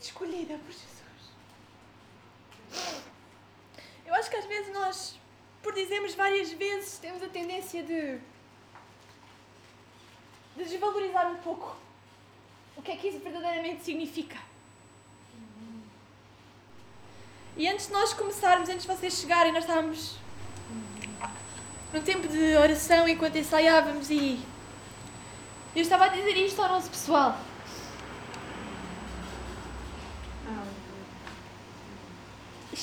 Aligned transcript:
escolhida 0.00 0.58
por 0.58 0.72
Jesus. 0.72 1.00
Eu 4.06 4.14
acho 4.14 4.30
que 4.30 4.36
às 4.36 4.46
vezes 4.46 4.72
nós, 4.72 5.18
por 5.62 5.74
dizermos 5.74 6.14
várias 6.14 6.52
vezes, 6.52 6.98
temos 6.98 7.22
a 7.22 7.28
tendência 7.28 7.82
de, 7.82 8.18
de 10.56 10.64
desvalorizar 10.64 11.30
um 11.30 11.36
pouco 11.36 11.76
o 12.76 12.82
que 12.82 12.92
é 12.92 12.96
que 12.96 13.08
isso 13.08 13.18
verdadeiramente 13.18 13.84
significa. 13.84 14.38
E 17.56 17.68
antes 17.68 17.88
de 17.88 17.92
nós 17.92 18.12
começarmos, 18.14 18.68
antes 18.68 18.82
de 18.82 18.88
vocês 18.88 19.14
chegarem, 19.14 19.52
nós 19.52 19.64
estávamos 19.64 20.16
num 21.92 22.02
tempo 22.02 22.26
de 22.26 22.56
oração 22.56 23.06
enquanto 23.08 23.36
ensaiávamos 23.36 24.10
e 24.10 24.40
eu 25.74 25.82
estava 25.82 26.06
a 26.06 26.08
dizer 26.08 26.36
isto 26.36 26.60
ao 26.62 26.68
nosso 26.68 26.88
pessoal. 26.88 27.38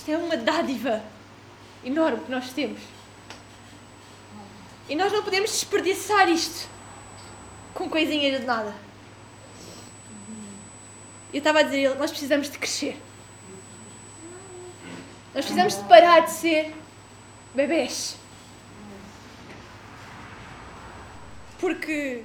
Isto 0.07 0.13
é 0.13 0.17
uma 0.19 0.37
dádiva 0.37 1.03
enorme 1.83 2.23
que 2.23 2.31
nós 2.31 2.53
temos. 2.53 2.79
E 4.87 4.95
nós 4.95 5.11
não 5.11 5.21
podemos 5.21 5.51
desperdiçar 5.51 6.29
isto 6.29 6.69
com 7.73 7.89
coisinhas 7.89 8.39
de 8.39 8.45
nada. 8.45 8.73
Eu 11.33 11.39
estava 11.39 11.59
a 11.59 11.63
dizer 11.63 11.79
ele, 11.79 11.95
nós 11.95 12.09
precisamos 12.09 12.49
de 12.49 12.57
crescer. 12.57 12.97
Nós 15.35 15.43
precisamos 15.43 15.75
de 15.75 15.83
parar 15.89 16.21
de 16.21 16.31
ser 16.31 16.73
bebês. 17.53 18.15
Porque 21.59 22.23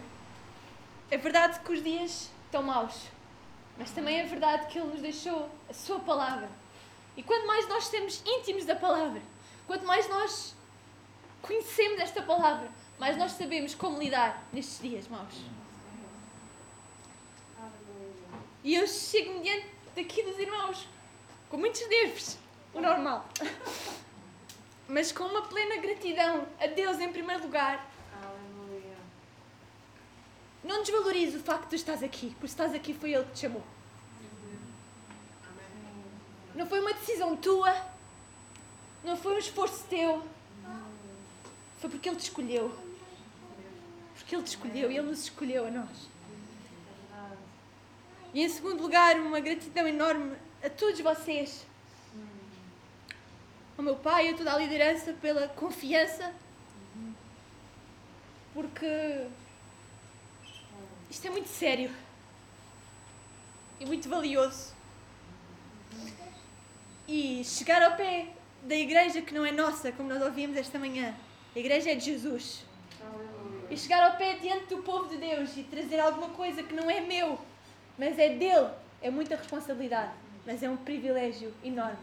é 1.11 1.17
verdade 1.17 1.59
que 1.59 1.73
os 1.73 1.83
dias 1.83 2.31
estão 2.45 2.63
maus, 2.63 3.09
mas 3.77 3.91
também 3.91 4.21
é 4.21 4.25
verdade 4.25 4.69
que 4.69 4.79
Ele 4.79 4.87
nos 4.87 5.01
deixou 5.01 5.51
a 5.69 5.75
Sua 5.75 5.99
palavra. 5.99 6.62
E 7.17 7.23
quanto 7.23 7.47
mais 7.47 7.69
nós 7.69 7.85
estamos 7.85 8.23
íntimos 8.25 8.65
da 8.65 8.75
palavra, 8.75 9.21
quanto 9.67 9.85
mais 9.85 10.09
nós 10.09 10.55
conhecemos 11.43 12.01
esta 12.01 12.23
palavra, 12.23 12.71
mais 12.99 13.17
nós 13.17 13.33
sabemos 13.33 13.75
como 13.75 13.99
lidar 13.99 14.43
nestes 14.53 14.81
dias 14.81 15.09
maus. 15.09 15.35
E 18.65 18.75
eu 18.75 18.87
chego-me 18.87 19.41
diante 19.41 19.67
daqui 19.95 20.23
dos 20.23 20.39
irmãos 20.39 20.87
com 21.51 21.57
muitos 21.59 21.87
nervos, 21.89 22.39
o 22.73 22.81
normal. 22.81 23.29
Mas 24.89 25.13
com 25.13 25.25
uma 25.25 25.43
plena 25.43 25.77
gratidão 25.77 26.47
a 26.61 26.67
Deus 26.67 27.01
em 27.01 27.13
primeiro 27.13 27.43
lugar. 27.43 27.91
Não 30.63 30.83
desvalorize 30.83 31.37
o 31.37 31.41
facto 31.41 31.71
de 31.71 31.77
estás 31.77 32.03
aqui, 32.03 32.31
porque 32.31 32.47
estás 32.47 32.73
aqui 32.73 32.95
foi 32.95 33.13
Ele 33.13 33.25
que 33.25 33.33
te 33.33 33.41
chamou. 33.41 33.63
Não 36.55 36.67
foi 36.67 36.81
uma 36.81 36.93
decisão 36.93 37.37
tua, 37.37 37.75
não 39.03 39.17
foi 39.17 39.35
um 39.35 39.39
esforço 39.39 39.85
teu, 39.89 40.23
foi 41.79 41.91
porque 41.91 42.09
Ele 42.09 42.17
te 42.17 42.25
escolheu. 42.25 42.73
Porque 44.15 44.37
Ele 44.37 44.45
te 44.45 44.49
escolheu 44.49 44.91
e 44.91 44.99
Ele 44.99 45.09
nos 45.09 45.21
escolheu 45.25 45.67
a 45.67 45.71
nós. 45.71 46.13
E 48.35 48.43
em 48.43 48.49
segundo 48.49 48.83
lugar, 48.83 49.17
uma 49.17 49.41
gratidão 49.41 49.87
enorme 49.87 50.37
a 50.65 50.71
todos 50.71 51.01
vocês, 51.01 51.67
ao 53.77 53.85
meu 53.85 53.97
pai, 53.97 54.29
a 54.29 54.37
toda 54.37 54.55
a 54.55 54.59
liderança, 54.59 55.13
pela 55.15 55.49
confiança, 55.49 56.33
porque 58.55 59.27
isto 61.11 61.27
é 61.27 61.31
muito 61.31 61.49
sério 61.49 61.91
e 63.81 63.85
muito 63.85 64.09
valioso. 64.09 64.73
E 67.13 67.45
chegar 67.45 67.83
ao 67.83 67.95
pé 67.95 68.29
da 68.63 68.75
igreja 68.75 69.21
que 69.21 69.35
não 69.35 69.45
é 69.45 69.53
nossa, 69.53 69.93
como 69.93 70.09
nós 70.09 70.23
ouvimos 70.23 70.57
esta 70.57 70.79
manhã, 70.79 71.15
a 71.55 71.59
igreja 71.59 71.91
é 71.91 71.95
de 71.95 72.07
Jesus. 72.07 72.65
E 73.69 73.77
chegar 73.77 74.11
ao 74.11 74.17
pé 74.17 74.39
diante 74.39 74.75
do 74.75 74.79
povo 74.79 75.11
de 75.11 75.19
Deus 75.19 75.55
e 75.59 75.63
trazer 75.65 76.01
alguma 76.01 76.31
coisa 76.31 76.63
que 76.63 76.73
não 76.75 76.91
é 76.91 77.03
meu, 77.03 77.39
mas 77.99 78.19
é 78.19 78.31
dele, 78.31 78.71
é 79.03 79.11
muita 79.11 79.37
responsabilidade, 79.37 80.13
mas 80.47 80.63
é 80.63 80.71
um 80.71 80.77
privilégio 80.79 81.53
enorme. 81.63 81.99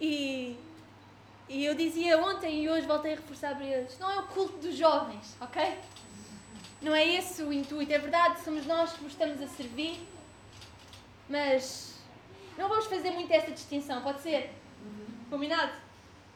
E, 0.00 0.56
e 1.50 1.66
eu 1.66 1.74
dizia 1.74 2.18
ontem 2.18 2.64
e 2.64 2.70
hoje 2.70 2.86
voltei 2.86 3.12
a 3.12 3.16
reforçar 3.16 3.54
para 3.54 3.66
eles: 3.66 3.98
não 3.98 4.10
é 4.10 4.20
o 4.20 4.22
culto 4.28 4.56
dos 4.56 4.74
jovens, 4.74 5.36
ok? 5.38 5.78
Não 6.80 6.94
é 6.94 7.06
esse 7.06 7.42
o 7.42 7.52
intuito. 7.52 7.92
É 7.92 7.98
verdade, 7.98 8.40
somos 8.40 8.64
nós 8.64 8.94
que 8.94 9.02
vos 9.02 9.12
estamos 9.12 9.42
a 9.42 9.48
servir, 9.48 10.00
mas 11.28 11.98
não 12.56 12.68
vamos 12.68 12.86
fazer 12.86 13.10
muito 13.10 13.32
essa 13.32 13.50
distinção, 13.50 14.02
pode 14.02 14.20
ser? 14.20 14.52
Combinado? 15.28 15.72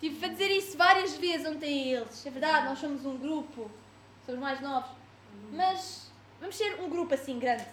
Tive 0.00 0.24
a 0.24 0.28
dizer 0.28 0.50
isso 0.50 0.76
várias 0.76 1.16
vezes 1.16 1.46
ontem 1.46 1.94
a 1.94 1.98
eles. 1.98 2.26
É 2.26 2.30
verdade, 2.30 2.66
nós 2.66 2.78
somos 2.78 3.04
um 3.04 3.16
grupo, 3.18 3.70
somos 4.24 4.40
mais 4.40 4.60
novos, 4.60 4.90
mas 5.52 6.10
vamos 6.40 6.56
ser 6.56 6.80
um 6.80 6.88
grupo 6.88 7.14
assim 7.14 7.38
grande. 7.38 7.66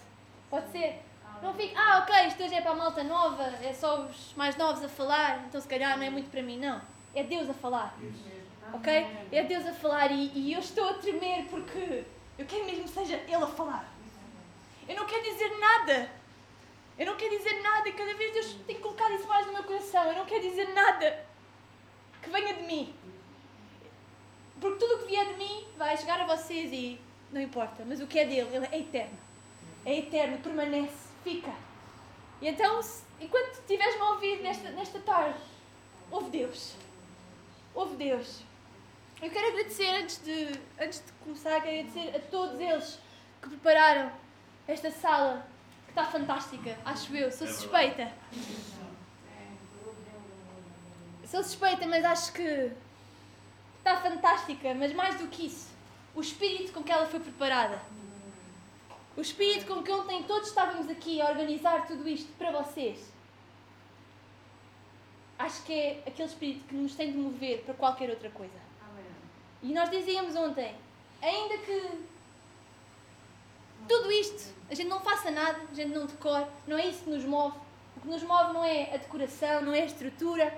Pode 0.50 0.70
ser? 0.70 1.02
Não 1.42 1.54
fique, 1.54 1.74
ah, 1.76 2.00
ok, 2.02 2.26
isto 2.26 2.42
hoje 2.42 2.54
é 2.54 2.60
para 2.60 2.72
a 2.72 2.74
malta 2.74 3.04
nova, 3.04 3.44
é 3.62 3.72
só 3.72 4.02
os 4.02 4.34
mais 4.34 4.56
novos 4.56 4.82
a 4.82 4.88
falar, 4.88 5.44
então 5.46 5.60
se 5.60 5.68
calhar 5.68 5.96
não 5.96 6.04
é 6.04 6.10
muito 6.10 6.30
para 6.30 6.42
mim. 6.42 6.58
Não. 6.58 6.80
É 7.14 7.22
Deus 7.22 7.48
a 7.48 7.54
falar. 7.54 7.96
Ok? 8.72 9.06
É 9.32 9.44
Deus 9.44 9.66
a 9.66 9.72
falar 9.72 10.10
e, 10.10 10.30
e 10.34 10.52
eu 10.52 10.60
estou 10.60 10.88
a 10.88 10.94
tremer 10.94 11.46
porque 11.46 12.04
eu 12.36 12.44
quero 12.44 12.64
mesmo 12.66 12.84
que 12.84 12.90
seja 12.90 13.16
Ele 13.16 13.36
a 13.36 13.46
falar. 13.46 13.88
Eu 14.88 14.96
não 14.96 15.06
quero 15.06 15.22
dizer 15.22 15.56
nada. 15.58 16.10
Eu 16.98 17.06
não 17.06 17.16
quero 17.16 17.36
dizer 17.36 17.62
nada 17.62 17.90
cada 17.92 18.14
vez 18.14 18.32
Deus 18.32 18.56
tem 18.66 18.76
que 18.76 18.82
colocar 18.82 19.10
isso 19.12 19.26
mais 19.28 19.46
no 19.46 19.52
meu 19.52 19.62
coração. 19.62 20.04
Eu 20.04 20.16
não 20.16 20.26
quero 20.26 20.42
dizer 20.42 20.68
nada 20.74 21.24
que 22.22 22.30
venha 22.30 22.54
de 22.54 22.62
mim. 22.62 22.94
Porque 24.60 24.78
tudo 24.78 24.96
o 24.96 24.98
que 25.00 25.06
vier 25.06 25.26
de 25.26 25.34
mim 25.34 25.68
vai 25.76 25.96
chegar 25.96 26.20
a 26.20 26.26
vocês 26.36 26.72
e 26.72 27.00
não 27.30 27.40
importa. 27.40 27.84
Mas 27.86 28.00
o 28.00 28.06
que 28.06 28.18
é 28.18 28.24
dele, 28.24 28.48
ele 28.52 28.66
é 28.72 28.78
eterno. 28.80 29.18
É 29.84 29.98
eterno, 29.98 30.38
permanece 30.38 31.08
fica. 31.22 31.52
E 32.40 32.48
então, 32.48 32.80
enquanto 33.20 33.52
estiveres-me 33.52 34.00
a 34.02 34.10
ouvir 34.10 34.40
nesta, 34.40 34.70
nesta 34.70 34.98
tarde, 35.00 35.38
ouve 36.10 36.30
Deus. 36.30 36.74
Ouve 37.74 37.96
Deus. 37.96 38.42
Eu 39.20 39.30
quero 39.30 39.48
agradecer, 39.48 39.88
antes 39.88 40.22
de, 40.22 40.48
antes 40.80 41.04
de 41.04 41.12
começar, 41.24 41.60
quero 41.60 41.80
agradecer 41.80 42.16
a 42.16 42.20
todos 42.20 42.60
eles 42.60 42.98
que 43.42 43.48
prepararam 43.48 44.12
esta 44.66 44.90
sala, 44.90 45.46
está 45.98 46.04
fantástica, 46.04 46.78
acho 46.84 47.16
eu. 47.16 47.30
Sou 47.32 47.46
suspeita. 47.48 48.12
Sou 51.26 51.42
suspeita, 51.42 51.86
mas 51.86 52.04
acho 52.04 52.32
que 52.32 52.72
está 53.78 53.96
fantástica. 53.96 54.74
Mas 54.74 54.92
mais 54.92 55.18
do 55.18 55.26
que 55.26 55.46
isso, 55.46 55.68
o 56.14 56.20
espírito 56.20 56.72
com 56.72 56.84
que 56.84 56.92
ela 56.92 57.06
foi 57.06 57.18
preparada. 57.18 57.82
O 59.16 59.20
espírito 59.20 59.66
com 59.66 59.82
que 59.82 59.90
ontem 59.90 60.22
todos 60.22 60.48
estávamos 60.48 60.88
aqui 60.88 61.20
a 61.20 61.30
organizar 61.30 61.86
tudo 61.88 62.08
isto 62.08 62.32
para 62.38 62.52
vocês. 62.52 63.12
Acho 65.36 65.62
que 65.64 65.72
é 65.72 66.02
aquele 66.06 66.28
espírito 66.28 66.64
que 66.68 66.74
nos 66.76 66.94
tem 66.94 67.10
de 67.10 67.18
mover 67.18 67.62
para 67.62 67.74
qualquer 67.74 68.10
outra 68.10 68.30
coisa. 68.30 68.68
E 69.60 69.72
nós 69.72 69.90
dizíamos 69.90 70.36
ontem, 70.36 70.76
ainda 71.20 71.58
que 71.58 72.06
tudo 73.88 74.12
isto, 74.12 74.54
a 74.70 74.74
gente 74.74 74.88
não 74.88 75.00
faça 75.00 75.30
nada, 75.30 75.58
a 75.70 75.74
gente 75.74 75.92
não 75.92 76.06
decore, 76.06 76.46
não 76.66 76.78
é 76.78 76.86
isso 76.86 77.04
que 77.04 77.10
nos 77.10 77.24
move. 77.24 77.56
O 77.96 78.00
que 78.00 78.08
nos 78.08 78.22
move 78.22 78.52
não 78.52 78.62
é 78.62 78.94
a 78.94 78.98
decoração, 78.98 79.62
não 79.62 79.72
é 79.72 79.82
a 79.82 79.86
estrutura, 79.86 80.56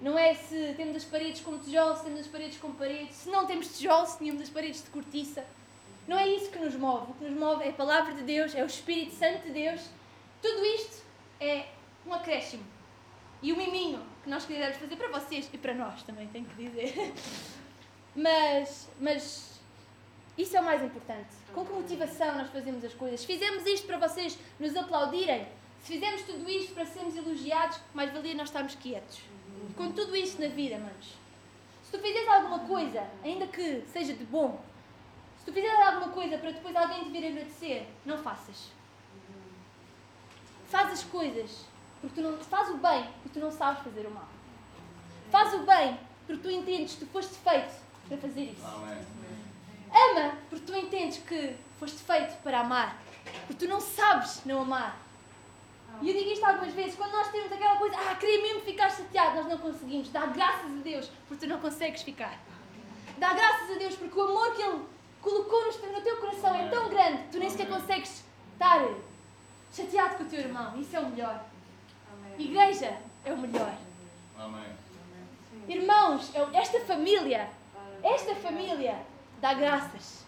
não 0.00 0.18
é 0.18 0.32
se 0.34 0.74
temos 0.76 0.96
as 0.96 1.04
paredes 1.04 1.42
com 1.42 1.58
tijolos, 1.58 1.98
se 1.98 2.04
temos 2.04 2.20
as 2.20 2.26
paredes 2.28 2.58
com 2.58 2.72
paredes, 2.72 3.16
se 3.16 3.28
não 3.28 3.46
temos 3.46 3.76
tijolos, 3.76 4.10
se 4.10 4.18
tínhamos 4.18 4.40
as 4.42 4.48
paredes 4.48 4.82
de 4.82 4.90
cortiça. 4.90 5.44
Não 6.08 6.18
é 6.18 6.26
isso 6.28 6.50
que 6.50 6.58
nos 6.58 6.74
move. 6.74 7.10
O 7.10 7.14
que 7.14 7.24
nos 7.24 7.38
move 7.38 7.62
é 7.62 7.68
a 7.68 7.72
palavra 7.72 8.14
de 8.14 8.22
Deus, 8.22 8.54
é 8.54 8.62
o 8.62 8.66
Espírito 8.66 9.14
Santo 9.14 9.42
de 9.42 9.50
Deus. 9.50 9.82
Tudo 10.40 10.64
isto 10.64 11.02
é 11.38 11.66
um 12.06 12.14
acréscimo. 12.14 12.64
E 13.42 13.52
o 13.52 13.56
miminho 13.56 14.02
que 14.22 14.30
nós 14.30 14.44
quisermos 14.44 14.78
fazer 14.78 14.96
para 14.96 15.08
vocês 15.08 15.50
e 15.52 15.58
para 15.58 15.74
nós 15.74 16.02
também, 16.02 16.26
tenho 16.28 16.44
que 16.46 16.64
dizer. 16.64 17.12
Mas, 18.14 18.88
mas 18.98 19.49
isso 20.36 20.56
é 20.56 20.60
o 20.60 20.64
mais 20.64 20.82
importante. 20.82 21.28
Com 21.54 21.64
que 21.64 21.72
motivação 21.72 22.36
nós 22.36 22.50
fazemos 22.50 22.84
as 22.84 22.94
coisas? 22.94 23.20
Se 23.20 23.26
fizemos 23.26 23.66
isto 23.66 23.86
para 23.86 23.98
vocês 23.98 24.38
nos 24.58 24.76
aplaudirem, 24.76 25.46
se 25.82 25.94
fizemos 25.94 26.22
tudo 26.22 26.48
isto 26.48 26.74
para 26.74 26.86
sermos 26.86 27.16
elogiados, 27.16 27.78
mais 27.94 28.12
valia 28.12 28.34
nós 28.34 28.48
estarmos 28.48 28.74
quietos. 28.74 29.20
Com 29.76 29.92
tudo 29.92 30.14
isto 30.16 30.40
na 30.40 30.48
vida, 30.48 30.78
manos. 30.78 31.14
Se 31.84 31.92
tu 31.92 31.98
fizeres 31.98 32.28
alguma 32.28 32.60
coisa, 32.60 33.04
ainda 33.24 33.46
que 33.46 33.82
seja 33.92 34.14
de 34.14 34.24
bom, 34.24 34.62
se 35.38 35.44
tu 35.44 35.52
fizeres 35.52 35.80
alguma 35.80 36.12
coisa 36.12 36.38
para 36.38 36.50
depois 36.50 36.76
alguém 36.76 37.04
te 37.04 37.10
vir 37.10 37.26
agradecer, 37.26 37.88
não 38.04 38.18
faças. 38.18 38.70
Faz 40.68 40.92
as 40.92 41.02
coisas 41.02 41.64
porque 42.00 42.20
tu 42.20 42.22
não 42.22 42.38
faz 42.38 42.70
o 42.70 42.76
bem 42.76 43.04
porque 43.22 43.38
tu 43.38 43.40
não 43.40 43.50
sabes 43.50 43.82
fazer 43.82 44.06
o 44.06 44.10
mal. 44.10 44.28
Faz 45.30 45.52
o 45.54 45.64
bem 45.64 45.98
porque 46.26 46.42
tu 46.42 46.50
entendes 46.50 46.94
que 46.94 47.00
tu 47.00 47.06
foste 47.06 47.34
feito 47.34 47.74
para 48.06 48.18
fazer 48.18 48.42
isso. 48.44 48.62
Ama 49.92 50.36
porque 50.48 50.64
tu 50.64 50.76
entendes 50.76 51.18
que 51.18 51.56
foste 51.78 51.98
feito 51.98 52.36
para 52.42 52.60
amar. 52.60 53.00
Porque 53.46 53.66
tu 53.66 53.68
não 53.68 53.80
sabes 53.80 54.44
não 54.44 54.62
amar. 54.62 54.98
E 56.00 56.08
eu 56.08 56.14
digo 56.14 56.30
isto 56.30 56.44
algumas 56.44 56.72
vezes, 56.72 56.94
quando 56.94 57.12
nós 57.12 57.28
temos 57.30 57.52
aquela 57.52 57.76
coisa, 57.76 57.96
ah, 57.98 58.14
queria 58.14 58.40
mesmo 58.40 58.60
ficar 58.62 58.88
chateado, 58.90 59.36
nós 59.36 59.46
não 59.46 59.58
conseguimos. 59.58 60.08
Dá 60.10 60.26
graças 60.26 60.70
a 60.70 60.82
Deus, 60.82 61.10
porque 61.28 61.46
tu 61.46 61.48
não 61.48 61.60
consegues 61.60 62.02
ficar. 62.02 62.38
Dá 63.18 63.34
graças 63.34 63.70
a 63.70 63.78
Deus, 63.78 63.96
porque 63.96 64.18
o 64.18 64.22
amor 64.22 64.54
que 64.54 64.62
Ele 64.62 64.82
colocou 65.20 65.66
no 65.66 66.00
teu 66.00 66.16
coração 66.16 66.54
é 66.54 66.68
tão 66.68 66.88
grande 66.88 67.24
que 67.24 67.32
tu 67.32 67.38
nem 67.38 67.50
sequer 67.50 67.68
consegues 67.68 68.24
estar 68.52 68.88
chateado 69.72 70.16
com 70.16 70.24
o 70.24 70.26
teu 70.26 70.40
irmão. 70.40 70.80
Isso 70.80 70.96
é 70.96 71.00
o 71.00 71.10
melhor. 71.10 71.44
Igreja 72.38 72.98
é 73.24 73.32
o 73.32 73.36
melhor. 73.36 73.74
Amém. 74.38 74.64
Irmãos, 75.68 76.32
esta 76.54 76.80
família, 76.80 77.50
esta 78.02 78.34
família 78.36 79.04
dá 79.40 79.54
graças. 79.54 80.24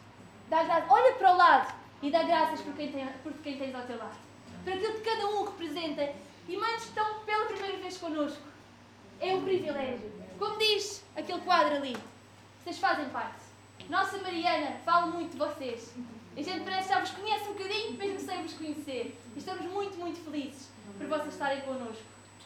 Dá 0.49 0.63
graças. 0.65 0.91
Olha 0.91 1.15
para 1.15 1.33
o 1.33 1.37
lado 1.37 1.75
e 2.03 2.11
dá 2.11 2.23
graças 2.23 2.61
por 2.61 2.75
quem, 2.75 2.91
tem, 2.91 3.07
por 3.23 3.33
quem 3.35 3.59
tens 3.59 3.75
ao 3.75 3.83
teu 3.83 3.99
lado. 3.99 4.17
Por 4.65 4.73
aquilo 4.73 4.95
que 4.95 5.01
cada 5.01 5.27
um 5.29 5.45
representa. 5.45 6.13
E 6.49 6.57
mães 6.57 6.83
que 6.83 6.89
estão 6.89 7.21
pela 7.21 7.47
primeira 7.47 7.79
vez 7.79 7.97
connosco. 7.99 8.43
É 9.21 9.35
um 9.35 9.43
privilégio. 9.43 10.11
Como 10.39 10.59
diz 10.59 11.05
aquele 11.17 11.41
quadro 11.43 11.77
ali, 11.77 11.97
vocês 12.63 12.79
fazem 12.79 13.09
parte. 13.11 13.43
Nossa 13.89 14.19
Mariana 14.19 14.77
fala 14.85 15.07
muito 15.07 15.33
de 15.33 15.39
vocês. 15.39 15.95
A 16.37 16.43
gente 16.43 16.65
parece 16.65 16.89
que 16.89 16.95
já 16.95 17.01
vos 17.01 17.11
conhece 17.11 17.45
um 17.45 17.53
bocadinho, 17.53 17.93
mesmo 17.93 18.19
sem 18.19 18.43
vos 18.43 18.55
conhecer. 18.55 19.19
E 19.37 19.39
estamos 19.39 19.67
muito, 19.67 19.97
muito 19.99 20.19
felizes 20.25 20.71
por 20.99 21.07
vocês 21.07 21.35
estarem 21.35 21.61
connosco. 21.63 22.03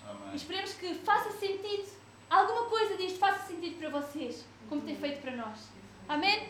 Amém. 0.08 0.32
E 0.32 0.36
esperemos 0.36 0.74
que 0.74 0.94
faça 0.94 1.30
sentido, 1.32 1.88
alguma 2.28 2.64
coisa 2.64 2.96
disto 2.96 3.18
faça 3.18 3.46
sentido 3.46 3.78
para 3.78 3.90
vocês, 3.90 4.44
como 4.68 4.82
tem 4.82 4.96
feito 4.96 5.20
para 5.22 5.36
nós. 5.36 5.68
Amém? 6.08 6.48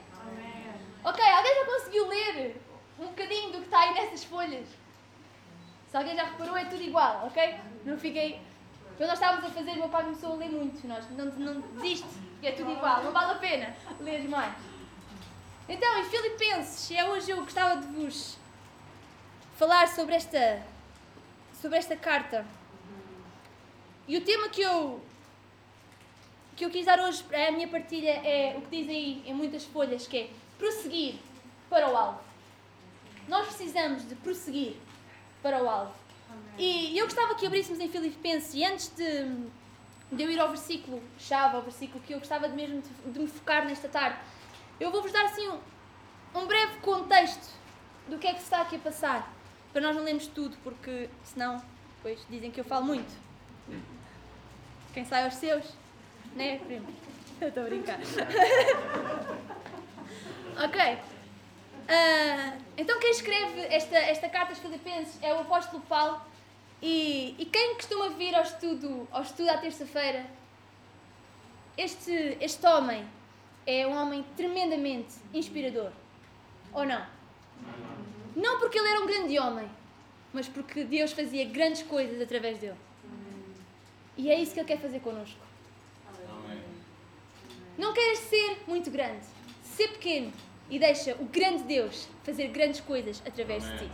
Ok, 1.06 1.24
alguém 1.24 1.54
já 1.54 1.64
conseguiu 1.66 2.08
ler 2.08 2.60
um 2.98 3.06
bocadinho 3.06 3.52
do 3.52 3.58
que 3.58 3.66
está 3.66 3.78
aí 3.78 3.94
nessas 3.94 4.24
folhas? 4.24 4.66
Se 5.88 5.96
alguém 5.96 6.16
já 6.16 6.24
reparou, 6.24 6.56
é 6.56 6.64
tudo 6.64 6.82
igual, 6.82 7.28
ok? 7.28 7.60
Não 7.84 7.96
fiquei. 7.96 8.40
Quando 8.96 9.10
nós 9.10 9.20
estávamos 9.20 9.44
a 9.44 9.50
fazer, 9.50 9.70
o 9.70 9.76
meu 9.76 9.88
pai 9.88 10.02
começou 10.02 10.32
a 10.32 10.34
ler 10.34 10.50
muito. 10.50 10.84
Nós 10.88 11.08
não, 11.10 11.26
não 11.26 11.60
desiste, 11.60 12.08
é 12.42 12.50
tudo 12.50 12.72
igual, 12.72 13.04
não 13.04 13.12
vale 13.12 13.34
a 13.34 13.34
pena 13.36 13.76
ler 14.00 14.28
mais. 14.28 14.56
Então, 15.68 15.96
em 16.00 16.04
Filipenses, 16.06 16.90
é 16.90 17.08
hoje 17.08 17.30
eu 17.30 17.36
gostava 17.36 17.80
de 17.80 17.86
vos 17.86 18.36
falar 19.54 19.86
sobre 19.86 20.16
esta, 20.16 20.60
sobre 21.52 21.78
esta 21.78 21.94
carta. 21.94 22.44
E 24.08 24.16
o 24.16 24.24
tema 24.24 24.48
que 24.48 24.62
eu, 24.62 25.00
que 26.56 26.64
eu 26.64 26.70
quis 26.70 26.84
dar 26.84 26.98
hoje, 26.98 27.24
a 27.32 27.52
minha 27.52 27.68
partilha, 27.68 28.10
é 28.10 28.56
o 28.58 28.62
que 28.62 28.76
diz 28.76 28.88
aí 28.88 29.22
em 29.24 29.34
muitas 29.34 29.64
folhas, 29.64 30.08
que 30.08 30.18
é 30.18 30.45
prosseguir 30.58 31.16
para 31.68 31.88
o 31.88 31.96
alvo. 31.96 32.20
Nós 33.28 33.46
precisamos 33.46 34.08
de 34.08 34.14
prosseguir 34.16 34.76
para 35.42 35.62
o 35.62 35.68
alvo. 35.68 35.94
E 36.58 36.96
eu 36.96 37.04
gostava 37.04 37.34
que 37.34 37.46
abríssemos 37.46 37.80
em 37.80 37.88
Filipenses, 37.88 38.54
e 38.54 38.64
antes 38.64 38.88
de, 38.96 39.24
de 40.10 40.22
eu 40.22 40.30
ir 40.30 40.40
ao 40.40 40.48
versículo 40.48 41.02
chave, 41.18 41.56
ao 41.56 41.62
versículo 41.62 42.02
que 42.04 42.14
eu 42.14 42.18
gostava 42.18 42.48
de 42.48 42.54
mesmo 42.54 42.82
de, 42.82 43.12
de 43.12 43.18
me 43.18 43.26
focar 43.26 43.66
nesta 43.66 43.88
tarde, 43.88 44.18
eu 44.80 44.90
vou-vos 44.90 45.12
dar 45.12 45.26
assim 45.26 45.48
um, 45.48 45.58
um 46.34 46.46
breve 46.46 46.78
contexto 46.80 47.54
do 48.08 48.18
que 48.18 48.26
é 48.26 48.32
que 48.32 48.38
se 48.38 48.44
está 48.44 48.62
aqui 48.62 48.76
a 48.76 48.78
passar, 48.78 49.32
para 49.72 49.82
nós 49.82 49.94
não 49.94 50.02
lermos 50.02 50.26
tudo, 50.28 50.56
porque 50.62 51.10
senão 51.24 51.62
depois 51.96 52.24
dizem 52.30 52.50
que 52.50 52.60
eu 52.60 52.64
falo 52.64 52.86
muito. 52.86 53.12
Quem 54.94 55.04
sai 55.04 55.24
aos 55.24 55.34
seus, 55.34 55.64
né, 56.34 56.58
primo? 56.58 56.86
Eu 57.38 57.48
estou 57.48 57.64
a 57.64 57.66
brincar. 57.66 57.98
ok. 60.64 60.98
Uh, 61.86 62.60
então 62.76 62.98
quem 62.98 63.10
escreve 63.10 63.60
esta, 63.70 63.96
esta 63.96 64.28
carta 64.28 64.52
aos 64.52 64.58
Filipenses 64.58 65.18
é 65.22 65.32
o 65.32 65.40
apóstolo 65.40 65.82
Paulo. 65.88 66.20
E, 66.82 67.34
e 67.38 67.44
quem 67.46 67.74
costuma 67.74 68.08
vir 68.10 68.34
ao 68.34 68.42
estudo, 68.42 69.08
ao 69.10 69.22
estudo 69.22 69.48
à 69.48 69.56
terça-feira, 69.58 70.26
este, 71.76 72.36
este 72.40 72.66
homem 72.66 73.06
é 73.66 73.86
um 73.86 73.96
homem 73.96 74.24
tremendamente 74.36 75.14
inspirador. 75.32 75.90
Ou 76.72 76.84
não? 76.84 77.06
Não 78.34 78.58
porque 78.58 78.78
ele 78.78 78.88
era 78.88 79.00
um 79.00 79.06
grande 79.06 79.38
homem, 79.38 79.68
mas 80.32 80.48
porque 80.48 80.84
Deus 80.84 81.12
fazia 81.12 81.46
grandes 81.46 81.82
coisas 81.82 82.20
através 82.20 82.58
dele. 82.58 82.76
E 84.16 84.30
é 84.30 84.40
isso 84.40 84.52
que 84.52 84.60
ele 84.60 84.68
quer 84.68 84.78
fazer 84.78 85.00
connosco. 85.00 85.40
Não 87.78 87.92
queres 87.92 88.18
ser 88.20 88.62
muito 88.66 88.90
grande. 88.90 89.24
Ser 89.62 89.88
pequeno 89.88 90.32
e 90.68 90.78
deixa 90.78 91.14
o 91.14 91.24
grande 91.24 91.62
Deus 91.64 92.08
fazer 92.24 92.48
grandes 92.48 92.80
coisas 92.80 93.22
através 93.26 93.64
de 93.64 93.78
ti. 93.78 93.90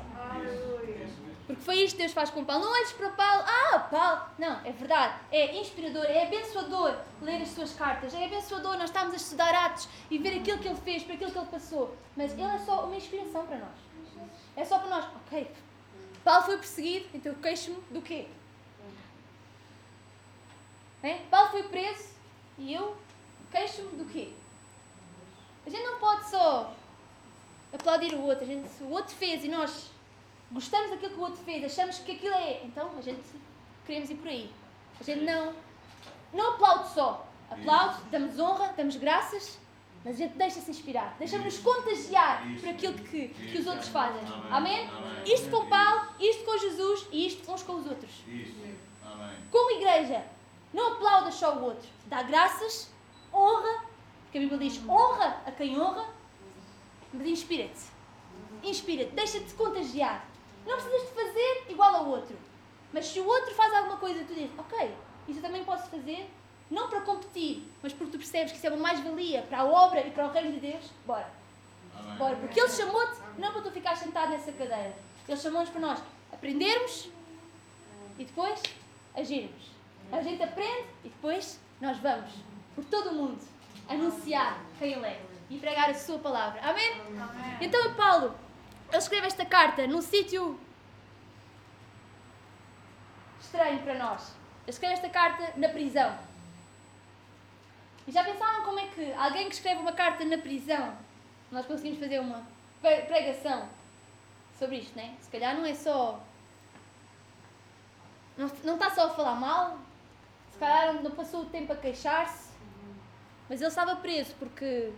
Porque 1.46 1.62
foi 1.62 1.76
isto 1.80 1.96
que 1.96 2.02
Deus 2.02 2.12
faz 2.12 2.30
com 2.30 2.44
Paulo. 2.44 2.64
Não 2.64 2.72
olhes 2.72 2.92
para 2.92 3.10
Paulo, 3.10 3.44
ah, 3.46 3.78
Paulo. 3.78 4.22
Não, 4.38 4.64
é 4.64 4.72
verdade. 4.72 5.20
É 5.30 5.58
inspirador, 5.60 6.04
é 6.04 6.24
abençoador 6.24 6.96
ler 7.20 7.42
as 7.42 7.48
suas 7.48 7.74
cartas. 7.74 8.14
É 8.14 8.24
abençoador 8.24 8.78
nós 8.78 8.84
estamos 8.90 9.12
a 9.12 9.16
estudar 9.16 9.54
Atos 9.54 9.88
e 10.10 10.18
ver 10.18 10.38
aquilo 10.38 10.58
que 10.58 10.68
ele 10.68 10.78
fez, 10.78 11.02
para 11.02 11.14
aquilo 11.14 11.30
que 11.30 11.38
ele 11.38 11.46
passou. 11.46 11.96
Mas 12.16 12.32
ele 12.32 12.42
é 12.42 12.58
só 12.60 12.86
uma 12.86 12.96
inspiração 12.96 13.44
para 13.46 13.58
nós. 13.58 13.92
É 14.56 14.64
só 14.64 14.78
para 14.78 14.88
nós. 14.88 15.04
Ok, 15.26 15.50
Paulo 16.24 16.44
foi 16.44 16.56
perseguido, 16.56 17.08
então 17.12 17.34
queixo-me 17.34 17.80
do 17.90 18.00
quê? 18.00 18.26
É? 21.02 21.14
Paulo 21.30 21.50
foi 21.50 21.64
preso 21.64 22.10
e 22.56 22.72
eu 22.72 22.96
queixo-me 23.50 23.96
do 23.96 24.04
quê? 24.04 24.32
A 25.66 25.70
gente 25.70 25.84
não 25.84 25.98
pode 25.98 26.28
só 26.28 26.74
aplaudir 27.72 28.14
o 28.14 28.22
outro. 28.22 28.44
A 28.44 28.46
gente, 28.46 28.68
o 28.82 28.90
outro 28.90 29.14
fez 29.14 29.44
e 29.44 29.48
nós 29.48 29.90
gostamos 30.50 30.90
daquilo 30.90 31.14
que 31.14 31.18
o 31.18 31.22
outro 31.22 31.42
fez, 31.44 31.64
achamos 31.64 31.98
que 31.98 32.12
aquilo 32.12 32.34
é. 32.34 32.62
Então 32.64 32.90
a 32.98 33.00
gente 33.00 33.22
queremos 33.86 34.10
ir 34.10 34.16
por 34.16 34.28
aí. 34.28 34.50
A 35.00 35.04
gente 35.04 35.24
não, 35.24 35.54
não 36.32 36.54
aplaude 36.54 36.90
só. 36.90 37.26
Aplaude, 37.50 38.02
damos 38.10 38.38
honra, 38.38 38.72
damos 38.76 38.96
graças, 38.96 39.58
mas 40.04 40.14
a 40.14 40.18
gente 40.18 40.36
deixa-se 40.36 40.70
inspirar, 40.70 41.14
deixa-nos 41.18 41.58
contagiar 41.58 42.42
por 42.58 42.68
aquilo 42.68 42.94
que, 42.94 43.28
que 43.28 43.58
os 43.58 43.66
outros 43.66 43.88
fazem. 43.88 44.22
Amém? 44.50 44.88
Isto 45.26 45.50
com 45.50 45.66
Paulo, 45.66 46.08
isto 46.18 46.44
com 46.44 46.58
Jesus 46.58 47.06
e 47.12 47.26
isto 47.26 47.52
uns 47.52 47.62
com 47.62 47.74
os 47.74 47.86
outros. 47.86 48.10
Como 49.50 49.70
igreja, 49.72 50.24
não 50.72 50.94
aplauda 50.94 51.30
só 51.30 51.56
o 51.56 51.64
outro. 51.64 51.88
Dá 52.06 52.22
graças, 52.22 52.90
honra, 53.32 53.84
porque 54.32 54.38
a 54.38 54.48
Bíblia 54.48 54.70
diz 54.70 54.88
honra 54.88 55.42
a 55.44 55.52
quem 55.52 55.78
honra, 55.78 56.06
mas 57.12 57.26
inspira-te. 57.26 57.82
Inspira-te, 58.62 59.10
deixa-te 59.10 59.52
contagiar. 59.52 60.26
Não 60.66 60.74
precisas 60.76 61.02
de 61.02 61.14
fazer 61.14 61.66
igual 61.68 61.94
ao 61.96 62.08
outro. 62.08 62.34
Mas 62.94 63.08
se 63.08 63.20
o 63.20 63.26
outro 63.26 63.54
faz 63.54 63.74
alguma 63.74 63.98
coisa, 63.98 64.24
tu 64.24 64.32
dizes, 64.32 64.50
ok, 64.56 64.94
isso 65.28 65.38
eu 65.38 65.42
também 65.42 65.62
posso 65.64 65.90
fazer, 65.90 66.30
não 66.70 66.88
para 66.88 67.02
competir, 67.02 67.70
mas 67.82 67.92
porque 67.92 68.12
tu 68.12 68.16
percebes 68.16 68.52
que 68.52 68.56
isso 68.56 68.66
é 68.66 68.70
uma 68.70 68.78
mais-valia 68.78 69.42
para 69.42 69.60
a 69.60 69.64
obra 69.66 70.00
e 70.00 70.10
para 70.10 70.26
o 70.26 70.30
reino 70.32 70.52
de 70.52 70.60
Deus, 70.60 70.86
bora. 71.06 71.30
Amém. 71.94 72.16
Bora. 72.16 72.36
Porque 72.36 72.58
Ele 72.58 72.70
chamou-te 72.70 73.20
não 73.36 73.52
para 73.52 73.60
tu 73.60 73.70
ficar 73.70 73.94
sentado 73.96 74.30
nessa 74.30 74.50
cadeira. 74.50 74.96
Ele 75.28 75.36
chamou-nos 75.36 75.68
para 75.68 75.80
nós 75.80 76.02
aprendermos 76.32 77.10
e 78.18 78.24
depois 78.24 78.62
agirmos. 79.14 79.70
A 80.10 80.22
gente 80.22 80.42
aprende 80.42 80.86
e 81.04 81.10
depois 81.10 81.60
nós 81.82 81.98
vamos 81.98 82.30
por 82.74 82.82
todo 82.86 83.10
o 83.10 83.14
mundo 83.14 83.51
anunciar 83.88 84.58
quem 84.78 84.92
Ele 84.92 85.06
é 85.06 85.22
e 85.50 85.58
pregar 85.58 85.90
a 85.90 85.94
Sua 85.94 86.18
palavra. 86.18 86.60
Amém? 86.62 87.00
Amém. 87.00 87.58
Então, 87.60 87.94
Paulo, 87.94 88.34
ele 88.88 88.98
escreve 88.98 89.26
esta 89.26 89.46
carta 89.46 89.86
num 89.86 90.02
sítio 90.02 90.60
estranho 93.40 93.82
para 93.82 93.94
nós. 93.94 94.34
Ele 94.64 94.70
escreve 94.70 94.94
esta 94.94 95.08
carta 95.08 95.52
na 95.56 95.68
prisão. 95.68 96.18
E 98.06 98.12
já 98.12 98.22
pensaram 98.22 98.64
como 98.64 98.78
é 98.78 98.86
que 98.88 99.12
alguém 99.12 99.48
que 99.48 99.54
escreve 99.54 99.80
uma 99.80 99.92
carta 99.92 100.24
na 100.24 100.38
prisão, 100.38 100.96
nós 101.50 101.64
conseguimos 101.66 102.00
fazer 102.00 102.18
uma 102.18 102.42
pregação 102.80 103.68
sobre 104.58 104.76
isto, 104.78 104.96
né? 104.96 105.16
Se 105.20 105.30
calhar 105.30 105.56
não 105.56 105.64
é 105.64 105.74
só. 105.74 106.20
Não, 108.36 108.50
não 108.64 108.74
está 108.74 108.90
só 108.90 109.06
a 109.06 109.10
falar 109.10 109.34
mal, 109.36 109.78
se 110.50 110.58
calhar 110.58 110.94
não 111.02 111.10
passou 111.12 111.42
o 111.42 111.46
tempo 111.46 111.72
a 111.72 111.76
queixar-se, 111.76 112.51
mas 113.52 113.60
ele 113.60 113.68
estava 113.68 113.96
preso 113.96 114.34
porque 114.38 114.64
ele 114.64 114.94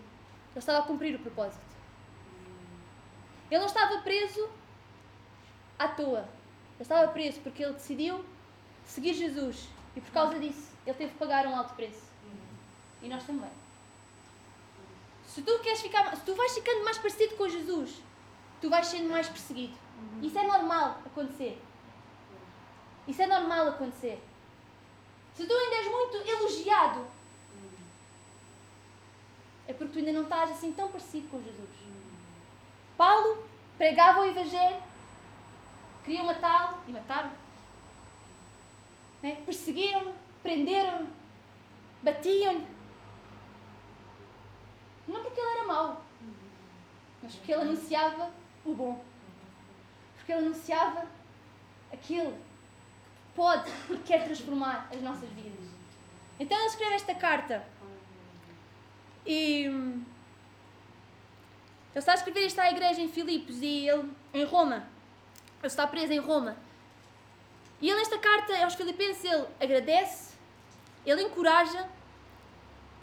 estava 0.55 0.79
a 0.79 0.83
cumprir 0.83 1.17
o 1.17 1.19
propósito. 1.19 1.75
Ele 3.51 3.59
não 3.59 3.67
estava 3.67 4.01
preso 4.03 4.49
à 5.77 5.89
toa. 5.89 6.21
Ele 6.21 6.83
estava 6.83 7.11
preso 7.11 7.41
porque 7.41 7.65
ele 7.65 7.73
decidiu 7.73 8.25
seguir 8.85 9.13
Jesus. 9.13 9.69
E 9.97 10.01
por 10.01 10.13
causa 10.13 10.39
disso, 10.39 10.71
ele 10.87 10.97
teve 10.97 11.11
que 11.15 11.19
pagar 11.19 11.49
um 11.49 11.57
alto 11.57 11.75
preço. 11.75 12.05
E 13.03 13.09
nós 13.09 13.25
também. 13.25 13.51
Se 15.27 15.43
tu 15.43 15.59
queres 15.59 15.81
ficar, 15.81 16.15
se 16.15 16.23
tu 16.23 16.37
vais 16.37 16.55
ficando 16.55 16.85
mais 16.85 16.99
parecido 16.99 17.35
com 17.35 17.49
Jesus, 17.49 18.01
tu 18.61 18.71
vais 18.71 18.87
sendo 18.87 19.11
mais 19.11 19.29
perseguido. 19.29 19.77
Isso 20.23 20.39
é 20.39 20.47
normal 20.47 21.01
acontecer. 21.05 21.61
Isso 23.09 23.21
é 23.21 23.27
normal 23.27 23.71
acontecer. 23.71 24.23
Se 25.33 25.45
tu 25.45 25.53
ainda 25.53 25.75
és 25.75 25.91
muito 25.91 26.17
elogiado, 26.19 27.14
é 29.67 29.73
porque 29.73 29.93
tu 29.93 29.99
ainda 29.99 30.13
não 30.13 30.23
estás 30.23 30.51
assim 30.51 30.73
tão 30.73 30.89
parecido 30.89 31.29
com 31.29 31.43
Jesus. 31.43 31.71
Paulo 32.97 33.45
pregava 33.77 34.21
o 34.21 34.27
Evangelho, 34.27 34.83
Queriam 36.05 36.27
matá-lo 36.27 36.79
e 36.87 36.93
mataram. 36.93 37.31
Né? 39.23 39.43
Perseguiram-no, 39.47 40.15
prenderam-no, 40.43 41.09
batiam-no. 42.03 42.67
Não 45.09 45.23
porque 45.23 45.41
ele 45.41 45.59
era 45.59 45.67
mau, 45.67 46.03
mas 47.23 47.35
porque 47.35 47.53
ele 47.53 47.63
anunciava 47.63 48.31
o 48.67 48.75
bom. 48.75 49.03
Porque 50.17 50.33
ele 50.33 50.47
anunciava 50.47 51.07
aquilo 51.91 52.33
que 52.33 53.35
pode 53.35 53.71
e 53.91 53.97
quer 53.99 54.25
transformar 54.25 54.89
as 54.93 55.01
nossas 55.01 55.29
vidas. 55.31 55.71
Então 56.39 56.59
ele 56.59 56.67
escreve 56.67 56.95
esta 56.97 57.15
carta 57.15 57.67
e 59.27 59.65
ele 59.65 60.05
está 62.01 62.13
a 62.13 62.17
escrever 62.17 62.47
isto 62.47 62.59
à 62.59 62.71
igreja 62.71 63.01
em 63.01 63.09
Filipos 63.09 63.63
e 63.63 63.89
ele 63.89 64.11
em 64.33 64.45
Roma. 64.45 64.87
Ele 65.59 65.67
está 65.67 65.87
preso 65.87 66.13
em 66.13 66.19
Roma. 66.19 66.57
E 67.81 67.89
ele 67.89 67.99
nesta 67.99 68.19
carta 68.19 68.57
aos 68.65 68.75
Filipenses 68.75 69.25
ele 69.25 69.47
agradece, 69.61 70.35
ele 71.07 71.23
encoraja, 71.23 71.89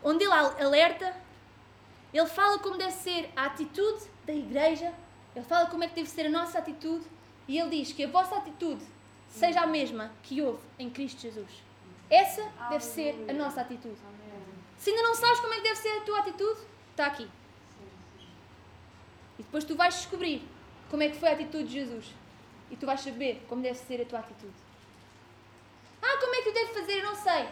onde 0.04 0.24
ele 0.24 0.34
alerta, 0.34 1.16
ele 2.14 2.28
fala 2.28 2.60
como 2.60 2.78
deve 2.78 2.92
ser 2.92 3.32
a 3.36 3.46
atitude 3.46 4.04
da 4.26 4.34
igreja, 4.34 4.94
ele 5.36 5.46
fala 5.46 5.68
como 5.68 5.84
é 5.84 5.88
que 5.88 5.96
deve 5.96 6.10
ser 6.10 6.26
a 6.26 6.30
nossa 6.30 6.60
atitude 6.60 7.06
e 7.48 7.58
ele 7.58 7.70
diz 7.70 7.94
que 7.94 8.04
a 8.04 8.08
vossa 8.08 8.36
atitude 8.36 8.84
seja 9.30 9.62
a 9.62 9.68
mesma 9.68 10.12
que 10.24 10.42
houve 10.42 10.62
em 10.78 10.90
Cristo 10.90 11.22
Jesus. 11.22 11.64
Essa 12.10 12.44
deve 12.70 12.84
ser 12.84 13.26
a 13.30 13.34
nossa 13.34 13.62
atitude. 13.62 13.96
Se 14.82 14.90
ainda 14.90 15.04
não 15.04 15.14
sabes 15.14 15.40
como 15.40 15.54
é 15.54 15.58
que 15.58 15.62
deve 15.62 15.76
ser 15.76 15.96
a 15.96 16.02
tua 16.02 16.20
atitude, 16.22 16.60
está 16.90 17.06
aqui. 17.06 17.30
E 19.38 19.44
depois 19.44 19.64
tu 19.64 19.76
vais 19.76 19.94
descobrir 19.94 20.42
como 20.90 21.04
é 21.04 21.10
que 21.10 21.18
foi 21.18 21.30
a 21.30 21.34
atitude 21.34 21.66
de 21.66 21.74
Jesus. 21.74 22.06
E 22.72 22.76
tu 22.76 22.88
vais 22.88 23.00
saber 23.00 23.46
como 23.48 23.62
deve 23.62 23.78
ser 23.78 24.02
a 24.02 24.06
tua 24.06 24.18
atitude. 24.18 24.56
Ah, 26.02 26.18
como 26.20 26.34
é 26.34 26.42
que 26.42 26.50
eu 26.50 26.54
devo 26.54 26.74
fazer? 26.74 26.94
Eu 26.94 27.04
não 27.04 27.16
sei. 27.16 27.48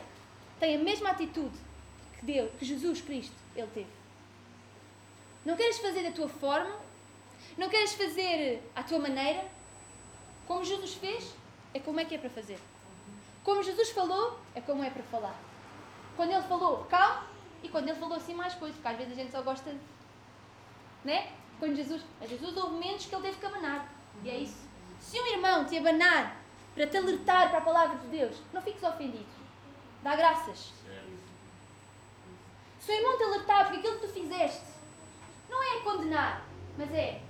Tem 0.60 0.76
a 0.76 0.80
mesma 0.80 1.12
atitude 1.12 1.56
que, 2.18 2.26
Deus, 2.26 2.52
que 2.58 2.66
Jesus 2.66 3.00
Cristo 3.00 3.36
ele 3.56 3.70
teve. 3.76 3.92
Não 5.46 5.56
queres 5.56 5.78
fazer 5.78 6.02
da 6.02 6.12
tua 6.12 6.30
forma? 6.30 6.80
Não 7.60 7.70
queres 7.70 7.94
fazer 7.94 8.60
à 8.76 8.82
tua 8.82 8.98
maneira? 8.98 9.48
Como 10.48 10.66
Jesus 10.66 10.96
fez? 10.96 11.36
É 11.76 11.80
como 11.80 12.00
é 12.00 12.06
que 12.06 12.16
é 12.16 12.18
para 12.18 12.32
fazer. 12.32 12.58
Como 13.44 13.62
Jesus 13.62 13.92
falou, 13.92 14.40
é 14.56 14.62
como 14.62 14.84
é 14.84 14.90
para 14.90 15.04
falar. 15.04 15.49
Quando 16.20 16.34
ele 16.34 16.44
falou, 16.44 16.84
calma, 16.90 17.24
e 17.64 17.70
quando 17.70 17.88
ele 17.88 17.98
falou 17.98 18.18
assim 18.18 18.34
mais 18.34 18.54
coisas, 18.54 18.76
porque 18.76 18.90
às 18.90 18.98
vezes 18.98 19.14
a 19.14 19.16
gente 19.16 19.32
só 19.32 19.42
gosta. 19.42 19.74
Né? 21.06 21.32
Quando 21.58 21.78
Jesus. 21.78 22.02
Mas 22.20 22.30
Jesus 22.30 22.58
houve 22.58 22.74
momentos 22.74 23.06
que 23.06 23.16
ele 23.16 23.22
teve 23.22 23.40
que 23.40 23.46
abanar. 23.46 23.88
E 24.22 24.30
é 24.30 24.38
isso. 24.40 24.68
Se 25.00 25.18
um 25.18 25.26
irmão 25.28 25.64
te 25.64 25.78
abanar 25.78 26.36
para 26.76 26.88
te 26.88 26.98
alertar 26.98 27.48
para 27.48 27.60
a 27.60 27.62
palavra 27.62 27.98
de 28.00 28.08
Deus, 28.08 28.36
não 28.52 28.62
fiques 28.62 28.84
ofendido. 28.84 29.30
Dá 30.04 30.18
graças. 30.18 30.74
Se 32.82 32.92
o 32.92 32.96
irmão 32.96 33.18
te 33.18 33.24
alertar 33.24 33.68
porque 33.68 33.80
aquilo 33.80 34.02
que 34.02 34.08
tu 34.08 34.14
fizeste 34.14 34.74
não 35.50 35.64
é 35.64 35.80
condenar, 35.84 36.46
mas 36.78 36.94
é 36.94 37.22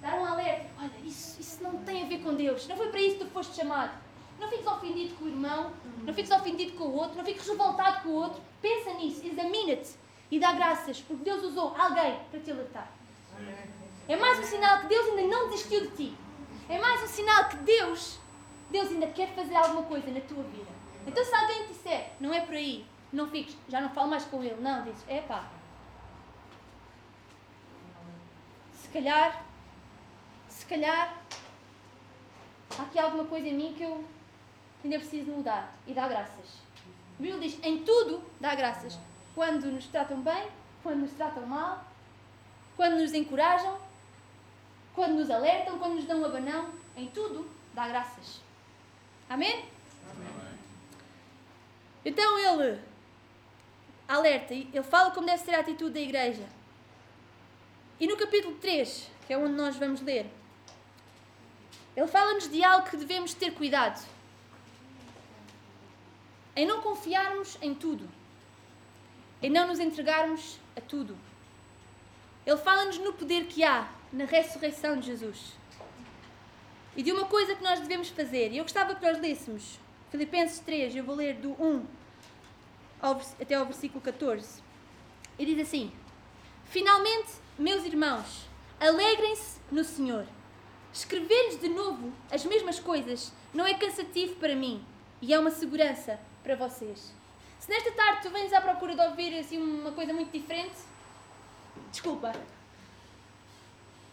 dar 0.00 0.14
um 0.14 0.24
alerta. 0.24 0.66
Olha, 0.78 0.98
isso, 1.04 1.38
isso 1.38 1.62
não 1.62 1.84
tem 1.84 2.04
a 2.04 2.06
ver 2.06 2.22
com 2.22 2.32
Deus. 2.32 2.66
Não 2.68 2.76
foi 2.78 2.88
para 2.88 3.02
isso 3.02 3.18
que 3.18 3.24
tu 3.26 3.30
foste 3.32 3.54
chamado. 3.54 4.05
Não 4.38 4.48
fiques 4.48 4.66
ofendido 4.66 5.14
com 5.14 5.24
o 5.24 5.28
irmão, 5.28 5.72
não 6.04 6.12
fiques 6.14 6.30
ofendido 6.30 6.72
com 6.72 6.84
o 6.84 6.94
outro, 6.94 7.16
não 7.16 7.24
fiques 7.24 7.46
revoltado 7.48 8.02
com 8.02 8.08
o 8.10 8.14
outro. 8.14 8.42
Pensa 8.60 8.92
nisso, 8.94 9.24
examina-te 9.24 9.96
e 10.30 10.38
dá 10.38 10.52
graças, 10.52 11.00
porque 11.00 11.24
Deus 11.24 11.42
usou 11.44 11.74
alguém 11.76 12.18
para 12.30 12.40
te 12.40 12.50
alertar. 12.50 12.90
É 14.08 14.16
mais 14.16 14.38
um 14.38 14.42
sinal 14.42 14.80
que 14.80 14.86
Deus 14.86 15.08
ainda 15.08 15.22
não 15.22 15.48
desistiu 15.48 15.80
de 15.82 15.96
ti. 15.96 16.16
É 16.68 16.78
mais 16.78 17.02
um 17.02 17.06
sinal 17.06 17.48
que 17.48 17.56
Deus, 17.58 18.18
Deus 18.70 18.88
ainda 18.88 19.06
quer 19.08 19.28
fazer 19.34 19.56
alguma 19.56 19.82
coisa 19.82 20.10
na 20.10 20.20
tua 20.20 20.42
vida. 20.44 20.70
Então 21.06 21.24
se 21.24 21.34
alguém 21.34 21.62
te 21.62 21.68
disser, 21.68 22.12
não 22.20 22.32
é 22.32 22.40
por 22.40 22.54
aí, 22.54 22.84
não 23.12 23.28
fiques, 23.28 23.56
já 23.68 23.80
não 23.80 23.90
falo 23.90 24.08
mais 24.08 24.24
com 24.24 24.42
ele, 24.42 24.60
não, 24.60 24.82
dizes, 24.82 25.04
é 25.08 25.20
pá. 25.20 25.44
Se 28.74 28.88
calhar 28.88 29.44
se 30.48 30.66
calhar 30.66 31.22
há 32.78 32.82
aqui 32.82 32.98
alguma 32.98 33.24
coisa 33.24 33.46
em 33.46 33.54
mim 33.54 33.74
que 33.76 33.82
eu 33.82 34.04
ainda 34.86 34.98
preciso 34.98 35.30
mudar 35.30 35.74
e 35.86 35.92
dar 35.92 36.08
graças. 36.08 36.60
A 37.18 37.22
Bíblia 37.22 37.40
diz: 37.40 37.58
em 37.62 37.84
tudo 37.84 38.22
dá 38.40 38.54
graças. 38.54 38.98
Quando 39.34 39.66
nos 39.66 39.86
tratam 39.86 40.20
bem, 40.22 40.48
quando 40.82 41.00
nos 41.00 41.12
tratam 41.12 41.46
mal, 41.46 41.84
quando 42.76 42.96
nos 42.96 43.12
encorajam, 43.12 43.78
quando 44.94 45.14
nos 45.14 45.30
alertam, 45.30 45.78
quando 45.78 45.96
nos 45.96 46.04
dão 46.06 46.20
um 46.20 46.24
abanão, 46.24 46.70
em 46.96 47.08
tudo 47.08 47.48
dá 47.74 47.86
graças. 47.88 48.40
Amém? 49.28 49.68
Amém. 50.10 50.46
Então 52.04 52.38
ele 52.38 52.80
alerta, 54.08 54.54
ele 54.54 54.82
fala 54.82 55.10
como 55.10 55.26
deve 55.26 55.42
ser 55.42 55.54
a 55.54 55.60
atitude 55.60 55.94
da 55.94 56.00
igreja. 56.00 56.44
E 57.98 58.06
no 58.06 58.16
capítulo 58.16 58.56
3, 58.56 59.10
que 59.26 59.32
é 59.32 59.38
onde 59.38 59.54
nós 59.54 59.76
vamos 59.76 60.00
ler, 60.00 60.30
ele 61.96 62.06
fala-nos 62.06 62.48
de 62.48 62.62
algo 62.62 62.88
que 62.88 62.96
devemos 62.96 63.34
ter 63.34 63.52
cuidado. 63.52 64.15
Em 66.56 66.66
não 66.66 66.80
confiarmos 66.80 67.58
em 67.60 67.74
tudo. 67.74 68.08
Em 69.42 69.50
não 69.50 69.68
nos 69.68 69.78
entregarmos 69.78 70.58
a 70.74 70.80
tudo. 70.80 71.16
Ele 72.46 72.56
fala-nos 72.56 72.98
no 72.98 73.12
poder 73.12 73.46
que 73.46 73.62
há 73.62 73.88
na 74.12 74.24
ressurreição 74.24 74.98
de 74.98 75.06
Jesus. 75.06 75.52
E 76.96 77.02
de 77.02 77.12
uma 77.12 77.26
coisa 77.26 77.54
que 77.54 77.62
nós 77.62 77.78
devemos 77.80 78.08
fazer. 78.08 78.52
E 78.52 78.56
eu 78.56 78.64
gostava 78.64 78.94
que 78.94 79.04
nós 79.04 79.20
lêssemos 79.20 79.78
Filipenses 80.10 80.60
3, 80.60 80.96
eu 80.96 81.04
vou 81.04 81.14
ler 81.14 81.34
do 81.34 81.50
1 81.62 81.84
ao, 83.02 83.20
até 83.40 83.54
ao 83.54 83.66
versículo 83.66 84.00
14. 84.00 84.62
E 85.38 85.44
diz 85.44 85.58
assim: 85.58 85.92
Finalmente, 86.64 87.32
meus 87.58 87.84
irmãos, 87.84 88.46
alegrem-se 88.80 89.60
no 89.70 89.84
Senhor. 89.84 90.26
Escrever-lhes 90.92 91.60
de 91.60 91.68
novo 91.68 92.12
as 92.30 92.44
mesmas 92.46 92.80
coisas 92.80 93.32
não 93.52 93.66
é 93.66 93.74
cansativo 93.74 94.36
para 94.36 94.54
mim 94.54 94.82
e 95.20 95.34
é 95.34 95.38
uma 95.38 95.50
segurança 95.50 96.18
para 96.46 96.54
vocês. 96.54 97.12
Se 97.58 97.68
nesta 97.68 97.90
tarde 97.90 98.22
tu 98.22 98.30
vens 98.30 98.52
à 98.52 98.60
procura 98.60 98.94
de 98.94 99.00
ouvir 99.00 99.36
assim 99.36 99.58
uma 99.58 99.90
coisa 99.90 100.12
muito 100.12 100.30
diferente, 100.30 100.76
desculpa. 101.90 102.32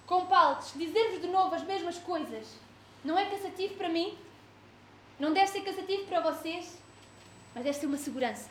Com 0.08 0.26
Paulos, 0.26 0.74
dizer-vos 0.76 1.22
de 1.22 1.28
novo 1.28 1.54
as 1.54 1.64
mesmas 1.64 2.00
coisas 2.00 2.58
não 3.04 3.18
é 3.18 3.26
cansativo 3.26 3.76
para 3.76 3.88
mim, 3.88 4.18
não 5.20 5.32
deve 5.32 5.48
ser 5.48 5.62
cansativo 5.62 6.06
para 6.06 6.22
vocês, 6.22 6.82
mas 7.54 7.64
deve 7.64 7.78
ser 7.78 7.86
uma 7.86 7.98
segurança. 7.98 8.50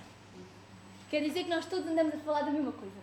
Quer 1.11 1.21
dizer 1.23 1.45
que 1.45 1.51
nós 1.51 1.67
todos 1.67 1.87
andamos 1.87 2.15
a 2.15 2.19
falar 2.19 2.43
da 2.43 2.53
mesma 2.53 2.73
coisa. 2.73 3.03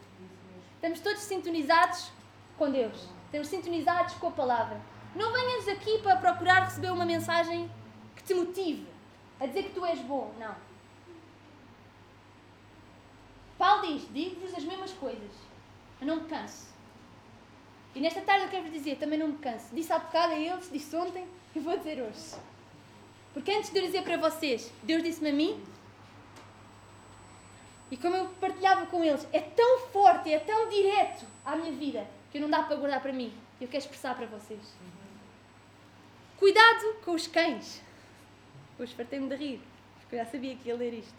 Estamos 0.76 1.02
todos 1.02 1.20
sintonizados 1.20 2.10
com 2.58 2.72
Deus. 2.72 3.06
Estamos 3.26 3.50
sintonizados 3.50 4.14
com 4.16 4.28
a 4.28 4.32
palavra. 4.32 4.80
Não 5.14 5.32
venhas 5.34 5.68
aqui 5.68 6.00
para 6.00 6.16
procurar 6.16 6.64
receber 6.64 6.92
uma 6.92 7.06
mensagem 7.06 7.70
que 8.16 8.24
te 8.24 8.34
motive 8.34 8.88
a 9.40 9.46
dizer 9.46 9.64
que 9.64 9.72
tu 9.72 9.86
és 9.86 10.00
bom. 10.00 10.34
Não. 10.40 10.69
Paulo 13.60 13.86
diz: 13.86 14.08
digo-vos 14.14 14.56
as 14.56 14.64
mesmas 14.64 14.94
coisas. 14.94 15.32
Eu 16.00 16.08
não 16.08 16.22
me 16.22 16.30
canso. 16.30 16.70
E 17.94 18.00
nesta 18.00 18.22
tarde 18.22 18.46
eu 18.46 18.50
quero 18.50 18.64
vos 18.64 18.72
dizer: 18.72 18.98
também 18.98 19.20
não 19.20 19.28
me 19.28 19.38
canso. 19.38 19.76
Disse 19.76 19.92
há 19.92 20.00
bocado 20.00 20.34
a 20.34 20.40
eles, 20.40 20.72
disse 20.72 20.96
ontem 20.96 21.28
e 21.54 21.60
vou 21.60 21.78
dizer 21.78 22.02
hoje. 22.02 22.36
Porque 23.34 23.52
antes 23.52 23.70
de 23.70 23.78
eu 23.78 23.86
dizer 23.86 24.02
para 24.04 24.18
vocês, 24.18 24.72
Deus 24.82 25.04
disse-me 25.04 25.30
a 25.30 25.34
mim. 25.34 25.62
E 27.92 27.98
como 27.98 28.16
eu 28.16 28.30
partilhava 28.40 28.86
com 28.86 29.04
eles, 29.04 29.28
é 29.34 29.42
tão 29.42 29.80
forte, 29.92 30.32
é 30.32 30.40
tão 30.40 30.70
direto 30.70 31.26
à 31.44 31.56
minha 31.56 31.72
vida 31.72 32.08
que 32.32 32.40
não 32.40 32.50
dá 32.50 32.64
para 32.64 32.78
guardar 32.78 33.02
para 33.02 33.12
mim. 33.12 33.34
Eu 33.60 33.68
quero 33.68 33.84
expressar 33.84 34.16
para 34.16 34.28
vocês. 34.28 34.62
Cuidado 36.38 36.96
com 37.04 37.12
os 37.12 37.28
cães. 37.28 37.82
Hoje 38.80 38.96
fartei-me 38.96 39.28
de 39.28 39.36
rir, 39.36 39.62
porque 40.00 40.16
eu 40.16 40.20
já 40.20 40.26
sabia 40.26 40.56
que 40.56 40.70
ia 40.70 40.76
ler 40.76 40.94
isto. 40.94 41.19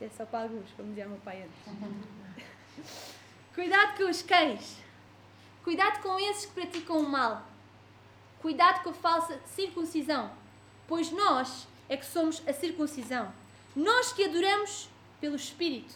Isto 0.00 0.04
é 0.04 0.08
só 0.16 0.24
para 0.24 0.44
alguns, 0.44 0.70
como 0.76 0.90
dizia 0.90 1.08
meu 1.08 1.18
pai 1.18 1.42
antes. 1.42 2.84
Cuidado 3.52 3.96
com 3.96 4.08
os 4.08 4.22
cães. 4.22 4.76
Cuidado 5.64 6.00
com 6.00 6.20
esses 6.20 6.46
que 6.46 6.52
praticam 6.52 6.98
o 6.98 7.08
mal. 7.08 7.44
Cuidado 8.40 8.84
com 8.84 8.90
a 8.90 8.94
falsa 8.94 9.40
circuncisão, 9.44 10.30
pois 10.86 11.10
nós 11.10 11.66
é 11.88 11.96
que 11.96 12.06
somos 12.06 12.40
a 12.46 12.52
circuncisão. 12.52 13.32
Nós 13.74 14.12
que 14.12 14.24
adoramos 14.24 14.88
pelo 15.20 15.34
Espírito, 15.34 15.92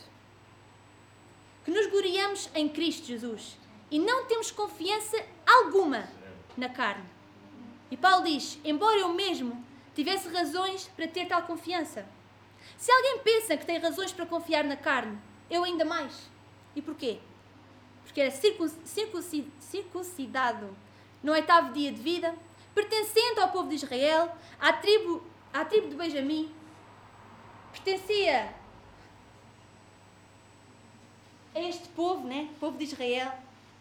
que 1.64 1.70
nos 1.70 1.86
gloriamos 1.86 2.50
em 2.56 2.68
Cristo 2.68 3.06
Jesus 3.06 3.56
e 3.88 4.00
não 4.00 4.26
temos 4.26 4.50
confiança 4.50 5.24
alguma 5.46 6.08
na 6.56 6.68
carne. 6.68 7.08
E 7.88 7.96
Paulo 7.96 8.24
diz: 8.24 8.58
embora 8.64 8.98
eu 8.98 9.10
mesmo 9.10 9.64
tivesse 9.94 10.28
razões 10.28 10.90
para 10.96 11.06
ter 11.06 11.26
tal 11.26 11.44
confiança. 11.44 12.04
Se 12.76 12.90
alguém 12.90 13.18
pensa 13.20 13.56
que 13.56 13.66
tem 13.66 13.78
razões 13.78 14.12
para 14.12 14.26
confiar 14.26 14.64
na 14.64 14.76
carne, 14.76 15.18
eu 15.50 15.64
ainda 15.64 15.84
mais. 15.84 16.30
E 16.74 16.82
porquê? 16.82 17.18
Porque 18.04 18.20
era 18.20 18.30
circuncidado 19.60 20.76
no 21.22 21.32
oitavo 21.32 21.72
dia 21.72 21.92
de 21.92 22.00
vida, 22.00 22.34
pertencente 22.74 23.38
ao 23.40 23.50
povo 23.50 23.68
de 23.68 23.76
Israel, 23.76 24.34
à 24.60 24.72
tribo, 24.72 25.22
à 25.52 25.64
tribo 25.64 25.88
de 25.88 25.94
Benjamim, 25.94 26.52
pertencia 27.72 28.54
a 31.54 31.60
este 31.60 31.88
povo, 31.88 32.26
né? 32.26 32.48
povo 32.58 32.76
de 32.76 32.84
Israel. 32.84 33.32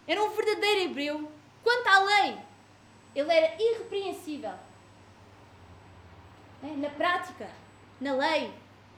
Era 0.08 0.24
um 0.24 0.30
verdadeiro 0.30 0.82
hebreu. 0.82 1.32
Quanto 1.64 1.88
à 1.88 2.00
lei, 2.00 2.38
ele 3.16 3.32
era 3.32 3.56
irrepreensível. 3.62 4.54
Né? 6.62 6.76
Na 6.78 6.90
prática, 6.90 7.50
na 8.00 8.14
lei, 8.14 8.52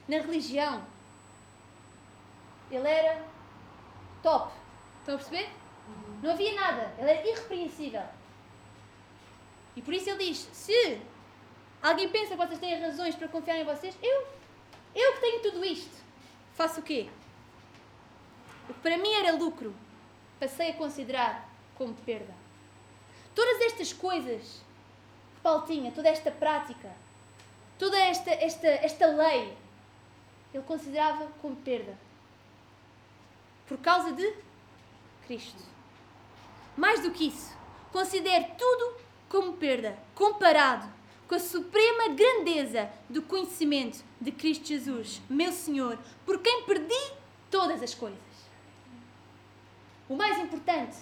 na 0.07 0.17
religião. 0.17 0.85
Ele 2.71 2.87
era 2.87 3.23
top. 4.21 4.53
Estão 4.99 5.15
a 5.15 5.17
perceber? 5.17 5.49
Não 6.21 6.31
havia 6.31 6.53
nada. 6.53 6.93
Ele 6.97 7.09
era 7.11 7.27
irrepreensível. 7.27 8.03
E 9.75 9.81
por 9.81 9.93
isso 9.93 10.09
ele 10.09 10.25
diz: 10.25 10.49
se 10.53 11.01
alguém 11.81 12.09
pensa 12.09 12.37
que 12.37 12.45
vocês 12.45 12.59
têm 12.59 12.79
razões 12.79 13.15
para 13.15 13.27
confiar 13.27 13.57
em 13.57 13.65
vocês, 13.65 13.97
eu, 14.01 14.27
eu 14.95 15.13
que 15.13 15.19
tenho 15.19 15.41
tudo 15.41 15.65
isto, 15.65 15.95
faço 16.53 16.79
o 16.79 16.83
quê? 16.83 17.09
O 18.69 18.73
que 18.73 18.79
para 18.79 18.97
mim 18.97 19.13
era 19.13 19.33
lucro, 19.33 19.75
passei 20.39 20.71
a 20.71 20.73
considerar 20.73 21.49
como 21.75 21.93
perda. 21.93 22.33
Todas 23.35 23.61
estas 23.61 23.91
coisas 23.91 24.61
que 25.35 25.41
Paulo 25.41 25.65
tinha, 25.65 25.91
toda 25.91 26.07
esta 26.07 26.31
prática, 26.31 26.91
toda 27.77 27.99
esta, 27.99 28.31
esta, 28.31 28.67
esta 28.67 29.07
lei, 29.07 29.57
ele 30.53 30.63
considerava 30.63 31.27
como 31.41 31.55
perda. 31.57 31.97
Por 33.67 33.77
causa 33.77 34.11
de 34.11 34.33
Cristo. 35.25 35.63
Mais 36.77 37.01
do 37.01 37.11
que 37.11 37.27
isso, 37.27 37.55
considere 37.91 38.51
tudo 38.57 38.97
como 39.29 39.53
perda, 39.53 39.97
comparado 40.13 40.91
com 41.27 41.35
a 41.35 41.39
suprema 41.39 42.09
grandeza 42.09 42.89
do 43.09 43.21
conhecimento 43.21 44.03
de 44.19 44.31
Cristo 44.31 44.67
Jesus, 44.67 45.21
meu 45.29 45.51
Senhor, 45.51 45.97
por 46.25 46.39
quem 46.39 46.63
perdi 46.63 47.13
todas 47.49 47.81
as 47.81 47.93
coisas. 47.93 48.19
O 50.09 50.15
mais 50.15 50.37
importante, 50.37 50.97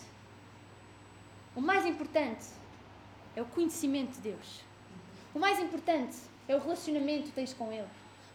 o 1.55 1.62
mais 1.62 1.86
importante 1.86 2.46
é 3.36 3.41
o 3.41 3.46
conhecimento 3.46 4.13
de 4.13 4.22
Deus. 4.22 4.62
O 5.34 5.39
mais 5.39 5.60
importante 5.60 6.17
é 6.48 6.55
o 6.55 6.60
relacionamento 6.60 7.25
que 7.25 7.31
tens 7.31 7.53
com 7.53 7.72
Ele. 7.72 7.88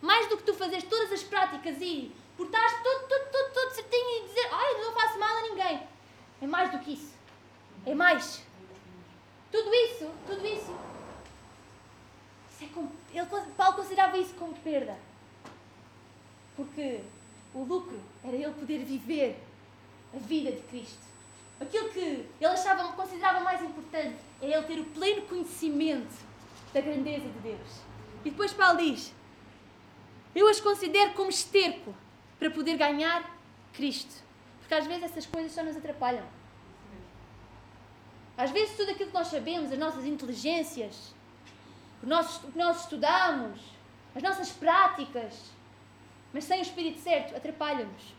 Mais 0.07 0.29
do 0.29 0.37
que 0.37 0.45
tu 0.45 0.55
fazeres 0.55 0.85
todas 0.85 1.11
as 1.11 1.25
práticas 1.25 1.79
e 1.81 2.15
portares 2.37 2.81
todo, 2.81 3.09
todo, 3.09 3.29
todo, 3.29 3.53
todo 3.53 3.71
certinho 3.73 4.25
e 4.25 4.29
dizer, 4.29 4.49
ai, 4.53 4.75
não 4.81 4.93
faço 4.93 5.19
mal 5.19 5.37
a 5.37 5.43
ninguém. 5.43 5.83
É 6.41 6.47
mais 6.47 6.71
do 6.71 6.79
que 6.79 6.93
isso. 6.93 7.13
É 7.85 7.93
mais. 7.93 8.41
Tudo 9.51 9.75
isso, 9.75 10.09
tudo 10.25 10.47
isso. 10.47 10.79
isso 12.49 12.65
é 12.65 13.19
ele, 13.19 13.27
Paulo 13.57 13.75
considerava 13.75 14.17
isso 14.17 14.33
como 14.35 14.55
perda. 14.55 14.97
Porque 16.55 17.01
o 17.53 17.65
lucro 17.65 18.01
era 18.23 18.37
ele 18.37 18.53
poder 18.53 18.85
viver 18.85 19.43
a 20.15 20.19
vida 20.19 20.53
de 20.53 20.63
Cristo. 20.69 21.05
Aquilo 21.61 21.89
que 21.89 21.99
ele 21.99 22.47
achava, 22.47 22.93
considerava 22.93 23.41
mais 23.41 23.61
importante 23.61 24.19
é 24.41 24.47
ele 24.47 24.63
ter 24.63 24.79
o 24.79 24.85
pleno 24.85 25.23
conhecimento 25.23 26.15
da 26.73 26.81
grandeza 26.81 27.27
de 27.29 27.39
Deus. 27.41 27.81
E 28.25 28.31
depois 28.31 28.53
Paulo 28.53 28.79
diz: 28.79 29.13
Eu 30.37 30.47
as 30.49 30.61
considero 30.61 31.15
como 31.15 31.31
esterco 31.31 31.95
para 32.39 32.51
poder 32.51 32.77
ganhar 32.77 33.35
Cristo. 33.73 34.23
Porque 34.61 34.75
às 34.75 34.87
vezes 34.87 35.05
essas 35.05 35.25
coisas 35.25 35.51
só 35.51 35.63
nos 35.63 35.77
atrapalham. 35.77 36.27
Às 38.37 38.51
vezes 38.51 38.77
tudo 38.77 38.91
aquilo 38.91 39.09
que 39.09 39.17
nós 39.17 39.29
sabemos, 39.29 39.73
as 39.73 39.79
nossas 39.79 40.05
inteligências, 40.05 41.15
o, 42.03 42.07
nosso, 42.07 42.47
o 42.47 42.53
que 42.53 42.59
nós 42.59 42.83
estudamos, 42.83 43.59
as 44.15 44.23
nossas 44.23 44.51
práticas, 44.51 45.51
mas 46.35 46.45
sem 46.45 46.59
o 46.59 46.63
Espírito 46.63 47.01
certo, 47.01 47.35
atrapalha-nos. 47.35 48.15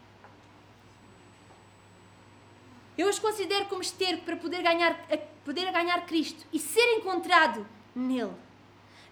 Eu 2.98 3.08
os 3.10 3.20
considero 3.20 3.66
como 3.66 3.84
esterco 3.84 4.24
para 4.24 4.38
poder 4.38 4.64
ganhar, 4.64 5.08
poder 5.46 5.72
ganhar 5.72 6.04
Cristo 6.08 6.44
e 6.52 6.58
ser 6.58 6.98
encontrado 6.98 7.68
nele. 7.96 8.34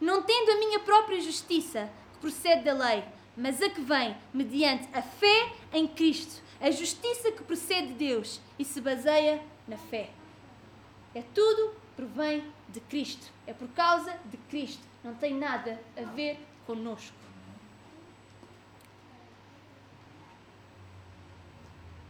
Não 0.02 0.24
tendo 0.24 0.54
a 0.54 0.58
minha 0.58 0.80
própria 0.80 1.22
justiça, 1.22 1.88
que 2.16 2.22
procede 2.22 2.64
da 2.64 2.74
lei, 2.74 3.04
mas 3.36 3.62
a 3.62 3.70
que 3.70 3.82
vem 3.82 4.16
mediante 4.34 4.88
a 4.94 5.02
fé 5.02 5.54
em 5.74 5.88
Cristo, 5.88 6.42
a 6.60 6.72
justiça 6.72 7.32
que 7.32 7.44
procede 7.44 7.88
de 7.88 7.94
Deus 7.94 8.40
e 8.58 8.64
se 8.66 8.80
baseia 8.80 9.42
na 9.68 9.78
fé. 9.78 10.10
É 11.14 11.22
tudo 11.34 11.76
provém 11.96 12.44
de 12.70 12.80
Cristo. 12.80 13.32
É 13.46 13.54
por 13.54 13.68
causa 13.70 14.14
de 14.26 14.38
Cristo. 14.50 14.82
Não 15.04 15.14
tem 15.16 15.34
nada 15.34 15.80
a 15.98 16.02
ver 16.02 16.40
conosco. 16.66 17.16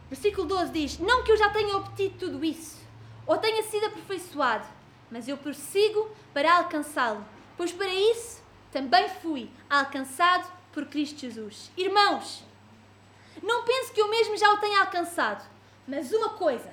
Versículo 0.08 0.46
12 0.46 0.72
diz: 0.72 0.98
Não 0.98 1.24
que 1.24 1.32
eu 1.32 1.36
já 1.36 1.50
tenha 1.50 1.76
obtido 1.76 2.16
tudo 2.18 2.44
isso, 2.44 2.80
ou 3.26 3.36
tenha 3.36 3.62
sido 3.64 3.86
aperfeiçoado, 3.86 4.66
mas 5.10 5.28
eu 5.28 5.36
prossigo 5.36 6.10
para 6.32 6.58
alcançá-lo, 6.58 7.24
pois 7.56 7.72
para 7.72 7.92
isso 7.92 8.40
também 8.76 9.08
fui 9.08 9.50
alcançado 9.70 10.52
por 10.70 10.84
Cristo 10.84 11.20
Jesus. 11.20 11.70
Irmãos, 11.78 12.44
não 13.42 13.64
penso 13.64 13.90
que 13.94 14.02
eu 14.02 14.10
mesmo 14.10 14.36
já 14.36 14.52
o 14.52 14.58
tenha 14.58 14.80
alcançado, 14.80 15.48
mas 15.88 16.12
uma 16.12 16.28
coisa, 16.28 16.70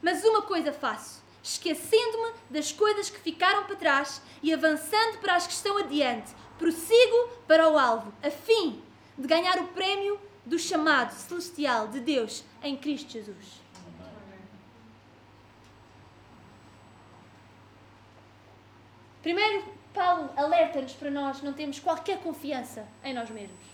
mas 0.00 0.24
uma 0.24 0.40
coisa 0.40 0.72
faço, 0.72 1.22
esquecendo-me 1.42 2.32
das 2.48 2.72
coisas 2.72 3.10
que 3.10 3.20
ficaram 3.20 3.64
para 3.64 3.76
trás 3.76 4.22
e 4.42 4.54
avançando 4.54 5.18
para 5.18 5.34
as 5.34 5.46
que 5.46 5.52
estão 5.52 5.76
adiante, 5.76 6.32
prossigo 6.58 7.28
para 7.46 7.68
o 7.68 7.78
alvo, 7.78 8.10
a 8.22 8.30
fim 8.30 8.82
de 9.18 9.28
ganhar 9.28 9.58
o 9.58 9.68
prémio 9.68 10.18
do 10.46 10.58
chamado 10.58 11.12
celestial 11.12 11.88
de 11.88 12.00
Deus 12.00 12.42
em 12.62 12.74
Cristo 12.74 13.12
Jesus. 13.12 13.60
Primeiro, 19.20 19.83
Paulo 19.94 20.28
alerta-nos 20.36 20.92
para 20.94 21.10
nós 21.10 21.40
não 21.40 21.52
termos 21.52 21.78
qualquer 21.78 22.18
confiança 22.18 22.86
em 23.04 23.14
nós 23.14 23.30
mesmos. 23.30 23.64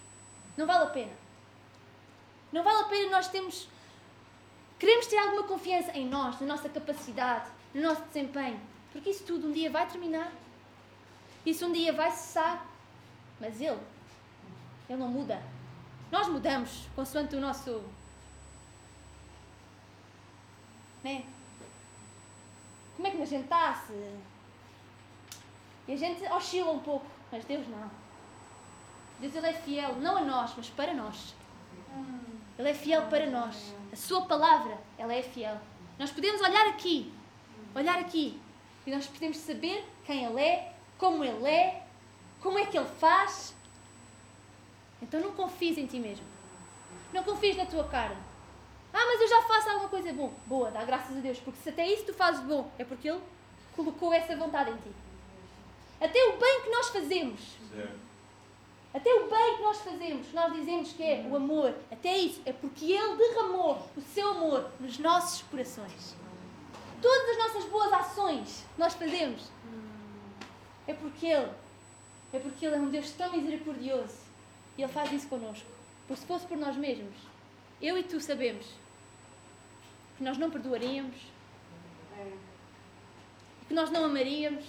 Não 0.56 0.66
vale 0.66 0.84
a 0.84 0.90
pena. 0.90 1.12
Não 2.52 2.62
vale 2.62 2.82
a 2.82 2.88
pena 2.88 3.10
nós 3.10 3.28
termos. 3.28 3.66
Queremos 4.78 5.06
ter 5.06 5.16
alguma 5.16 5.44
confiança 5.44 5.90
em 5.92 6.06
nós, 6.06 6.38
na 6.38 6.46
nossa 6.46 6.68
capacidade, 6.68 7.50
no 7.72 7.80
nosso 7.80 8.02
desempenho. 8.02 8.60
Porque 8.92 9.10
isso 9.10 9.24
tudo 9.24 9.48
um 9.48 9.52
dia 9.52 9.70
vai 9.70 9.88
terminar. 9.88 10.30
Isso 11.44 11.64
um 11.64 11.72
dia 11.72 11.92
vai 11.92 12.10
cessar. 12.10 12.66
Mas 13.40 13.58
Ele, 13.58 13.80
Ele 14.88 14.98
não 14.98 15.08
muda. 15.08 15.42
Nós 16.12 16.28
mudamos 16.28 16.86
consoante 16.94 17.34
o 17.34 17.40
nosso. 17.40 17.82
Né? 21.02 21.24
Como 22.96 23.08
é 23.08 23.10
que 23.10 23.22
a 23.22 23.26
gente 23.26 23.44
está? 23.44 23.74
Se... 23.74 23.94
E 25.90 25.94
a 25.94 25.96
gente 25.96 26.24
oscila 26.32 26.70
um 26.70 26.78
pouco, 26.78 27.04
mas 27.32 27.44
Deus 27.44 27.66
não. 27.66 27.90
Deus 29.18 29.34
ele 29.34 29.48
é 29.48 29.52
fiel, 29.52 29.96
não 29.96 30.18
a 30.18 30.20
nós, 30.20 30.54
mas 30.56 30.70
para 30.70 30.94
nós. 30.94 31.34
Ele 32.56 32.68
é 32.68 32.74
fiel 32.74 33.08
para 33.08 33.26
nós. 33.26 33.74
A 33.92 33.96
sua 33.96 34.24
palavra, 34.24 34.78
ela 34.96 35.12
é 35.12 35.20
fiel. 35.20 35.60
Nós 35.98 36.12
podemos 36.12 36.40
olhar 36.42 36.68
aqui, 36.68 37.12
olhar 37.74 37.98
aqui, 37.98 38.40
e 38.86 38.90
nós 38.92 39.08
podemos 39.08 39.38
saber 39.38 39.84
quem 40.04 40.24
Ele 40.26 40.40
é, 40.40 40.72
como 40.96 41.24
Ele 41.24 41.48
é, 41.48 41.84
como 42.40 42.56
é 42.56 42.66
que 42.66 42.78
Ele 42.78 42.86
faz, 42.86 43.52
então 45.02 45.18
não 45.18 45.32
confies 45.32 45.76
em 45.76 45.86
ti 45.86 45.98
mesmo. 45.98 46.24
Não 47.12 47.24
confies 47.24 47.56
na 47.56 47.66
tua 47.66 47.82
carne. 47.88 48.16
Ah, 48.92 49.06
mas 49.06 49.22
eu 49.22 49.28
já 49.28 49.42
faço 49.42 49.70
alguma 49.70 49.88
coisa 49.88 50.12
bom. 50.12 50.32
boa. 50.46 50.70
Dá 50.70 50.84
graças 50.84 51.16
a 51.16 51.20
Deus. 51.20 51.40
Porque 51.40 51.58
se 51.60 51.70
até 51.70 51.84
isso 51.84 52.06
tu 52.06 52.14
fazes 52.14 52.44
bom, 52.44 52.70
é 52.78 52.84
porque 52.84 53.10
Ele 53.10 53.20
colocou 53.74 54.12
essa 54.12 54.36
vontade 54.36 54.70
em 54.70 54.76
ti. 54.76 55.09
Até 56.00 56.24
o 56.24 56.38
bem 56.38 56.62
que 56.62 56.70
nós 56.70 56.88
fazemos. 56.88 57.40
Até 58.92 59.14
o 59.14 59.28
bem 59.28 59.56
que 59.56 59.62
nós 59.62 59.80
fazemos, 59.82 60.32
nós 60.32 60.52
dizemos 60.52 60.92
que 60.92 61.02
é 61.02 61.26
o 61.30 61.36
amor. 61.36 61.74
Até 61.92 62.16
isso 62.18 62.40
é 62.44 62.52
porque 62.52 62.92
Ele 62.92 63.16
derramou 63.16 63.88
o 63.96 64.00
seu 64.00 64.30
amor 64.30 64.70
nos 64.80 64.98
nossos 64.98 65.42
corações. 65.42 66.16
Todas 67.00 67.30
as 67.30 67.38
nossas 67.38 67.70
boas 67.70 67.92
ações 67.92 68.64
que 68.74 68.80
nós 68.80 68.94
fazemos 68.94 69.48
é 70.86 70.94
porque 70.94 71.26
Ele, 71.26 71.50
é 72.32 72.38
porque 72.38 72.66
Ele 72.66 72.74
é 72.74 72.78
um 72.78 72.90
Deus 72.90 73.12
tão 73.12 73.30
misericordioso 73.30 74.18
e 74.76 74.82
Ele 74.82 74.92
faz 74.92 75.12
isso 75.12 75.28
connosco. 75.28 75.68
Porque 76.08 76.22
se 76.22 76.26
fosse 76.26 76.46
por 76.46 76.58
nós 76.58 76.76
mesmos, 76.76 77.14
eu 77.80 77.96
e 77.96 78.02
tu 78.02 78.20
sabemos 78.20 78.66
que 80.16 80.24
nós 80.24 80.36
não 80.36 80.50
perdoaríamos, 80.50 81.16
que 83.68 83.74
nós 83.74 83.90
não 83.90 84.04
amaríamos. 84.04 84.64